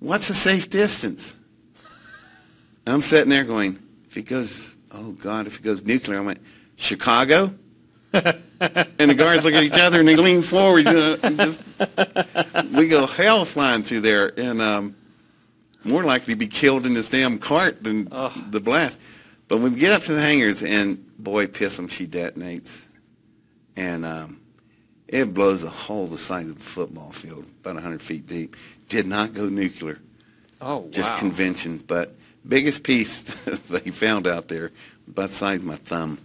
What's 0.00 0.30
a 0.30 0.34
safe 0.34 0.70
distance? 0.70 1.36
And 2.86 2.94
I'm 2.94 3.02
sitting 3.02 3.28
there 3.28 3.44
going, 3.44 3.78
if 4.08 4.16
it 4.16 4.22
goes, 4.22 4.74
oh 4.92 5.12
God, 5.12 5.46
if 5.46 5.58
it 5.58 5.62
goes 5.62 5.82
nuclear, 5.82 6.18
I 6.18 6.22
went, 6.22 6.40
Chicago? 6.76 7.54
and 8.12 9.10
the 9.10 9.14
guards 9.14 9.44
look 9.44 9.52
at 9.52 9.62
each 9.62 9.72
other 9.74 10.00
and 10.00 10.08
they 10.08 10.16
lean 10.16 10.40
forward. 10.40 10.86
You 10.86 10.92
know, 10.92 11.16
just, 11.16 11.60
we 12.72 12.88
go 12.88 13.06
hell 13.06 13.44
flying 13.44 13.82
through 13.82 14.00
there, 14.00 14.32
and 14.38 14.62
um, 14.62 14.96
more 15.86 16.04
likely 16.04 16.34
to 16.34 16.38
be 16.38 16.46
killed 16.46 16.86
in 16.86 16.94
this 16.94 17.08
damn 17.08 17.38
cart 17.38 17.82
than 17.82 18.04
the 18.50 18.60
blast. 18.60 19.00
But 19.48 19.58
when 19.58 19.74
we 19.74 19.80
get 19.80 19.92
up 19.92 20.02
to 20.02 20.12
the 20.12 20.20
hangars, 20.20 20.62
and 20.62 21.16
boy, 21.18 21.46
piss 21.46 21.76
them, 21.76 21.88
she 21.88 22.06
detonates, 22.06 22.84
and 23.76 24.04
um, 24.04 24.40
it 25.06 25.32
blows 25.32 25.62
a 25.62 25.68
hole 25.68 26.06
the 26.06 26.18
size 26.18 26.48
of 26.48 26.56
a 26.56 26.60
football 26.60 27.12
field, 27.12 27.46
about 27.60 27.74
100 27.74 28.02
feet 28.02 28.26
deep. 28.26 28.56
Did 28.88 29.06
not 29.06 29.34
go 29.34 29.48
nuclear. 29.48 30.00
Oh, 30.60 30.78
wow. 30.78 30.88
Just 30.90 31.14
convention, 31.16 31.78
but 31.86 32.14
biggest 32.46 32.82
piece 32.82 33.44
they 33.68 33.90
found 33.90 34.26
out 34.26 34.48
there, 34.48 34.72
about 35.06 35.28
the 35.28 35.34
size 35.34 35.60
of 35.60 35.66
my 35.66 35.76
thumb. 35.76 36.18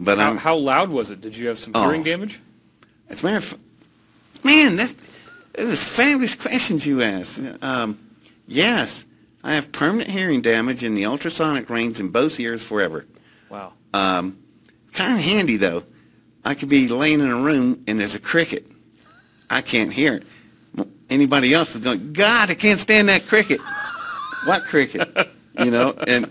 But 0.00 0.18
how, 0.18 0.36
how, 0.36 0.56
loud 0.56 0.90
was 0.90 1.10
it? 1.10 1.20
Did 1.20 1.36
you 1.36 1.48
have 1.48 1.58
some 1.58 1.72
hearing 1.72 2.00
oh, 2.00 2.04
damage? 2.04 2.40
As 3.08 3.22
a 3.22 3.26
matter 3.26 3.36
of 3.38 3.58
man, 4.44 4.76
that, 4.76 4.92
those 5.54 5.72
are 5.72 5.76
fabulous 5.76 6.34
questions 6.34 6.86
you 6.86 7.02
ask. 7.02 7.40
Um, 7.62 7.98
yes, 8.46 9.06
I 9.42 9.54
have 9.54 9.72
permanent 9.72 10.10
hearing 10.10 10.42
damage 10.42 10.82
in 10.82 10.94
the 10.94 11.06
ultrasonic 11.06 11.70
range 11.70 12.00
in 12.00 12.08
both 12.08 12.40
ears 12.40 12.62
forever. 12.62 13.06
Wow. 13.48 13.72
Um, 13.92 14.38
kind 14.92 15.14
of 15.14 15.24
handy 15.24 15.56
though. 15.56 15.84
I 16.44 16.54
could 16.54 16.68
be 16.68 16.88
laying 16.88 17.20
in 17.20 17.28
a 17.28 17.36
room 17.36 17.84
and 17.86 18.00
there's 18.00 18.14
a 18.14 18.20
cricket. 18.20 18.66
I 19.48 19.60
can't 19.60 19.92
hear 19.92 20.14
it. 20.14 20.86
Anybody 21.08 21.54
else 21.54 21.74
is 21.74 21.80
going, 21.80 22.12
God, 22.12 22.50
I 22.50 22.54
can't 22.54 22.80
stand 22.80 23.08
that 23.08 23.26
cricket. 23.26 23.60
what 24.44 24.64
cricket? 24.64 25.30
You 25.56 25.70
know, 25.70 25.94
and 26.08 26.28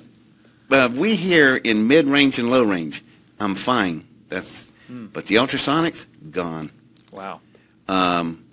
uh, 0.70 0.90
we 0.94 1.16
hear 1.16 1.56
in 1.56 1.88
mid-range 1.88 2.40
and 2.40 2.52
low 2.52 2.62
range. 2.62 3.02
I'm 3.40 3.56
fine. 3.56 4.06
That's, 4.28 4.70
hmm. 4.88 5.06
but 5.06 5.28
the 5.28 5.36
ultrasonics, 5.36 6.06
gone. 6.30 6.72
Wow. 7.14 7.40
Um, 7.88 8.44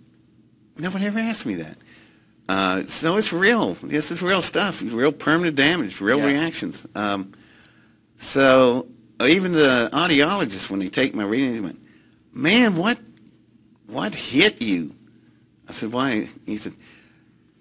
nobody 0.80 1.06
ever 1.06 1.18
asked 1.18 1.46
me 1.46 1.56
that. 1.56 1.76
Uh, 2.48 2.84
so 2.86 3.16
it's 3.16 3.32
real. 3.32 3.74
This 3.74 4.10
is 4.10 4.22
real 4.22 4.42
stuff. 4.42 4.82
Real 4.82 5.12
permanent 5.12 5.56
damage. 5.56 6.00
Real 6.00 6.18
yeah. 6.18 6.26
reactions. 6.26 6.84
Um, 6.94 7.32
so 8.18 8.88
even 9.22 9.52
the 9.52 9.88
audiologists, 9.92 10.70
when 10.70 10.80
they 10.80 10.88
take 10.88 11.14
my 11.14 11.24
reading, 11.24 11.52
they 11.52 11.60
went, 11.60 11.80
"Man, 12.32 12.76
what, 12.76 12.98
what 13.86 14.14
hit 14.14 14.60
you?" 14.60 14.94
I 15.68 15.72
said, 15.72 15.92
"Why?" 15.92 16.28
He 16.44 16.56
said, 16.56 16.72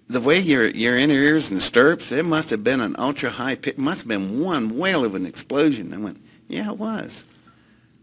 "The 0.07 0.21
way 0.21 0.39
your 0.39 0.67
your 0.67 0.97
inner 0.97 1.13
ears 1.13 1.51
and 1.51 1.61
stirrups, 1.61 2.11
it 2.11 2.25
must 2.25 2.49
have 2.49 2.63
been 2.63 2.81
an 2.81 2.95
ultra 2.97 3.29
high 3.29 3.55
pitch. 3.55 3.77
Must 3.77 3.99
have 3.99 4.07
been 4.07 4.41
one 4.41 4.77
whale 4.77 5.05
of 5.05 5.13
an 5.13 5.25
explosion." 5.25 5.93
I 5.93 5.97
went, 5.97 6.17
yeah, 6.49 6.71
it 6.71 6.77
was. 6.77 7.23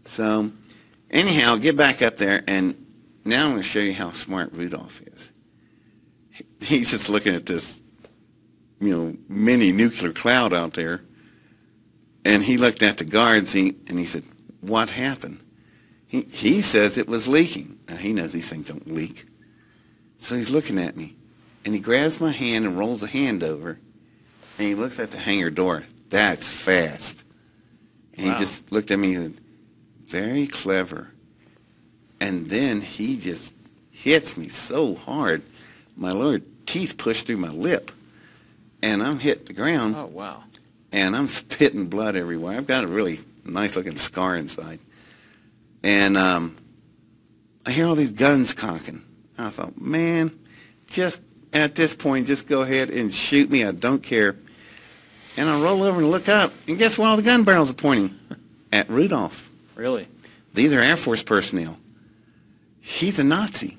So 0.05 0.51
anyhow, 1.11 1.57
get 1.57 1.75
back 1.75 2.01
up 2.01 2.17
there, 2.17 2.43
and 2.47 2.86
now 3.27 3.45
I'm 3.45 3.51
going 3.51 3.61
to 3.61 3.67
show 3.67 3.79
you 3.79 3.93
how 3.93 4.11
smart 4.11 4.53
Rudolph 4.53 5.01
is. 5.01 5.31
He's 6.59 6.91
just 6.91 7.09
looking 7.09 7.35
at 7.35 7.45
this, 7.45 7.81
you 8.79 8.95
know, 8.95 9.17
mini 9.27 9.71
nuclear 9.71 10.11
cloud 10.11 10.53
out 10.53 10.73
there, 10.73 11.03
and 12.25 12.43
he 12.43 12.57
looked 12.57 12.83
at 12.83 12.97
the 12.97 13.05
guards 13.05 13.53
he, 13.53 13.75
and 13.87 13.97
he 13.97 14.05
said, 14.05 14.23
"What 14.61 14.89
happened?" 14.89 15.39
He 16.05 16.21
he 16.31 16.61
says 16.61 16.97
it 16.97 17.07
was 17.07 17.27
leaking. 17.27 17.79
Now 17.87 17.97
he 17.97 18.13
knows 18.13 18.31
these 18.31 18.49
things 18.49 18.67
don't 18.67 18.91
leak, 18.91 19.25
so 20.19 20.35
he's 20.35 20.49
looking 20.49 20.77
at 20.77 20.95
me, 20.95 21.15
and 21.65 21.73
he 21.73 21.79
grabs 21.79 22.19
my 22.21 22.31
hand 22.31 22.65
and 22.65 22.77
rolls 22.77 23.01
a 23.03 23.07
hand 23.07 23.43
over, 23.43 23.79
and 24.57 24.67
he 24.67 24.75
looks 24.75 24.99
at 24.99 25.11
the 25.11 25.17
hangar 25.17 25.49
door. 25.49 25.85
That's 26.09 26.51
fast. 26.51 27.23
And 28.15 28.27
wow. 28.27 28.33
he 28.33 28.39
just 28.39 28.71
looked 28.71 28.91
at 28.91 28.99
me 28.99 29.15
and 29.15 29.35
said, 29.35 29.43
very 30.07 30.47
clever. 30.47 31.11
And 32.19 32.47
then 32.47 32.81
he 32.81 33.17
just 33.17 33.53
hits 33.91 34.37
me 34.37 34.47
so 34.47 34.95
hard, 34.95 35.43
my 35.95 36.11
lower 36.11 36.39
teeth 36.65 36.97
push 36.97 37.23
through 37.23 37.37
my 37.37 37.49
lip, 37.49 37.91
and 38.81 39.01
I'm 39.01 39.19
hit 39.19 39.45
the 39.45 39.53
ground. 39.53 39.95
Oh 39.95 40.05
wow! 40.05 40.43
And 40.91 41.15
I'm 41.15 41.27
spitting 41.27 41.87
blood 41.87 42.15
everywhere. 42.15 42.57
I've 42.57 42.67
got 42.67 42.83
a 42.83 42.87
really 42.87 43.19
nice 43.43 43.75
looking 43.75 43.95
scar 43.95 44.35
inside, 44.35 44.79
and 45.83 46.17
um, 46.17 46.55
I 47.65 47.71
hear 47.71 47.87
all 47.87 47.95
these 47.95 48.11
guns 48.11 48.53
cocking. 48.53 49.03
I 49.37 49.49
thought, 49.49 49.79
man, 49.79 50.31
just 50.87 51.19
at 51.53 51.75
this 51.75 51.95
point, 51.95 52.27
just 52.27 52.47
go 52.47 52.61
ahead 52.61 52.89
and 52.89 53.13
shoot 53.13 53.49
me. 53.49 53.63
I 53.63 53.71
don't 53.71 54.01
care. 54.01 54.35
And 55.37 55.47
I 55.47 55.61
roll 55.61 55.83
over 55.83 55.99
and 55.99 56.09
look 56.09 56.27
up, 56.27 56.51
and 56.67 56.79
guess 56.79 56.97
where 56.97 57.07
all 57.07 57.15
the 57.15 57.21
gun 57.21 57.43
barrels 57.43 57.69
are 57.69 57.75
pointing? 57.75 58.17
At 58.71 58.89
Rudolph. 58.89 59.49
Really? 59.75 60.07
these 60.53 60.73
are 60.73 60.79
Air 60.79 60.97
Force 60.97 61.21
personnel. 61.21 61.77
He's 62.87 63.19
a 63.19 63.23
Nazi. 63.25 63.75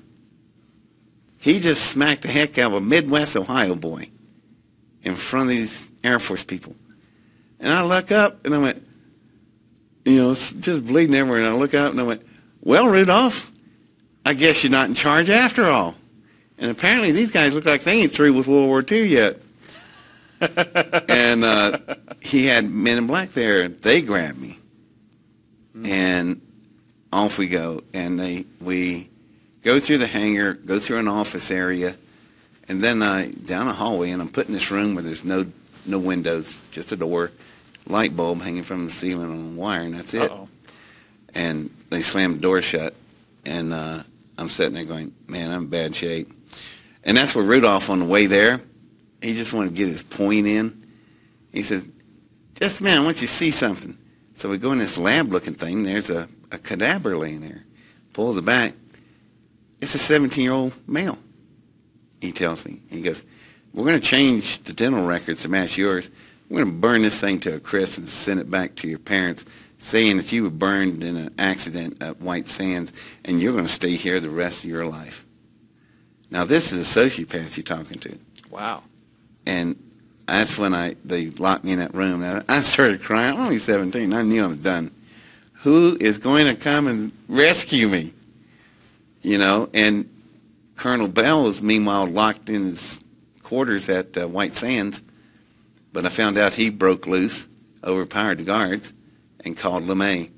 He 1.39 1.59
just 1.59 1.83
smacked 1.83 2.21
the 2.21 2.27
heck 2.27 2.59
out 2.59 2.73
of 2.73 2.77
a 2.77 2.81
Midwest 2.81 3.35
Ohio 3.35 3.73
boy 3.73 4.11
in 5.01 5.15
front 5.15 5.49
of 5.49 5.55
these 5.55 5.89
Air 6.03 6.19
Force 6.19 6.43
people. 6.43 6.75
And 7.59 7.73
I 7.73 7.83
look 7.83 8.11
up 8.11 8.45
and 8.45 8.53
I 8.53 8.59
went, 8.59 8.87
you 10.05 10.17
know, 10.17 10.31
it's 10.31 10.51
just 10.51 10.85
bleeding 10.85 11.15
everywhere. 11.15 11.39
And 11.39 11.49
I 11.49 11.55
look 11.55 11.73
up 11.73 11.89
and 11.89 11.99
I 11.99 12.03
went, 12.03 12.21
well, 12.61 12.87
Rudolph, 12.87 13.51
I 14.27 14.35
guess 14.35 14.63
you're 14.63 14.71
not 14.71 14.89
in 14.89 14.93
charge 14.93 15.31
after 15.31 15.65
all. 15.65 15.95
And 16.59 16.69
apparently 16.69 17.11
these 17.11 17.31
guys 17.31 17.55
look 17.55 17.65
like 17.65 17.83
they 17.83 18.03
ain't 18.03 18.11
through 18.11 18.33
with 18.33 18.47
World 18.47 18.67
War 18.67 18.85
II 18.89 19.07
yet. 19.07 19.41
and 21.09 21.43
uh, 21.43 21.79
he 22.19 22.45
had 22.45 22.63
men 22.63 22.99
in 22.99 23.07
black 23.07 23.33
there. 23.33 23.69
They 23.69 24.01
grabbed 24.01 24.39
me, 24.39 24.59
mm. 25.75 25.87
and 25.87 26.41
off 27.11 27.37
we 27.37 27.47
go. 27.47 27.83
And 27.93 28.19
they 28.19 28.45
we 28.61 29.09
go 29.63 29.79
through 29.79 29.99
the 29.99 30.07
hangar, 30.07 30.53
go 30.53 30.79
through 30.79 30.97
an 30.97 31.07
office 31.07 31.51
area, 31.51 31.95
and 32.67 32.83
then 32.83 33.01
uh, 33.01 33.29
down 33.45 33.67
a 33.67 33.73
hallway. 33.73 34.11
And 34.11 34.21
I'm 34.21 34.29
put 34.29 34.47
in 34.47 34.53
this 34.53 34.71
room 34.71 34.95
where 34.95 35.03
there's 35.03 35.25
no 35.25 35.45
no 35.85 35.99
windows, 35.99 36.59
just 36.71 36.91
a 36.91 36.95
door, 36.95 37.31
light 37.87 38.15
bulb 38.15 38.41
hanging 38.41 38.63
from 38.63 38.85
the 38.85 38.91
ceiling 38.91 39.31
on 39.31 39.53
a 39.53 39.59
wire, 39.59 39.81
and 39.81 39.95
that's 39.95 40.13
it. 40.13 40.31
Uh-oh. 40.31 40.47
And 41.33 41.69
they 41.89 42.01
slammed 42.01 42.37
the 42.37 42.41
door 42.41 42.61
shut, 42.61 42.95
and 43.45 43.73
uh, 43.73 44.03
I'm 44.37 44.49
sitting 44.49 44.73
there 44.73 44.85
going, 44.85 45.13
"Man, 45.27 45.51
I'm 45.51 45.63
in 45.63 45.69
bad 45.69 45.95
shape." 45.95 46.33
And 47.03 47.15
that's 47.15 47.33
where 47.33 47.45
Rudolph, 47.45 47.89
on 47.89 47.99
the 47.99 48.05
way 48.05 48.25
there, 48.25 48.61
he 49.21 49.33
just 49.33 49.53
wanted 49.53 49.69
to 49.69 49.75
get 49.75 49.87
his 49.87 50.03
point 50.03 50.47
in. 50.47 50.85
He 51.51 51.63
said, 51.63 51.89
just 52.55 52.81
man, 52.81 53.01
I 53.01 53.05
want 53.05 53.21
you 53.21 53.27
to 53.27 53.33
see 53.33 53.51
something. 53.51 53.97
So 54.35 54.49
we 54.49 54.57
go 54.57 54.71
in 54.71 54.79
this 54.79 54.97
lab-looking 54.97 55.53
thing. 55.53 55.83
There's 55.83 56.09
a, 56.09 56.27
a 56.51 56.57
cadaver 56.57 57.17
laying 57.17 57.41
there. 57.41 57.65
Pulls 58.13 58.37
it 58.37 58.45
back. 58.45 58.73
It's 59.81 59.95
a 59.95 59.97
17-year-old 59.97 60.73
male, 60.87 61.17
he 62.19 62.31
tells 62.31 62.65
me. 62.65 62.81
He 62.89 63.01
goes, 63.01 63.23
we're 63.73 63.85
going 63.85 63.99
to 63.99 64.05
change 64.05 64.59
the 64.63 64.73
dental 64.73 65.05
records 65.05 65.43
to 65.43 65.49
match 65.49 65.77
yours. 65.77 66.09
We're 66.49 66.63
going 66.63 66.73
to 66.73 66.79
burn 66.79 67.01
this 67.03 67.19
thing 67.19 67.39
to 67.41 67.55
a 67.55 67.59
crisp 67.59 67.97
and 67.97 68.07
send 68.07 68.39
it 68.39 68.49
back 68.49 68.75
to 68.77 68.87
your 68.87 68.99
parents 68.99 69.45
saying 69.77 70.17
that 70.17 70.31
you 70.31 70.43
were 70.43 70.49
burned 70.49 71.01
in 71.03 71.15
an 71.15 71.33
accident 71.37 72.03
at 72.03 72.19
White 72.19 72.47
Sands 72.47 72.91
and 73.23 73.41
you're 73.41 73.53
going 73.53 73.65
to 73.65 73.71
stay 73.71 73.95
here 73.95 74.19
the 74.19 74.29
rest 74.29 74.63
of 74.63 74.69
your 74.69 74.85
life. 74.85 75.25
Now, 76.29 76.45
this 76.45 76.71
is 76.71 76.95
a 76.95 76.99
sociopath 76.99 77.57
you're 77.57 77.63
talking 77.63 77.99
to. 77.99 78.17
Wow. 78.51 78.83
And 79.45 79.81
that's 80.27 80.57
when 80.57 80.75
I 80.75 80.95
they 81.03 81.29
locked 81.29 81.63
me 81.63 81.71
in 81.71 81.79
that 81.79 81.95
room. 81.95 82.23
I, 82.23 82.43
I 82.47 82.61
started 82.61 83.01
crying. 83.01 83.33
I'm 83.33 83.45
only 83.45 83.57
17. 83.57 84.13
I 84.13 84.21
knew 84.21 84.43
I 84.43 84.47
was 84.47 84.57
done. 84.57 84.91
Who 85.63 85.97
is 85.99 86.17
going 86.17 86.47
to 86.47 86.55
come 86.55 86.87
and 86.87 87.11
rescue 87.27 87.87
me? 87.87 88.13
You 89.21 89.37
know, 89.37 89.69
and 89.73 90.09
Colonel 90.77 91.09
Bell 91.09 91.43
was 91.43 91.61
meanwhile 91.61 92.05
locked 92.05 92.49
in 92.49 92.63
his 92.63 93.03
quarters 93.43 93.89
at 93.89 94.15
uh, 94.17 94.27
White 94.27 94.53
Sands, 94.53 95.01
but 95.91 96.05
I 96.05 96.09
found 96.09 96.37
out 96.37 96.53
he 96.53 96.69
broke 96.69 97.05
loose, 97.05 97.47
overpowered 97.83 98.37
the 98.37 98.43
guards, 98.43 98.93
and 99.43 99.57
called 99.57 99.83
LeMay. 99.83 100.31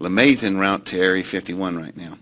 LeMay's 0.00 0.42
en 0.42 0.58
route 0.58 0.86
to 0.86 0.98
Area 0.98 1.22
51 1.22 1.76
right 1.76 1.96
now. 1.96 2.18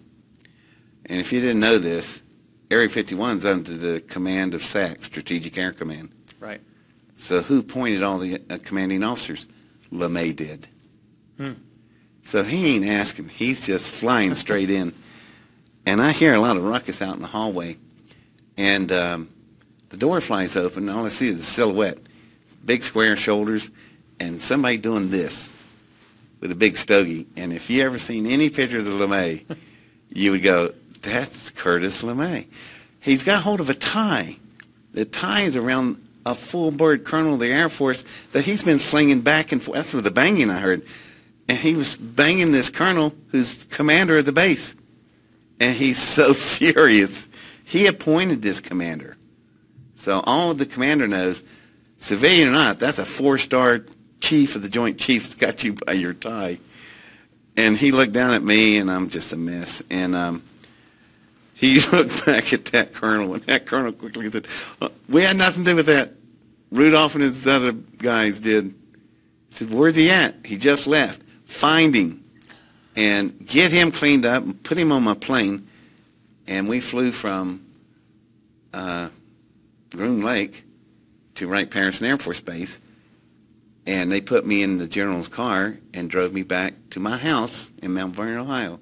And 1.07 1.19
if 1.19 1.33
you 1.33 1.41
didn't 1.41 1.61
know 1.61 1.79
this, 1.79 2.23
Area 2.71 2.89
51 2.89 3.39
is 3.39 3.47
under 3.47 3.77
the 3.77 4.01
command 4.01 4.55
of 4.55 4.63
SAC, 4.63 5.05
Strategic 5.05 5.57
Air 5.57 5.73
Command. 5.73 6.11
Right. 6.39 6.61
So 7.17 7.41
who 7.41 7.61
appointed 7.61 8.03
all 8.03 8.19
the 8.19 8.43
uh, 8.51 8.59
commanding 8.63 9.03
officers? 9.03 9.47
LeMay 9.91 10.35
did. 10.35 10.69
Hmm. 11.39 11.53
So 12.25 12.43
he 12.43 12.77
ain't 12.77 12.87
asking. 12.87 13.29
He's 13.29 13.67
just 13.67 13.91
flying 13.91 14.35
straight 14.35 14.71
in. 14.71 14.95
And 15.85 16.01
I 16.01 16.13
hear 16.13 16.35
a 16.35 16.41
lot 16.41 16.57
of 16.57 16.65
ruckus 16.65 17.03
out 17.03 17.17
in 17.17 17.23
the 17.23 17.29
hallway. 17.29 17.77
And 18.57 18.93
um, 18.93 19.29
the 19.89 19.97
door 19.97 20.21
flies 20.21 20.57
open, 20.57 20.89
and 20.89 20.97
all 20.97 21.05
I 21.05 21.09
see 21.09 21.29
is 21.29 21.41
a 21.41 21.45
silhouette. 21.45 21.99
Big 22.65 22.85
square 22.85 23.17
shoulders, 23.17 23.71
and 24.21 24.41
somebody 24.41 24.77
doing 24.77 25.11
this 25.11 25.53
with 26.41 26.53
a 26.53 26.55
big 26.55 26.77
stogie. 26.77 27.27
And 27.37 27.53
if 27.53 27.69
you 27.71 27.83
ever 27.83 27.99
seen 27.99 28.27
any 28.27 28.51
pictures 28.51 28.87
of 28.87 28.95
LeMay, 28.95 29.45
you 30.11 30.31
would 30.31 30.43
go, 30.43 30.73
that's 31.01 31.51
Curtis 31.51 32.03
LeMay. 32.03 32.47
He's 33.01 33.25
got 33.25 33.43
hold 33.43 33.61
of 33.61 33.69
a 33.69 33.75
tie. 33.75 34.37
The 34.93 35.05
tie 35.05 35.43
is 35.43 35.57
around 35.57 36.07
a 36.25 36.35
full-bird 36.35 37.05
colonel 37.05 37.35
of 37.35 37.41
the 37.41 37.51
Air 37.51 37.69
Force 37.69 38.05
that 38.33 38.45
he's 38.45 38.63
been 38.63 38.79
slinging 38.79 39.23
back 39.23 39.51
and 39.51 39.61
forth. 39.61 39.77
That's 39.77 39.93
where 39.95 40.03
the 40.03 40.13
banging 40.13 40.51
I 40.51 40.61
heard. 40.61 40.83
And 41.49 41.59
he 41.59 41.75
was 41.75 41.97
banging 41.97 42.53
this 42.53 42.71
colonel 42.71 43.15
who's 43.29 43.65
commander 43.65 44.19
of 44.19 44.25
the 44.25 44.33
base. 44.33 44.75
And 45.61 45.77
he's 45.77 46.01
so 46.03 46.35
furious. 46.35 47.29
He 47.65 47.87
appointed 47.87 48.43
this 48.43 48.61
commander. 48.61 49.17
So 49.97 50.21
all 50.27 50.53
the 50.55 50.67
commander 50.67 51.07
knows, 51.07 51.43
civilian 51.99 52.49
or 52.49 52.53
not, 52.53 52.81
that's 52.81 52.99
a 52.99 53.05
four-star 53.05 53.87
chief 54.21 54.57
of 54.57 54.63
the 54.63 54.69
Joint 54.69 54.99
Chiefs 54.99 55.35
got 55.35 55.63
you 55.63 55.75
by 55.75 55.93
your 55.93 56.15
tie. 56.15 56.59
And 57.57 57.77
he 57.77 57.93
looked 57.93 58.13
down 58.13 58.33
at 58.33 58.43
me, 58.43 58.79
and 58.79 58.91
I'm 58.91 59.11
just 59.11 59.33
a 59.33 59.37
mess. 59.37 59.83
And 59.91 60.17
um, 60.17 60.43
he 61.55 61.81
looked 61.93 62.27
back 62.27 62.53
at 62.53 62.65
that 62.67 62.95
colonel, 62.95 63.35
and 63.35 63.43
that 63.45 63.67
colonel 63.67 63.93
quickly 63.93 64.31
said, 64.31 64.47
uh, 64.81 64.89
we 65.09 65.23
had 65.23 65.37
nothing 65.37 65.65
to 65.65 65.71
do 65.71 65.77
with 65.77 65.87
that. 65.87 66.13
Rudolph 66.71 67.15
and 67.15 67.23
his 67.23 67.47
other 67.47 67.73
guys 67.73 68.41
did. 68.41 68.65
He 68.65 68.75
said, 69.51 69.71
where's 69.71 69.95
he 69.95 70.11
at? 70.11 70.35
He 70.45 70.57
just 70.57 70.87
left. 70.87 71.21
Find 71.53 71.95
him 71.95 72.25
and 72.97 73.47
get 73.47 73.71
him 73.71 73.93
cleaned 73.93 74.25
up 74.25 74.43
and 74.43 74.61
put 74.65 74.79
him 74.79 74.91
on 74.91 75.05
my 75.05 75.15
plane. 75.15 75.69
And 76.47 76.67
we 76.67 76.81
flew 76.81 77.13
from 77.13 77.65
uh, 78.75 79.11
Groom 79.95 80.23
Lake 80.23 80.65
to 81.37 81.47
Wright-Patterson 81.47 82.07
Air 82.07 82.19
Force 82.19 82.41
Base. 82.41 82.81
And 83.87 84.11
they 84.11 84.21
put 84.21 84.47
me 84.47 84.63
in 84.63 84.79
the 84.79 84.89
general's 84.89 85.29
car 85.29 85.77
and 85.95 86.11
drove 86.11 86.33
me 86.33 86.43
back 86.43 86.75
to 86.91 87.01
my 87.01 87.17
house 87.17 87.71
in 87.81 87.95
Mount 87.95 88.17
Vernon, 88.17 88.39
Ohio. 88.39 88.81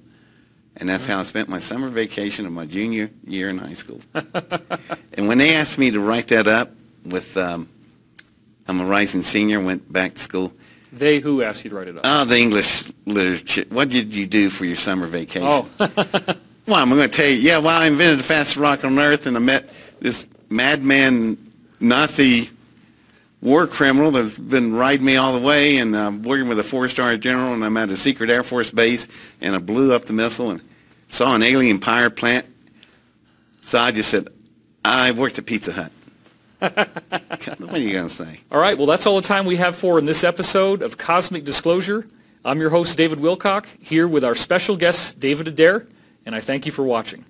And 0.77 0.89
that's 0.89 1.05
how 1.05 1.19
I 1.19 1.23
spent 1.23 1.49
my 1.49 1.59
summer 1.59 1.89
vacation 1.89 2.45
of 2.45 2.53
my 2.53 2.65
junior 2.65 3.11
year 3.27 3.49
in 3.49 3.57
high 3.57 3.73
school. 3.73 4.01
and 4.13 5.27
when 5.27 5.37
they 5.37 5.55
asked 5.55 5.77
me 5.77 5.91
to 5.91 5.99
write 5.99 6.29
that 6.29 6.47
up 6.47 6.71
with, 7.05 7.35
um, 7.37 7.69
I'm 8.67 8.79
a 8.79 8.85
rising 8.85 9.21
senior, 9.21 9.61
went 9.61 9.91
back 9.91 10.15
to 10.15 10.21
school. 10.21 10.53
They 10.91 11.19
who 11.19 11.41
asked 11.41 11.63
you 11.63 11.69
to 11.69 11.75
write 11.75 11.87
it 11.87 11.97
up? 11.97 12.01
Oh, 12.05 12.25
the 12.25 12.37
English 12.37 12.91
literature. 13.05 13.65
What 13.69 13.89
did 13.89 14.13
you 14.13 14.27
do 14.27 14.49
for 14.49 14.65
your 14.65 14.75
summer 14.75 15.07
vacation? 15.07 15.47
Oh. 15.47 15.69
well, 15.79 16.75
I'm 16.75 16.89
going 16.89 17.01
to 17.01 17.07
tell 17.07 17.27
you, 17.27 17.35
yeah, 17.35 17.59
well, 17.59 17.81
I 17.81 17.87
invented 17.87 18.19
the 18.19 18.23
fastest 18.23 18.57
rocket 18.57 18.85
on 18.85 18.99
earth, 18.99 19.25
and 19.25 19.37
I 19.37 19.39
met 19.39 19.69
this 19.99 20.27
madman 20.49 21.37
Nazi 21.79 22.49
war 23.41 23.67
criminal 23.67 24.11
that's 24.11 24.37
been 24.37 24.73
riding 24.73 25.05
me 25.05 25.15
all 25.15 25.33
the 25.33 25.45
way, 25.45 25.77
and 25.77 25.95
I'm 25.95 26.21
working 26.23 26.47
with 26.47 26.59
a 26.59 26.63
four-star 26.63 27.17
general, 27.17 27.53
and 27.53 27.63
I'm 27.63 27.75
at 27.77 27.89
a 27.89 27.97
secret 27.97 28.29
Air 28.29 28.43
Force 28.43 28.69
base, 28.69 29.07
and 29.39 29.55
I 29.55 29.59
blew 29.59 29.93
up 29.93 30.05
the 30.05 30.13
missile 30.13 30.51
and 30.51 30.61
saw 31.09 31.35
an 31.35 31.41
alien 31.41 31.79
power 31.79 32.09
plant. 32.09 32.45
So 33.63 33.79
I 33.79 33.91
just 33.91 34.09
said, 34.09 34.27
I 34.83 35.11
worked 35.11 35.39
at 35.39 35.45
Pizza 35.45 35.71
Hut. 35.71 35.91
What 36.61 37.73
are 37.73 37.77
you 37.79 37.93
going 37.93 38.07
to 38.07 38.13
say? 38.13 38.39
All 38.51 38.61
right, 38.61 38.77
well, 38.77 38.85
that's 38.85 39.07
all 39.07 39.15
the 39.15 39.27
time 39.27 39.45
we 39.45 39.55
have 39.55 39.75
for 39.75 39.97
in 39.97 40.05
this 40.05 40.23
episode 40.23 40.83
of 40.83 40.95
Cosmic 40.95 41.43
Disclosure. 41.43 42.05
I'm 42.45 42.59
your 42.59 42.69
host, 42.69 42.97
David 42.97 43.17
Wilcock, 43.17 43.65
here 43.83 44.07
with 44.07 44.23
our 44.23 44.35
special 44.35 44.77
guest, 44.77 45.19
David 45.19 45.47
Adair, 45.47 45.87
and 46.23 46.35
I 46.35 46.39
thank 46.39 46.67
you 46.67 46.71
for 46.71 46.83
watching. 46.83 47.25